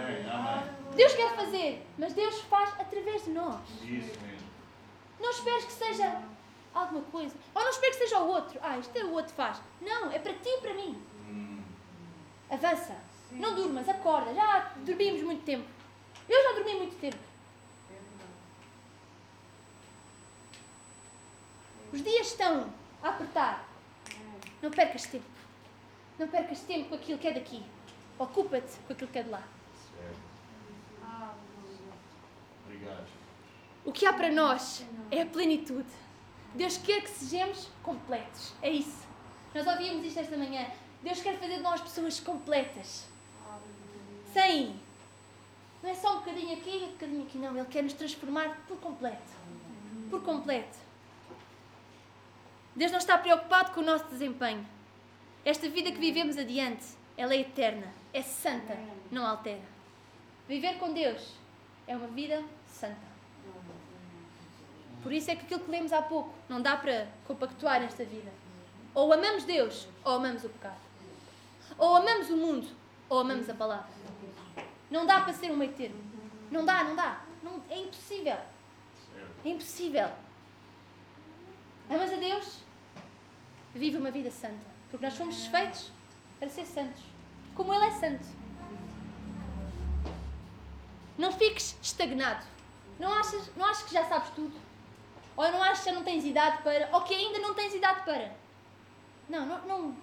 Deus 0.96 1.14
quer 1.14 1.36
fazer, 1.36 1.88
mas 1.98 2.14
Deus 2.14 2.42
faz 2.42 2.72
através 2.80 3.24
de 3.24 3.32
nós. 3.32 3.62
Não 5.20 5.30
esperes 5.30 5.66
que 5.66 5.72
seja 5.72 6.22
alguma 6.74 7.02
coisa. 7.04 7.36
Ou 7.54 7.62
não 7.64 7.70
esperes 7.70 7.98
que 7.98 8.04
seja 8.04 8.20
o 8.20 8.28
outro. 8.28 8.60
Ah, 8.62 8.78
isto 8.78 8.98
é 8.98 9.04
o 9.04 9.12
outro 9.12 9.34
faz. 9.34 9.62
Não, 9.82 10.12
é 10.12 10.20
para 10.20 10.34
ti 10.34 10.50
e 10.50 10.62
para 10.62 10.74
mim. 10.74 11.02
Avança. 12.50 12.96
Não 13.32 13.54
durmas, 13.54 13.88
acorda. 13.88 14.34
Já 14.34 14.72
dormimos 14.78 15.22
muito 15.22 15.44
tempo. 15.44 15.68
Eu 16.28 16.44
já 16.44 16.52
dormi 16.54 16.76
muito 16.76 16.96
tempo. 17.00 17.29
Os 21.92 22.04
dias 22.04 22.28
estão 22.28 22.72
a 23.02 23.10
apertar. 23.10 23.68
Não 24.62 24.70
percas 24.70 25.06
tempo. 25.06 25.26
Não 26.18 26.28
percas 26.28 26.60
tempo 26.62 26.90
com 26.90 26.96
aquilo 26.96 27.18
que 27.18 27.28
é 27.28 27.34
daqui. 27.34 27.64
Ocupa-te 28.18 28.78
com 28.86 28.94
aquilo 28.94 29.10
que 29.10 29.20
é 29.20 29.24
de 29.24 29.30
lá. 29.30 29.44
Obrigado. 32.66 33.08
O 33.86 33.92
que 33.92 34.06
há 34.06 34.14
para 34.14 34.32
nós 34.32 34.86
é 35.10 35.22
a 35.22 35.26
plenitude. 35.26 35.90
Deus 36.54 36.78
quer 36.78 37.02
que 37.02 37.10
sejamos 37.10 37.70
completos. 37.82 38.54
É 38.62 38.70
isso. 38.70 39.08
Nós 39.54 39.66
ouvíamos 39.66 40.06
isto 40.06 40.20
esta 40.20 40.38
manhã. 40.38 40.68
Deus 41.02 41.22
quer 41.22 41.40
fazer 41.40 41.56
de 41.56 41.62
nós 41.62 41.82
pessoas 41.82 42.20
completas. 42.20 43.06
Sem. 44.34 44.80
Não 45.82 45.90
é 45.90 45.96
só 45.96 46.16
um 46.16 46.20
bocadinho 46.20 46.54
aqui 46.54 46.70
e 46.70 46.84
um 46.84 46.92
bocadinho 46.92 47.24
aqui, 47.24 47.38
não. 47.38 47.56
Ele 47.56 47.66
quer 47.66 47.84
nos 47.84 47.94
transformar 47.94 48.58
por 48.68 48.78
completo. 48.78 49.32
Por 50.10 50.22
completo. 50.22 50.89
Deus 52.76 52.92
não 52.92 53.00
está 53.00 53.18
preocupado 53.18 53.72
com 53.72 53.82
o 53.82 53.84
nosso 53.84 54.06
desempenho. 54.06 54.66
Esta 55.44 55.70
vida 55.70 55.92
que 55.92 55.98
vivemos 55.98 56.38
adiante, 56.38 56.86
ela 57.18 57.34
é 57.34 57.42
eterna, 57.42 57.88
é 58.14 58.22
santa, 58.22 58.78
não 59.12 59.26
altera. 59.26 59.62
Viver 60.48 60.78
com 60.78 60.94
Deus 60.94 61.34
é 61.88 61.96
uma 61.96 62.08
vida 62.08 62.44
santa. 62.68 63.10
Por 65.02 65.14
isso 65.14 65.32
é 65.32 65.36
que 65.36 65.46
aquilo 65.46 65.62
que 65.62 65.72
lemos 65.72 65.94
há 65.94 66.02
pouco 66.02 66.34
não 66.48 66.62
dá 66.62 66.76
para 66.76 67.08
compactuar 67.26 67.80
nesta 67.80 68.04
vida. 68.04 68.32
Ou 68.94 69.14
amamos 69.14 69.44
Deus, 69.44 69.88
ou 70.04 70.14
amamos 70.14 70.44
o 70.44 70.50
pecado. 70.50 70.80
Ou 71.78 71.96
amamos 71.96 72.30
o 72.30 72.38
mundo, 72.38 72.68
ou 73.08 73.20
amamos 73.20 73.50
a 73.50 73.54
palavra. 73.54 73.90
Não 74.92 75.06
dá 75.06 75.22
para 75.22 75.34
ser 75.34 75.52
um 75.52 75.56
meio 75.56 75.72
termo. 75.74 76.02
Não 76.52 76.66
dá, 76.66 76.84
não 76.84 76.96
dá. 76.96 77.22
Não, 77.42 77.62
é 77.70 77.80
impossível. 77.80 78.38
É 79.46 79.50
impossível. 79.50 80.10
Amas 81.90 82.14
a 82.14 82.18
Deus? 82.18 82.60
Vive 83.74 83.98
uma 83.98 84.12
vida 84.12 84.30
santa. 84.30 84.70
Porque 84.90 85.06
nós 85.06 85.18
fomos 85.18 85.46
feitos 85.48 85.92
para 86.40 86.48
ser 86.50 86.66
santos. 86.66 87.02
Como 87.56 87.74
Ele 87.74 87.86
é 87.86 87.92
santo. 87.92 88.26
Não 91.18 91.32
fiques 91.32 91.76
estagnado. 91.82 92.46
Não 93.00 93.12
achas, 93.14 93.52
não 93.56 93.66
achas 93.66 93.84
que 93.84 93.94
já 93.94 94.06
sabes 94.06 94.30
tudo? 94.32 94.56
Ou 95.36 95.52
não 95.52 95.64
achas 95.64 95.84
que 95.84 95.92
não 95.92 96.04
tens 96.04 96.24
idade 96.26 96.62
para. 96.64 96.90
Ou 96.94 97.02
que 97.02 97.14
ainda 97.14 97.40
não 97.40 97.54
tens 97.54 97.74
idade 97.74 98.04
para. 98.04 98.36
Não, 99.28 99.46
não, 99.46 99.68
não. 99.68 99.98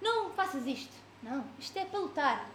Não 0.00 0.30
faças 0.30 0.66
isto. 0.66 0.94
Não. 1.22 1.44
Isto 1.58 1.78
é 1.78 1.84
para 1.84 2.00
lutar. 2.00 2.48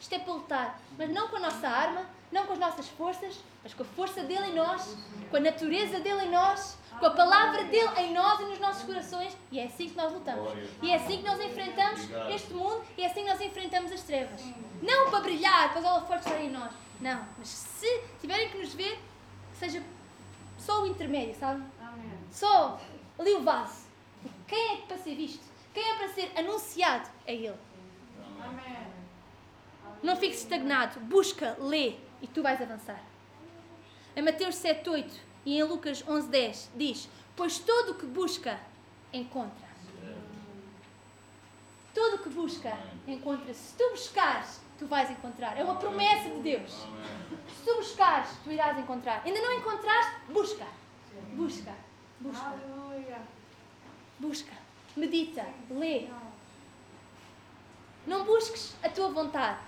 Isto 0.00 0.14
é 0.14 0.18
para 0.18 0.32
lutar. 0.32 0.80
Mas 0.96 1.10
não 1.10 1.28
com 1.28 1.36
a 1.36 1.40
nossa 1.40 1.68
arma, 1.68 2.06
não 2.30 2.46
com 2.46 2.52
as 2.52 2.58
nossas 2.58 2.88
forças, 2.88 3.40
mas 3.62 3.74
com 3.74 3.82
a 3.82 3.86
força 3.86 4.22
dele 4.22 4.48
em 4.48 4.54
nós, 4.54 4.96
com 5.30 5.36
a 5.36 5.40
natureza 5.40 6.00
dele 6.00 6.24
em 6.24 6.30
nós, 6.30 6.78
com 6.98 7.06
a 7.06 7.10
palavra 7.10 7.64
dele 7.64 7.90
em 7.98 8.12
nós 8.12 8.40
e 8.40 8.44
nos 8.44 8.58
nossos 8.58 8.82
corações. 8.82 9.36
E 9.50 9.58
é 9.58 9.66
assim 9.66 9.88
que 9.88 9.96
nós 9.96 10.12
lutamos. 10.12 10.52
E 10.82 10.90
é 10.90 10.96
assim 10.96 11.18
que 11.18 11.24
nós 11.24 11.40
enfrentamos 11.40 12.00
este 12.30 12.52
mundo 12.52 12.82
e 12.96 13.02
é 13.02 13.06
assim 13.06 13.22
que 13.22 13.30
nós 13.30 13.40
enfrentamos 13.40 13.92
as 13.92 14.02
trevas. 14.02 14.42
Não 14.82 15.10
para 15.10 15.20
brilhar, 15.20 15.70
para 15.72 15.80
os 15.80 15.84
holofotes 15.84 16.26
estarem 16.26 16.48
em 16.48 16.50
nós. 16.50 16.72
Não. 17.00 17.24
Mas 17.38 17.48
se 17.48 18.02
tiverem 18.20 18.50
que 18.50 18.58
nos 18.58 18.74
ver, 18.74 18.98
seja 19.52 19.82
só 20.56 20.82
o 20.82 20.86
intermédio, 20.86 21.34
sabe? 21.34 21.62
Só 22.30 22.80
ali 23.18 23.34
o 23.34 23.42
vaso. 23.42 23.86
Quem 24.46 24.74
é 24.74 24.76
para 24.82 24.98
ser 24.98 25.14
visto? 25.14 25.44
Quem 25.72 25.88
é 25.88 25.94
para 25.94 26.08
ser 26.08 26.32
anunciado 26.36 27.08
a 27.26 27.30
Ele. 27.30 27.54
Amém. 28.42 28.97
Não 30.02 30.16
fiques 30.16 30.38
estagnado. 30.38 31.00
Busca, 31.00 31.56
lê 31.60 31.96
e 32.22 32.26
tu 32.26 32.42
vais 32.42 32.60
avançar. 32.60 33.02
Em 34.16 34.22
Mateus 34.22 34.56
7,8 34.56 35.10
e 35.44 35.58
em 35.58 35.62
Lucas 35.62 36.02
11,10 36.02 36.68
diz: 36.74 37.08
Pois 37.36 37.58
todo 37.58 37.92
o 37.92 37.94
que 37.94 38.06
busca, 38.06 38.58
encontra. 39.12 39.68
Todo 41.94 42.16
o 42.16 42.18
que 42.18 42.28
busca, 42.28 42.76
encontra. 43.06 43.52
Se 43.54 43.74
tu 43.76 43.90
buscares, 43.90 44.60
tu 44.78 44.86
vais 44.86 45.10
encontrar. 45.10 45.56
É 45.56 45.64
uma 45.64 45.76
promessa 45.76 46.28
de 46.30 46.40
Deus. 46.40 46.70
Se 46.72 47.64
tu 47.64 47.76
buscares, 47.76 48.30
tu 48.44 48.52
irás 48.52 48.78
encontrar. 48.78 49.22
Ainda 49.24 49.40
não 49.40 49.52
encontraste? 49.52 50.12
Busca. 50.28 50.66
Busca. 51.32 51.74
Busca. 52.20 52.54
Busca. 54.18 54.52
Medita. 54.96 55.46
Lê. 55.70 56.08
Não 58.06 58.24
busques 58.24 58.74
a 58.82 58.88
tua 58.88 59.10
vontade. 59.10 59.67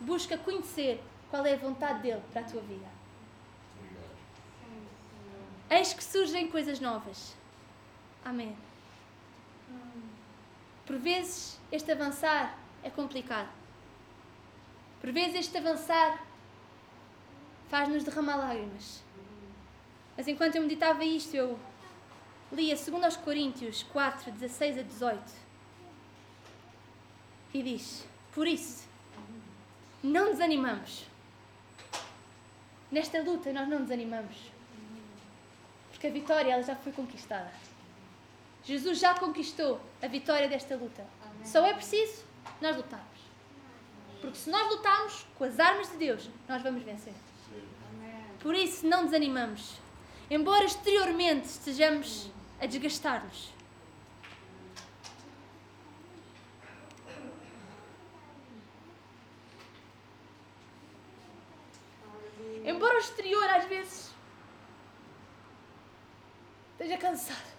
Busca 0.00 0.36
conhecer 0.36 1.02
qual 1.30 1.44
é 1.46 1.54
a 1.54 1.58
vontade 1.58 2.02
dele 2.02 2.22
para 2.32 2.42
a 2.42 2.44
tua 2.44 2.60
vida. 2.62 2.86
Eis 5.70 5.92
que 5.92 6.04
surgem 6.04 6.48
coisas 6.48 6.78
novas. 6.80 7.34
Amém. 8.24 8.56
Por 10.86 10.96
vezes 10.98 11.58
este 11.72 11.90
avançar 11.90 12.58
é 12.82 12.90
complicado. 12.90 13.48
Por 15.00 15.10
vezes 15.12 15.34
este 15.36 15.58
avançar 15.58 16.24
faz-nos 17.68 18.04
derramar 18.04 18.36
lágrimas. 18.36 19.02
Mas 20.16 20.28
enquanto 20.28 20.56
eu 20.56 20.62
meditava 20.62 21.04
isto, 21.04 21.34
eu 21.34 21.58
lia 22.52 22.76
2 22.76 23.16
Coríntios 23.16 23.82
4, 23.82 24.30
16 24.32 24.78
a 24.78 24.82
18. 24.82 25.32
E 27.52 27.62
diz: 27.62 28.06
Por 28.32 28.46
isso, 28.46 28.86
não 30.04 30.26
desanimamos. 30.32 31.06
Nesta 32.92 33.22
luta 33.22 33.50
nós 33.52 33.66
não 33.66 33.82
desanimamos. 33.82 34.36
Porque 35.90 36.06
a 36.06 36.10
vitória 36.10 36.52
ela 36.52 36.62
já 36.62 36.76
foi 36.76 36.92
conquistada. 36.92 37.50
Jesus 38.62 38.98
já 38.98 39.14
conquistou 39.14 39.80
a 40.02 40.06
vitória 40.06 40.46
desta 40.46 40.76
luta. 40.76 41.06
Só 41.42 41.64
é 41.66 41.72
preciso 41.72 42.22
nós 42.60 42.76
lutarmos. 42.76 43.18
Porque 44.20 44.36
se 44.36 44.50
nós 44.50 44.68
lutarmos 44.68 45.26
com 45.36 45.44
as 45.44 45.58
armas 45.58 45.90
de 45.90 45.96
Deus, 45.96 46.28
nós 46.46 46.62
vamos 46.62 46.82
vencer. 46.82 47.14
Por 48.40 48.54
isso 48.54 48.86
não 48.86 49.06
desanimamos. 49.06 49.76
Embora 50.30 50.64
exteriormente 50.64 51.46
estejamos 51.46 52.30
a 52.60 52.66
desgastar-nos. 52.66 53.53
Embora 62.64 62.94
o 62.96 62.98
exterior 62.98 63.44
às 63.50 63.66
vezes 63.66 64.10
esteja 66.72 66.96
cansado. 66.96 67.54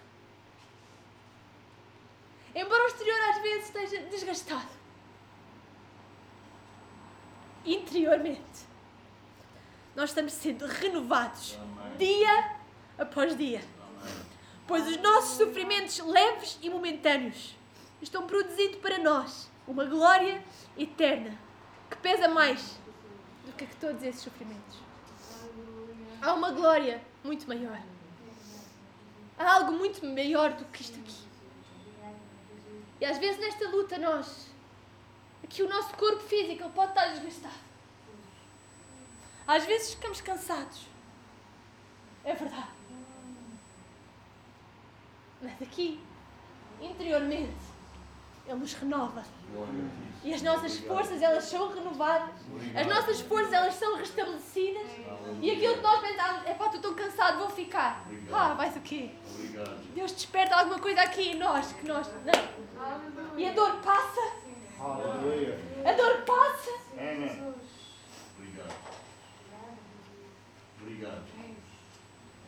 Embora 2.52 2.84
o 2.84 2.86
exterior 2.88 3.20
às 3.30 3.42
vezes 3.42 3.64
esteja 3.66 4.02
desgastado. 4.08 4.76
Interiormente, 7.64 8.66
nós 9.94 10.10
estamos 10.10 10.32
sendo 10.32 10.66
renovados 10.66 11.56
Amém. 11.56 11.96
dia 11.98 12.56
após 12.98 13.36
dia. 13.36 13.62
Amém. 14.00 14.14
Pois 14.66 14.88
os 14.88 14.96
nossos 14.96 15.36
sofrimentos 15.36 15.98
leves 16.00 16.58
e 16.60 16.68
momentâneos 16.68 17.56
estão 18.02 18.26
produzindo 18.26 18.78
para 18.78 18.98
nós 18.98 19.48
uma 19.68 19.84
glória 19.84 20.42
eterna 20.76 21.38
que 21.90 21.96
pesa 21.98 22.28
mais 22.28 22.78
do 23.44 23.52
que 23.52 23.66
todos 23.76 24.02
esses 24.02 24.22
sofrimentos. 24.22 24.85
Há 26.20 26.34
uma 26.34 26.52
glória 26.52 27.02
muito 27.22 27.46
maior. 27.46 27.80
Há 29.38 29.52
algo 29.54 29.72
muito 29.72 30.04
maior 30.04 30.52
do 30.54 30.64
que 30.66 30.82
isto 30.82 30.98
aqui. 30.98 31.26
E 33.00 33.04
às 33.04 33.18
vezes 33.18 33.38
nesta 33.38 33.68
luta 33.68 33.98
nós, 33.98 34.50
aqui 35.44 35.62
o 35.62 35.68
nosso 35.68 35.94
corpo 35.94 36.20
físico 36.20 36.62
ele 36.62 36.72
pode 36.72 36.92
estar 36.92 37.06
desgastado. 37.08 37.66
Às 39.46 39.64
vezes 39.64 39.94
ficamos 39.94 40.20
cansados. 40.20 40.86
É 42.24 42.34
verdade. 42.34 42.70
Mas 45.40 45.62
aqui, 45.62 46.00
interiormente, 46.80 47.54
Ele 48.46 48.58
nos 48.58 48.74
renova. 48.74 49.24
E 50.22 50.34
as 50.34 50.42
nossas 50.42 50.78
forças, 50.78 51.22
elas 51.22 51.44
são 51.44 51.72
renovadas. 51.72 52.34
As 52.74 52.86
nossas 52.86 53.20
forças, 53.20 53.52
elas 53.52 53.74
são 53.74 53.96
restabelecidas. 53.96 54.86
E 55.40 55.50
aquilo 55.50 55.76
que 55.76 55.82
nós 55.82 56.00
pensamos, 56.00 56.46
é 56.46 56.54
pá, 56.54 56.66
estou 56.66 56.80
tão 56.80 56.94
cansado, 56.94 57.38
vou 57.38 57.48
ficar. 57.50 58.04
Ah, 58.32 58.54
vais 58.54 58.76
o 58.76 58.80
quê? 58.80 59.10
Deus 59.94 60.12
desperta 60.12 60.56
alguma 60.56 60.78
coisa 60.78 61.00
aqui 61.00 61.30
em 61.30 61.38
nós, 61.38 61.72
que 61.72 61.86
nós, 61.86 62.08
não. 62.24 63.38
E 63.38 63.46
a 63.48 63.52
dor 63.52 63.76
passa, 63.82 64.20
a 65.84 65.92
dor 65.92 66.22
passa. 66.22 66.70
Obrigado. 68.36 68.74
Obrigado. 70.80 71.24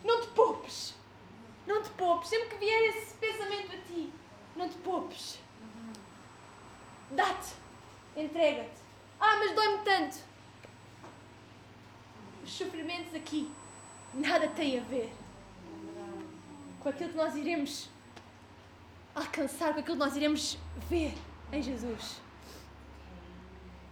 Não 0.04 0.20
te 0.20 0.26
poupes. 0.28 0.94
Não 1.66 1.82
te 1.82 1.90
poupes. 1.90 2.28
Sempre 2.28 2.48
que 2.48 2.56
vier 2.56 2.88
esse 2.88 3.14
pensamento 3.14 3.72
a 3.74 3.78
ti, 3.92 4.12
não 4.56 4.68
te 4.68 4.76
poupes. 4.78 5.38
Dá-te. 7.10 7.54
Entrega-te. 8.16 8.80
Ah, 9.20 9.36
mas 9.36 9.54
dói-me 9.54 9.84
tanto. 9.84 10.18
Os 12.42 12.50
sofrimentos 12.50 13.14
aqui 13.14 13.50
nada 14.14 14.48
têm 14.48 14.78
a 14.78 14.82
ver 14.82 15.12
com 16.80 16.88
aquilo 16.88 17.10
que 17.10 17.16
nós 17.16 17.34
iremos 17.36 17.88
alcançar, 19.14 19.74
com 19.74 19.80
aquilo 19.80 19.96
que 19.96 20.04
nós 20.04 20.16
iremos 20.16 20.58
ver 20.88 21.14
em 21.52 21.62
Jesus. 21.62 22.20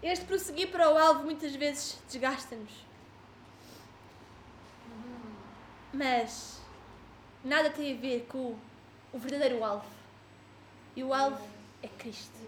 Este 0.03 0.25
prosseguir 0.25 0.71
para 0.71 0.93
o 0.93 0.97
alvo 0.97 1.25
muitas 1.25 1.55
vezes 1.55 1.99
desgasta-nos. 2.09 2.73
Mas 5.93 6.61
nada 7.45 7.71
tem 7.71 7.97
a 7.97 8.01
ver 8.01 8.27
com 8.29 8.57
o 9.13 9.19
verdadeiro 9.19 9.65
alvo. 9.65 9.91
E 10.95 11.03
o 11.03 11.13
alvo 11.13 11.47
é 11.83 11.89
Cristo. 11.89 12.39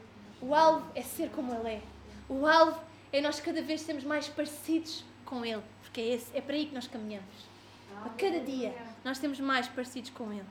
O 0.40 0.54
alvo 0.54 0.90
é 0.94 1.02
ser 1.02 1.30
como 1.30 1.52
Ele 1.54 1.74
é. 1.74 1.82
O 2.28 2.46
alvo 2.46 2.80
é 3.12 3.20
nós 3.20 3.40
cada 3.40 3.60
vez 3.62 3.80
sermos 3.80 4.04
mais 4.04 4.28
parecidos 4.28 5.04
com 5.24 5.44
Ele. 5.44 5.62
Porque 5.82 6.00
é, 6.00 6.14
esse, 6.14 6.36
é 6.36 6.40
para 6.40 6.54
aí 6.54 6.66
que 6.66 6.74
nós 6.74 6.86
caminhamos. 6.86 7.48
A 8.04 8.08
cada 8.10 8.40
dia 8.40 8.74
nós 9.04 9.18
temos 9.18 9.40
mais 9.40 9.66
parecidos 9.66 10.10
com 10.10 10.32
Ele. 10.32 10.46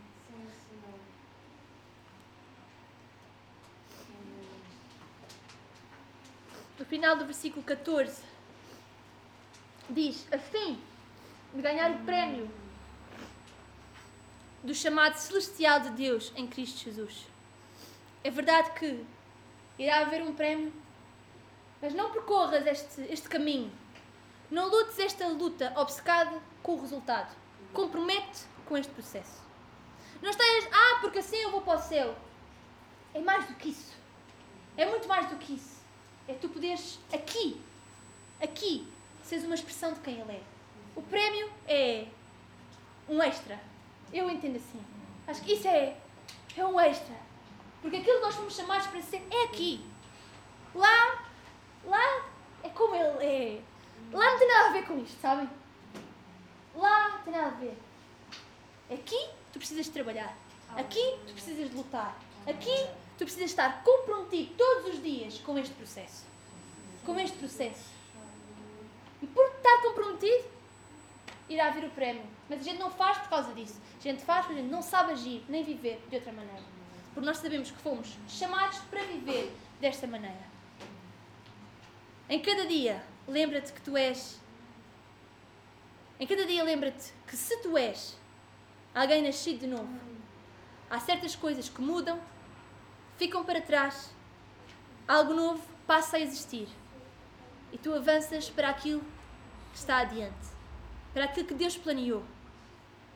No 6.78 6.86
final 6.86 7.18
do 7.18 7.26
versículo 7.26 7.64
14 7.64 8.22
diz: 9.90 10.28
A 10.32 10.38
fim 10.38 10.80
de 11.54 11.62
ganhar 11.62 11.92
o 11.92 12.00
prémio 12.00 12.50
do 14.64 14.76
chamado 14.76 15.16
celestial 15.16 15.80
de 15.80 15.90
Deus 15.92 16.32
em 16.36 16.46
Cristo 16.46 16.84
Jesus. 16.84 17.26
É 18.24 18.30
verdade 18.30 18.72
que 18.78 19.06
irá 19.78 20.00
haver 20.00 20.22
um 20.22 20.34
prémio, 20.34 20.74
mas 21.82 21.94
não 21.94 22.12
percorras 22.12 22.66
este, 22.66 23.02
este 23.10 23.30
caminho. 23.30 23.72
Não 24.50 24.70
lutes 24.70 24.98
esta 25.00 25.28
luta 25.28 25.74
obcecada 25.76 26.42
com 26.64 26.74
o 26.74 26.82
resultado. 26.82 27.36
Compromete 27.74 28.46
com 28.66 28.78
este 28.78 28.92
processo. 28.94 29.42
Não 30.22 30.30
estejas, 30.30 30.70
ah, 30.72 30.98
porque 31.02 31.20
assim 31.20 31.38
eu 31.38 31.52
vou 31.52 31.62
para 31.62 31.78
o 31.78 31.82
céu. 31.82 32.16
É 33.14 33.20
mais 33.20 33.46
do 33.46 33.54
que 33.56 33.70
isso. 33.70 33.96
É 34.76 34.86
muito 34.86 35.08
mais 35.08 35.30
do 35.30 35.36
que 35.36 35.54
isso. 35.54 35.82
É 36.28 36.34
tu 36.34 36.50
poderes 36.50 37.00
aqui, 37.14 37.62
aqui, 38.42 38.88
seres 39.24 39.46
uma 39.46 39.56
expressão 39.56 39.94
de 39.94 40.00
quem 40.00 40.20
Ele 40.20 40.32
é. 40.32 40.42
O 40.96 41.02
prémio 41.02 41.50
é 41.68 42.08
um 43.08 43.22
extra. 43.22 43.60
Eu 44.12 44.30
entendo 44.30 44.58
assim. 44.58 44.82
Acho 45.28 45.42
que 45.42 45.54
isso 45.54 45.68
é, 45.68 45.96
é 46.56 46.66
um 46.66 46.80
extra. 46.80 47.27
Porque 47.88 48.00
aquilo 48.00 48.18
que 48.18 48.26
nós 48.26 48.36
fomos 48.36 48.54
chamados 48.54 48.86
para 48.88 49.02
ser 49.02 49.26
é 49.32 49.46
aqui. 49.46 49.82
Lá, 50.76 51.24
lá 51.86 52.26
é 52.62 52.68
como 52.68 52.94
Ele 52.94 53.26
é. 53.26 53.62
Lá 54.12 54.30
não 54.30 54.38
tem 54.38 54.46
nada 54.46 54.68
a 54.68 54.74
ver 54.74 54.86
com 54.86 55.00
isto, 55.00 55.18
sabem? 55.22 55.50
Lá 56.76 57.12
não 57.12 57.20
tem 57.20 57.32
nada 57.32 57.48
a 57.48 57.52
ver. 57.52 57.78
Aqui 58.92 59.30
tu 59.54 59.60
precisas 59.60 59.86
de 59.86 59.94
trabalhar. 59.94 60.38
Aqui 60.76 61.18
tu 61.28 61.32
precisas 61.32 61.70
de 61.70 61.78
lutar. 61.78 62.20
Aqui 62.46 62.90
tu 63.18 63.24
precisas 63.24 63.52
estar 63.52 63.82
comprometido 63.86 64.56
todos 64.58 64.96
os 64.96 65.02
dias 65.02 65.38
com 65.38 65.58
este 65.58 65.74
processo. 65.74 66.26
Com 67.06 67.18
este 67.18 67.38
processo. 67.38 67.86
E 69.22 69.28
por 69.28 69.46
estar 69.46 69.82
comprometido, 69.82 70.44
irá 71.48 71.70
vir 71.70 71.86
o 71.86 71.90
prémio. 71.92 72.26
Mas 72.50 72.60
a 72.60 72.64
gente 72.64 72.80
não 72.80 72.92
faz 72.92 73.18
por 73.20 73.30
causa 73.30 73.54
disso. 73.54 73.80
A 73.98 74.04
gente 74.04 74.26
faz 74.26 74.46
porque 74.46 74.60
a 74.60 74.62
gente 74.62 74.72
não 74.72 74.82
sabe 74.82 75.14
agir 75.14 75.46
nem 75.48 75.64
viver 75.64 76.06
de 76.10 76.18
outra 76.18 76.34
maneira. 76.34 76.77
Porque 77.18 77.26
nós 77.26 77.38
sabemos 77.40 77.72
que 77.72 77.78
fomos 77.80 78.16
chamados 78.28 78.78
para 78.92 79.02
viver 79.02 79.52
desta 79.82 80.06
maneira. 80.06 80.46
Em 82.30 82.40
cada 82.40 82.68
dia, 82.68 83.04
lembra-te 83.28 83.74
que 83.74 83.82
tu 83.82 83.98
és. 83.98 84.40
Em 86.20 86.28
cada 86.28 86.46
dia, 86.46 86.64
lembra-te 86.64 87.12
que 87.26 87.36
se 87.36 87.58
tu 87.64 87.76
és 87.76 88.16
alguém 88.94 89.24
nascido 89.24 89.62
de 89.62 89.66
novo, 89.66 90.00
há 90.92 91.00
certas 91.00 91.36
coisas 91.36 91.68
que 91.68 91.82
mudam, 91.82 92.22
ficam 93.18 93.44
para 93.44 93.62
trás, 93.62 94.14
algo 95.08 95.34
novo 95.34 95.68
passa 95.88 96.18
a 96.18 96.20
existir 96.20 96.68
e 97.74 97.80
tu 97.80 97.96
avanças 97.96 98.48
para 98.48 98.70
aquilo 98.70 99.02
que 99.72 99.80
está 99.80 100.02
adiante, 100.02 100.48
para 101.16 101.24
aquilo 101.24 101.48
que 101.48 101.56
Deus 101.56 101.76
planeou. 101.76 102.24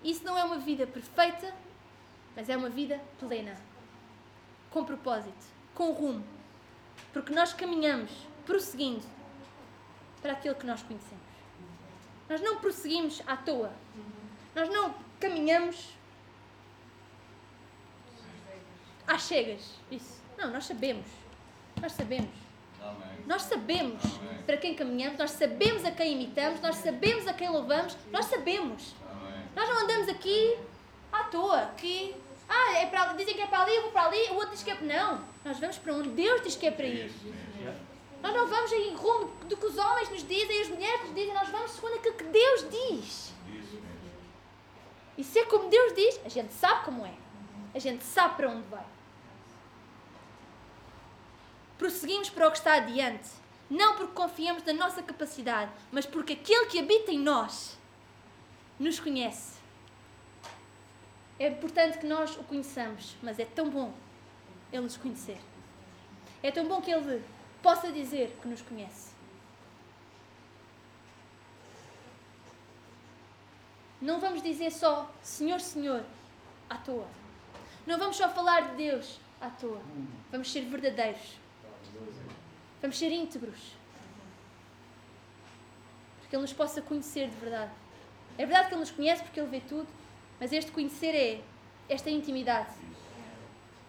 Isso 0.03 0.23
não 0.23 0.35
é 0.35 0.43
uma 0.43 0.57
vida 0.57 0.87
perfeita, 0.87 1.53
mas 2.35 2.49
é 2.49 2.57
uma 2.57 2.69
vida 2.69 2.99
plena, 3.19 3.55
com 4.71 4.83
propósito, 4.83 5.45
com 5.75 5.91
rumo, 5.91 6.25
porque 7.13 7.33
nós 7.33 7.53
caminhamos 7.53 8.11
prosseguindo 8.45 9.05
para 10.21 10.33
aquilo 10.33 10.55
que 10.55 10.65
nós 10.65 10.81
conhecemos. 10.81 11.21
Nós 12.29 12.41
não 12.41 12.57
prosseguimos 12.57 13.21
à 13.27 13.35
toa. 13.35 13.71
Nós 14.55 14.69
não 14.69 14.95
caminhamos 15.19 15.89
às 19.05 19.23
cegas. 19.23 19.75
Isso. 19.91 20.21
Não, 20.37 20.49
nós 20.49 20.65
sabemos. 20.65 21.07
Nós 21.81 21.91
sabemos. 21.91 22.31
Nós 23.27 23.43
sabemos 23.43 24.01
para 24.45 24.57
quem 24.57 24.75
caminhamos, 24.75 25.17
nós 25.17 25.31
sabemos 25.31 25.85
a 25.85 25.91
quem 25.91 26.13
imitamos, 26.13 26.59
nós 26.61 26.77
sabemos 26.77 27.27
a 27.27 27.33
quem 27.33 27.49
louvamos, 27.49 27.95
nós 28.11 28.25
sabemos. 28.25 28.95
Nós 29.55 29.69
não 29.69 29.83
andamos 29.83 30.09
aqui 30.09 30.57
à 31.11 31.25
toa, 31.25 31.67
que 31.77 32.15
ah, 32.53 32.73
é 32.79 32.85
para, 32.87 33.13
dizem 33.13 33.33
que 33.33 33.41
é 33.41 33.47
para 33.47 33.61
ali, 33.61 33.75
eu 33.75 33.83
vou 33.83 33.91
para 33.91 34.07
ali, 34.07 34.29
o 34.31 34.35
outro 34.35 34.51
diz 34.51 34.61
que 34.61 34.71
é 34.71 34.75
para. 34.75 34.85
Não, 34.85 35.23
nós 35.45 35.57
vamos 35.57 35.77
para 35.77 35.93
onde 35.93 36.09
Deus 36.09 36.41
diz 36.41 36.55
que 36.57 36.67
é 36.67 36.71
para 36.71 36.85
ir. 36.85 37.11
Nós 38.21 38.33
não 38.33 38.45
vamos 38.45 38.71
em 38.73 38.93
rumo 38.93 39.27
do 39.45 39.55
que 39.55 39.65
os 39.65 39.77
homens 39.77 40.09
nos 40.09 40.27
dizem 40.27 40.57
e 40.57 40.61
as 40.61 40.67
mulheres 40.67 41.01
nos 41.01 41.15
dizem, 41.15 41.33
nós 41.33 41.47
vamos 41.47 41.71
segundo 41.71 41.95
aquilo 41.95 42.15
que 42.15 42.25
Deus 42.25 42.65
diz. 42.69 43.33
E 45.17 45.23
se 45.23 45.39
é 45.39 45.45
como 45.45 45.69
Deus 45.69 45.93
diz, 45.93 46.19
a 46.25 46.29
gente 46.29 46.53
sabe 46.53 46.83
como 46.83 47.05
é. 47.05 47.13
A 47.73 47.79
gente 47.79 48.03
sabe 48.03 48.35
para 48.35 48.49
onde 48.49 48.67
vai. 48.69 48.85
Prosseguimos 51.77 52.29
para 52.29 52.47
o 52.47 52.51
que 52.51 52.57
está 52.57 52.73
adiante. 52.73 53.29
Não 53.69 53.95
porque 53.95 54.13
confiamos 54.13 54.63
na 54.63 54.73
nossa 54.73 55.01
capacidade, 55.01 55.71
mas 55.91 56.05
porque 56.05 56.33
aquele 56.33 56.65
que 56.65 56.79
habita 56.79 57.11
em 57.11 57.19
nós 57.19 57.77
nos 58.77 58.99
conhece. 58.99 59.60
É 61.41 61.47
importante 61.47 61.97
que 61.97 62.05
nós 62.05 62.37
o 62.37 62.43
conheçamos, 62.43 63.15
mas 63.23 63.39
é 63.39 63.45
tão 63.45 63.67
bom 63.67 63.91
ele 64.71 64.83
nos 64.83 64.95
conhecer. 64.95 65.39
É 66.43 66.51
tão 66.51 66.67
bom 66.67 66.79
que 66.79 66.91
ele 66.91 67.23
possa 67.63 67.91
dizer 67.91 68.37
que 68.39 68.47
nos 68.47 68.61
conhece. 68.61 69.09
Não 73.99 74.19
vamos 74.19 74.43
dizer 74.43 74.71
só 74.71 75.11
Senhor, 75.23 75.59
Senhor 75.59 76.03
à 76.69 76.77
toa. 76.77 77.07
Não 77.87 77.97
vamos 77.97 78.17
só 78.17 78.29
falar 78.29 78.69
de 78.69 78.75
Deus 78.75 79.19
à 79.41 79.49
toa. 79.49 79.81
Vamos 80.31 80.51
ser 80.51 80.61
verdadeiros. 80.65 81.39
Vamos 82.79 82.99
ser 82.99 83.11
íntegros. 83.11 83.75
Para 86.19 86.29
que 86.29 86.35
Ele 86.35 86.43
nos 86.43 86.53
possa 86.53 86.83
conhecer 86.83 87.31
de 87.31 87.35
verdade. 87.37 87.71
É 88.37 88.45
verdade 88.45 88.67
que 88.67 88.73
Ele 88.75 88.81
nos 88.81 88.91
conhece 88.91 89.23
porque 89.23 89.39
Ele 89.39 89.49
vê 89.49 89.59
tudo, 89.61 89.87
mas 90.41 90.51
este 90.51 90.71
conhecer 90.71 91.13
é 91.13 91.39
esta 91.87 92.09
intimidade, 92.09 92.73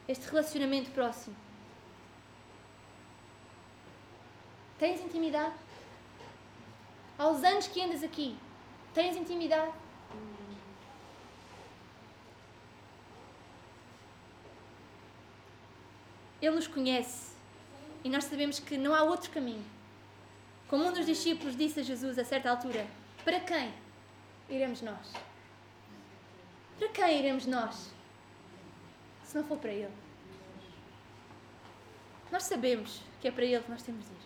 este 0.06 0.28
relacionamento 0.28 0.90
próximo. 0.90 1.34
Tens 4.78 5.00
intimidade? 5.00 5.54
Aos 7.16 7.42
anos 7.42 7.68
que 7.68 7.80
andas 7.80 8.02
aqui, 8.02 8.36
tens 8.92 9.16
intimidade? 9.16 9.72
Ele 16.42 16.54
nos 16.54 16.66
conhece 16.66 17.34
e 18.04 18.10
nós 18.10 18.24
sabemos 18.24 18.58
que 18.58 18.76
não 18.76 18.94
há 18.94 19.02
outro 19.04 19.30
caminho. 19.30 19.64
Como 20.68 20.84
um 20.84 20.92
dos 20.92 21.06
discípulos 21.06 21.56
disse 21.56 21.80
a 21.80 21.82
Jesus 21.82 22.18
a 22.18 22.24
certa 22.24 22.50
altura: 22.50 22.86
Para 23.24 23.40
quem 23.40 23.72
iremos 24.50 24.82
nós? 24.82 25.31
Para 26.82 27.06
quem 27.06 27.20
iremos 27.20 27.46
nós? 27.46 27.92
Se 29.22 29.36
não 29.36 29.44
for 29.44 29.56
para 29.56 29.70
Ele. 29.70 29.92
Nós 32.32 32.42
sabemos 32.42 33.00
que 33.20 33.28
é 33.28 33.30
para 33.30 33.44
Ele 33.44 33.62
que 33.62 33.70
nós 33.70 33.84
temos 33.84 34.04
de 34.04 34.10
ir. 34.10 34.18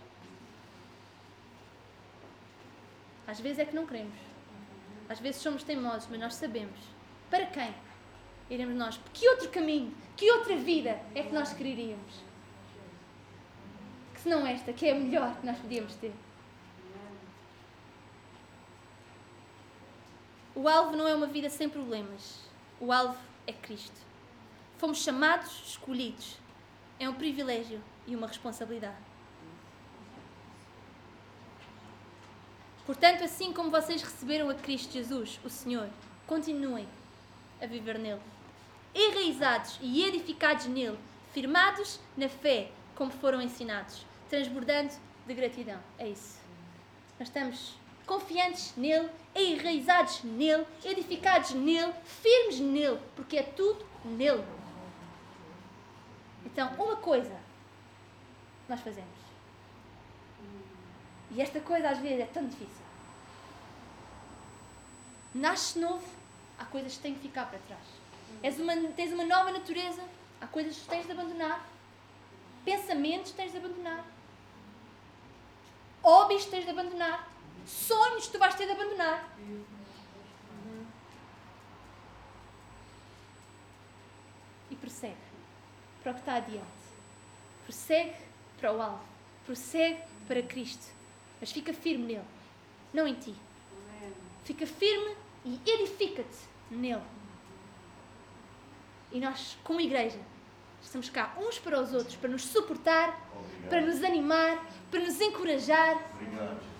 Às 3.26 3.40
vezes 3.40 3.59
é 3.59 3.66
que 3.66 3.74
não 3.74 3.86
queremos. 3.86 4.18
Às 5.07 5.20
vezes 5.20 5.42
somos 5.42 5.64
teimosos, 5.64 6.09
mas 6.11 6.18
nós 6.18 6.34
sabemos. 6.34 6.78
Para 7.28 7.44
quem 7.44 7.74
iremos 8.48 8.74
nós? 8.74 8.98
Que 9.12 9.28
outro 9.28 9.50
caminho, 9.50 9.94
que 10.16 10.30
outra 10.30 10.57
vida 10.57 10.98
é 11.14 11.24
que 11.24 11.34
nós 11.34 11.52
quereríamos? 11.52 12.22
Que 14.14 14.20
se 14.20 14.30
não 14.30 14.46
esta, 14.46 14.72
que 14.72 14.86
é 14.86 14.92
a 14.92 14.94
melhor 14.94 15.36
que 15.36 15.44
nós 15.44 15.59
podíamos 15.59 15.94
ter. 15.96 16.14
O 20.54 20.66
alvo 20.66 20.96
não 20.96 21.07
é 21.07 21.14
uma 21.14 21.26
vida 21.26 21.50
sem 21.50 21.68
problemas. 21.68 22.45
O 22.81 22.93
alvo 22.93 23.18
é 23.47 23.53
Cristo. 23.53 24.01
Fomos 24.79 24.99
chamados, 24.99 25.62
escolhidos. 25.66 26.37
É 26.99 27.09
um 27.09 27.14
privilégio 27.14 27.81
e 28.07 28.14
uma 28.14 28.27
responsabilidade. 28.27 28.97
Portanto, 32.85 33.24
assim 33.24 33.53
como 33.53 33.70
vocês 33.70 34.03
receberam 34.03 34.49
a 34.49 34.55
Cristo 34.55 34.93
Jesus, 34.93 35.41
o 35.45 35.51
Senhor, 35.51 35.89
continuem 36.27 36.87
a 37.61 37.66
viver 37.66 37.99
nele. 37.99 38.20
Enraizados 38.95 39.79
e 39.83 40.05
edificados 40.05 40.66
nele, 40.66 40.99
firmados 41.33 41.99
na 42.17 42.29
fé, 42.29 42.71
como 42.95 43.11
foram 43.11 43.42
ensinados, 43.42 44.07
transbordando 44.30 44.95
de 45.26 45.34
gratidão. 45.34 45.80
É 45.99 46.09
isso. 46.09 46.38
Nós 47.18 47.29
estamos 47.29 47.75
confiantes 48.07 48.72
nele, 48.76 49.11
enraizados 49.34 50.22
nele, 50.22 50.66
edificados 50.84 51.50
nele, 51.53 51.92
firmes 52.04 52.61
nele, 52.61 53.00
porque 53.14 53.37
é 53.38 53.42
tudo 53.42 53.84
nele. 54.04 54.45
Então, 56.45 56.72
uma 56.74 56.96
coisa 56.96 57.37
nós 58.68 58.80
fazemos. 58.80 59.26
E 61.33 61.42
esta 61.42 61.61
coisa 61.61 61.91
às 61.91 61.99
vezes 61.99 62.20
é 62.20 62.26
tão 62.26 62.46
difícil. 62.46 62.87
Nasces 65.34 65.76
novo, 65.76 66.07
há 66.58 66.64
coisas 66.64 66.95
que 66.96 67.03
têm 67.03 67.14
que 67.14 67.20
ficar 67.20 67.46
para 67.46 67.58
trás. 67.58 67.83
És 68.42 68.58
uma, 68.58 68.74
tens 68.92 69.12
uma 69.12 69.24
nova 69.24 69.50
natureza, 69.50 70.03
há 70.41 70.46
coisas 70.46 70.78
que 70.78 70.88
tens 70.88 71.07
de 71.07 71.12
abandonar. 71.12 71.66
Pensamentos 72.64 73.33
tens 73.33 73.53
de 73.53 73.58
abandonar. 73.58 74.04
Hobbies 76.03 76.46
tens 76.46 76.64
de 76.64 76.70
abandonar. 76.70 77.36
Sonhos 77.67 78.29
tu 78.29 78.38
vais 78.38 78.55
ter 78.55 78.67
de 78.67 78.72
abandonar. 78.72 79.29
E 84.71 84.76
prossegue 84.76 85.17
para 86.03 86.13
o 86.13 86.14
que 86.14 86.21
está 86.21 86.34
adiante. 86.37 86.67
Prossegue 87.64 88.14
para 88.61 88.72
o 88.72 88.80
alvo. 88.80 89.05
Prossegue 89.45 90.01
para 90.26 90.43
Cristo. 90.43 90.95
Mas 91.41 91.53
fica 91.53 91.72
firme 91.72 92.05
nele, 92.07 92.25
não 92.93 93.07
em 93.07 93.14
ti. 93.14 93.34
Fica 94.45 94.67
firme 94.67 95.17
e 95.45 95.61
edifica-te 95.67 96.38
nele. 96.71 97.03
E 99.13 99.21
nós, 99.21 99.57
como 99.63 99.80
igreja, 99.80 100.18
estamos 100.83 101.11
cá 101.11 101.34
uns 101.38 101.59
para 101.59 101.80
os 101.80 101.93
outros 101.93 102.17
para 102.17 102.30
nos 102.30 102.45
suportar, 102.45 103.09
Obrigado. 103.37 103.68
para 103.71 103.80
nos 103.83 104.03
animar, 104.03 104.67
para 104.91 105.01
nos 105.01 105.21
encorajar, 105.21 105.97
Obrigado. 106.14 106.75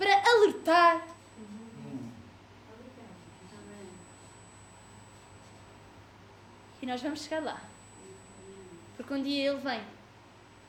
Para 0.00 0.30
alertar. 0.30 1.06
E 6.80 6.86
nós 6.86 7.02
vamos 7.02 7.20
chegar 7.20 7.44
lá. 7.44 7.60
Porque 8.96 9.12
um 9.12 9.22
dia 9.22 9.50
Ele 9.50 9.60
vem 9.60 9.82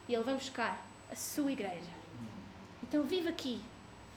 e 0.10 0.14
Ele 0.14 0.24
vai 0.24 0.34
buscar 0.34 0.86
a 1.10 1.16
sua 1.16 1.50
igreja. 1.50 1.90
Então 2.84 3.04
vive 3.04 3.30
aqui, 3.30 3.62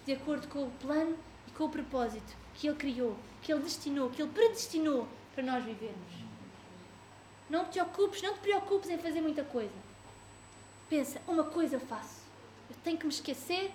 de 0.05 0.15
acordo 0.15 0.49
com 0.49 0.67
o 0.67 0.71
plano 0.73 1.17
e 1.47 1.53
com 1.53 1.67
o 1.67 1.71
propósito 1.71 2.37
que 2.55 2.67
Ele 2.67 2.77
criou, 2.77 3.17
que 3.41 3.53
Ele 3.53 3.63
destinou, 3.63 4.11
que 4.11 4.21
Ele 4.21 4.33
predestinou 4.33 5.07
para 5.33 5.45
nós 5.45 5.65
vivermos. 5.65 6.13
Não 7.49 7.67
te 7.67 7.81
ocupes, 7.81 8.21
não 8.21 8.35
te 8.35 8.41
preocupes 8.41 8.91
em 8.91 8.99
fazer 8.99 9.21
muita 9.21 9.45
coisa. 9.45 9.85
Pensa, 10.89 11.23
uma 11.29 11.45
coisa 11.45 11.77
eu 11.77 11.81
faço. 11.81 12.25
Eu 12.69 12.75
tenho 12.83 12.99
que 12.99 13.07
me 13.07 13.13
esquecer 13.13 13.71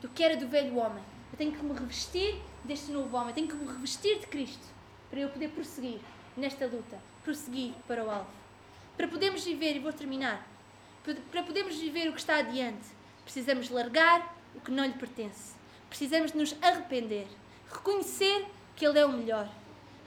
do 0.00 0.08
que 0.08 0.22
era 0.22 0.36
do 0.36 0.48
velho 0.48 0.76
homem. 0.76 1.02
Eu 1.32 1.38
tenho 1.38 1.52
que 1.52 1.62
me 1.62 1.72
revestir 1.72 2.40
deste 2.64 2.90
novo 2.90 3.16
homem. 3.16 3.34
Tenho 3.34 3.48
que 3.48 3.54
me 3.54 3.66
revestir 3.66 4.18
de 4.20 4.26
Cristo 4.26 4.66
para 5.10 5.20
eu 5.20 5.28
poder 5.28 5.48
prosseguir 5.48 6.00
nesta 6.36 6.66
luta, 6.66 6.98
prosseguir 7.24 7.74
para 7.86 8.04
o 8.04 8.10
alvo. 8.10 8.30
Para 8.96 9.08
podermos 9.08 9.44
viver, 9.44 9.76
e 9.76 9.78
vou 9.78 9.92
terminar, 9.92 10.46
para 11.30 11.42
podermos 11.42 11.76
viver 11.76 12.08
o 12.08 12.12
que 12.12 12.20
está 12.20 12.36
adiante, 12.36 12.86
precisamos 13.24 13.70
largar 13.70 14.36
o 14.54 14.60
que 14.60 14.70
não 14.70 14.84
lhe 14.84 14.94
pertence. 14.94 15.54
Precisamos 15.88 16.32
nos 16.32 16.54
arrepender, 16.62 17.26
reconhecer 17.70 18.46
que 18.76 18.86
Ele 18.86 18.98
é 18.98 19.06
o 19.06 19.12
melhor, 19.12 19.48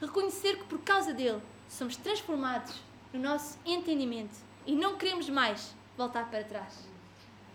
reconhecer 0.00 0.58
que 0.58 0.64
por 0.64 0.80
causa 0.80 1.12
dele 1.12 1.40
somos 1.68 1.96
transformados 1.96 2.80
no 3.12 3.20
nosso 3.20 3.58
entendimento 3.64 4.34
e 4.66 4.74
não 4.74 4.96
queremos 4.96 5.28
mais 5.28 5.74
voltar 5.96 6.30
para 6.30 6.44
trás. 6.44 6.86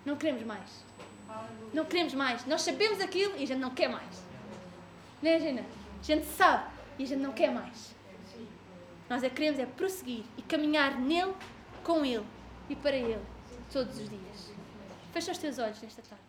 Não 0.06 0.16
queremos 0.16 0.44
mais. 0.44 0.87
Não 1.74 1.86
queremos 1.86 2.14
mais. 2.14 2.46
Nós 2.46 2.62
sabemos 2.62 3.00
aquilo 3.02 3.36
e 3.38 3.44
a 3.44 3.48
gente 3.48 3.60
não 3.60 3.72
quer 3.72 3.90
mais. 3.90 4.24
Não 5.22 5.32
é, 5.32 5.40
Gina? 5.40 5.62
A 6.00 6.04
gente 6.04 6.26
sabe 6.26 6.70
e 6.98 7.04
a 7.04 7.08
gente 7.08 7.22
não 7.22 7.34
quer 7.34 7.52
mais. 7.52 7.96
Nós 9.10 9.24
é 9.24 9.30
queremos 9.30 9.60
é 9.60 9.66
prosseguir 9.66 10.26
e 10.38 10.42
caminhar 10.42 11.00
nele, 11.00 11.34
com 11.84 12.04
ele 12.04 12.26
e 12.70 12.76
para 12.76 12.96
ele, 12.96 13.24
todos 13.72 13.98
os 13.98 14.10
dias. 14.10 14.52
Fecha 15.14 15.32
os 15.32 15.38
teus 15.38 15.58
olhos 15.58 15.82
nesta 15.82 16.02
tarde. 16.02 16.27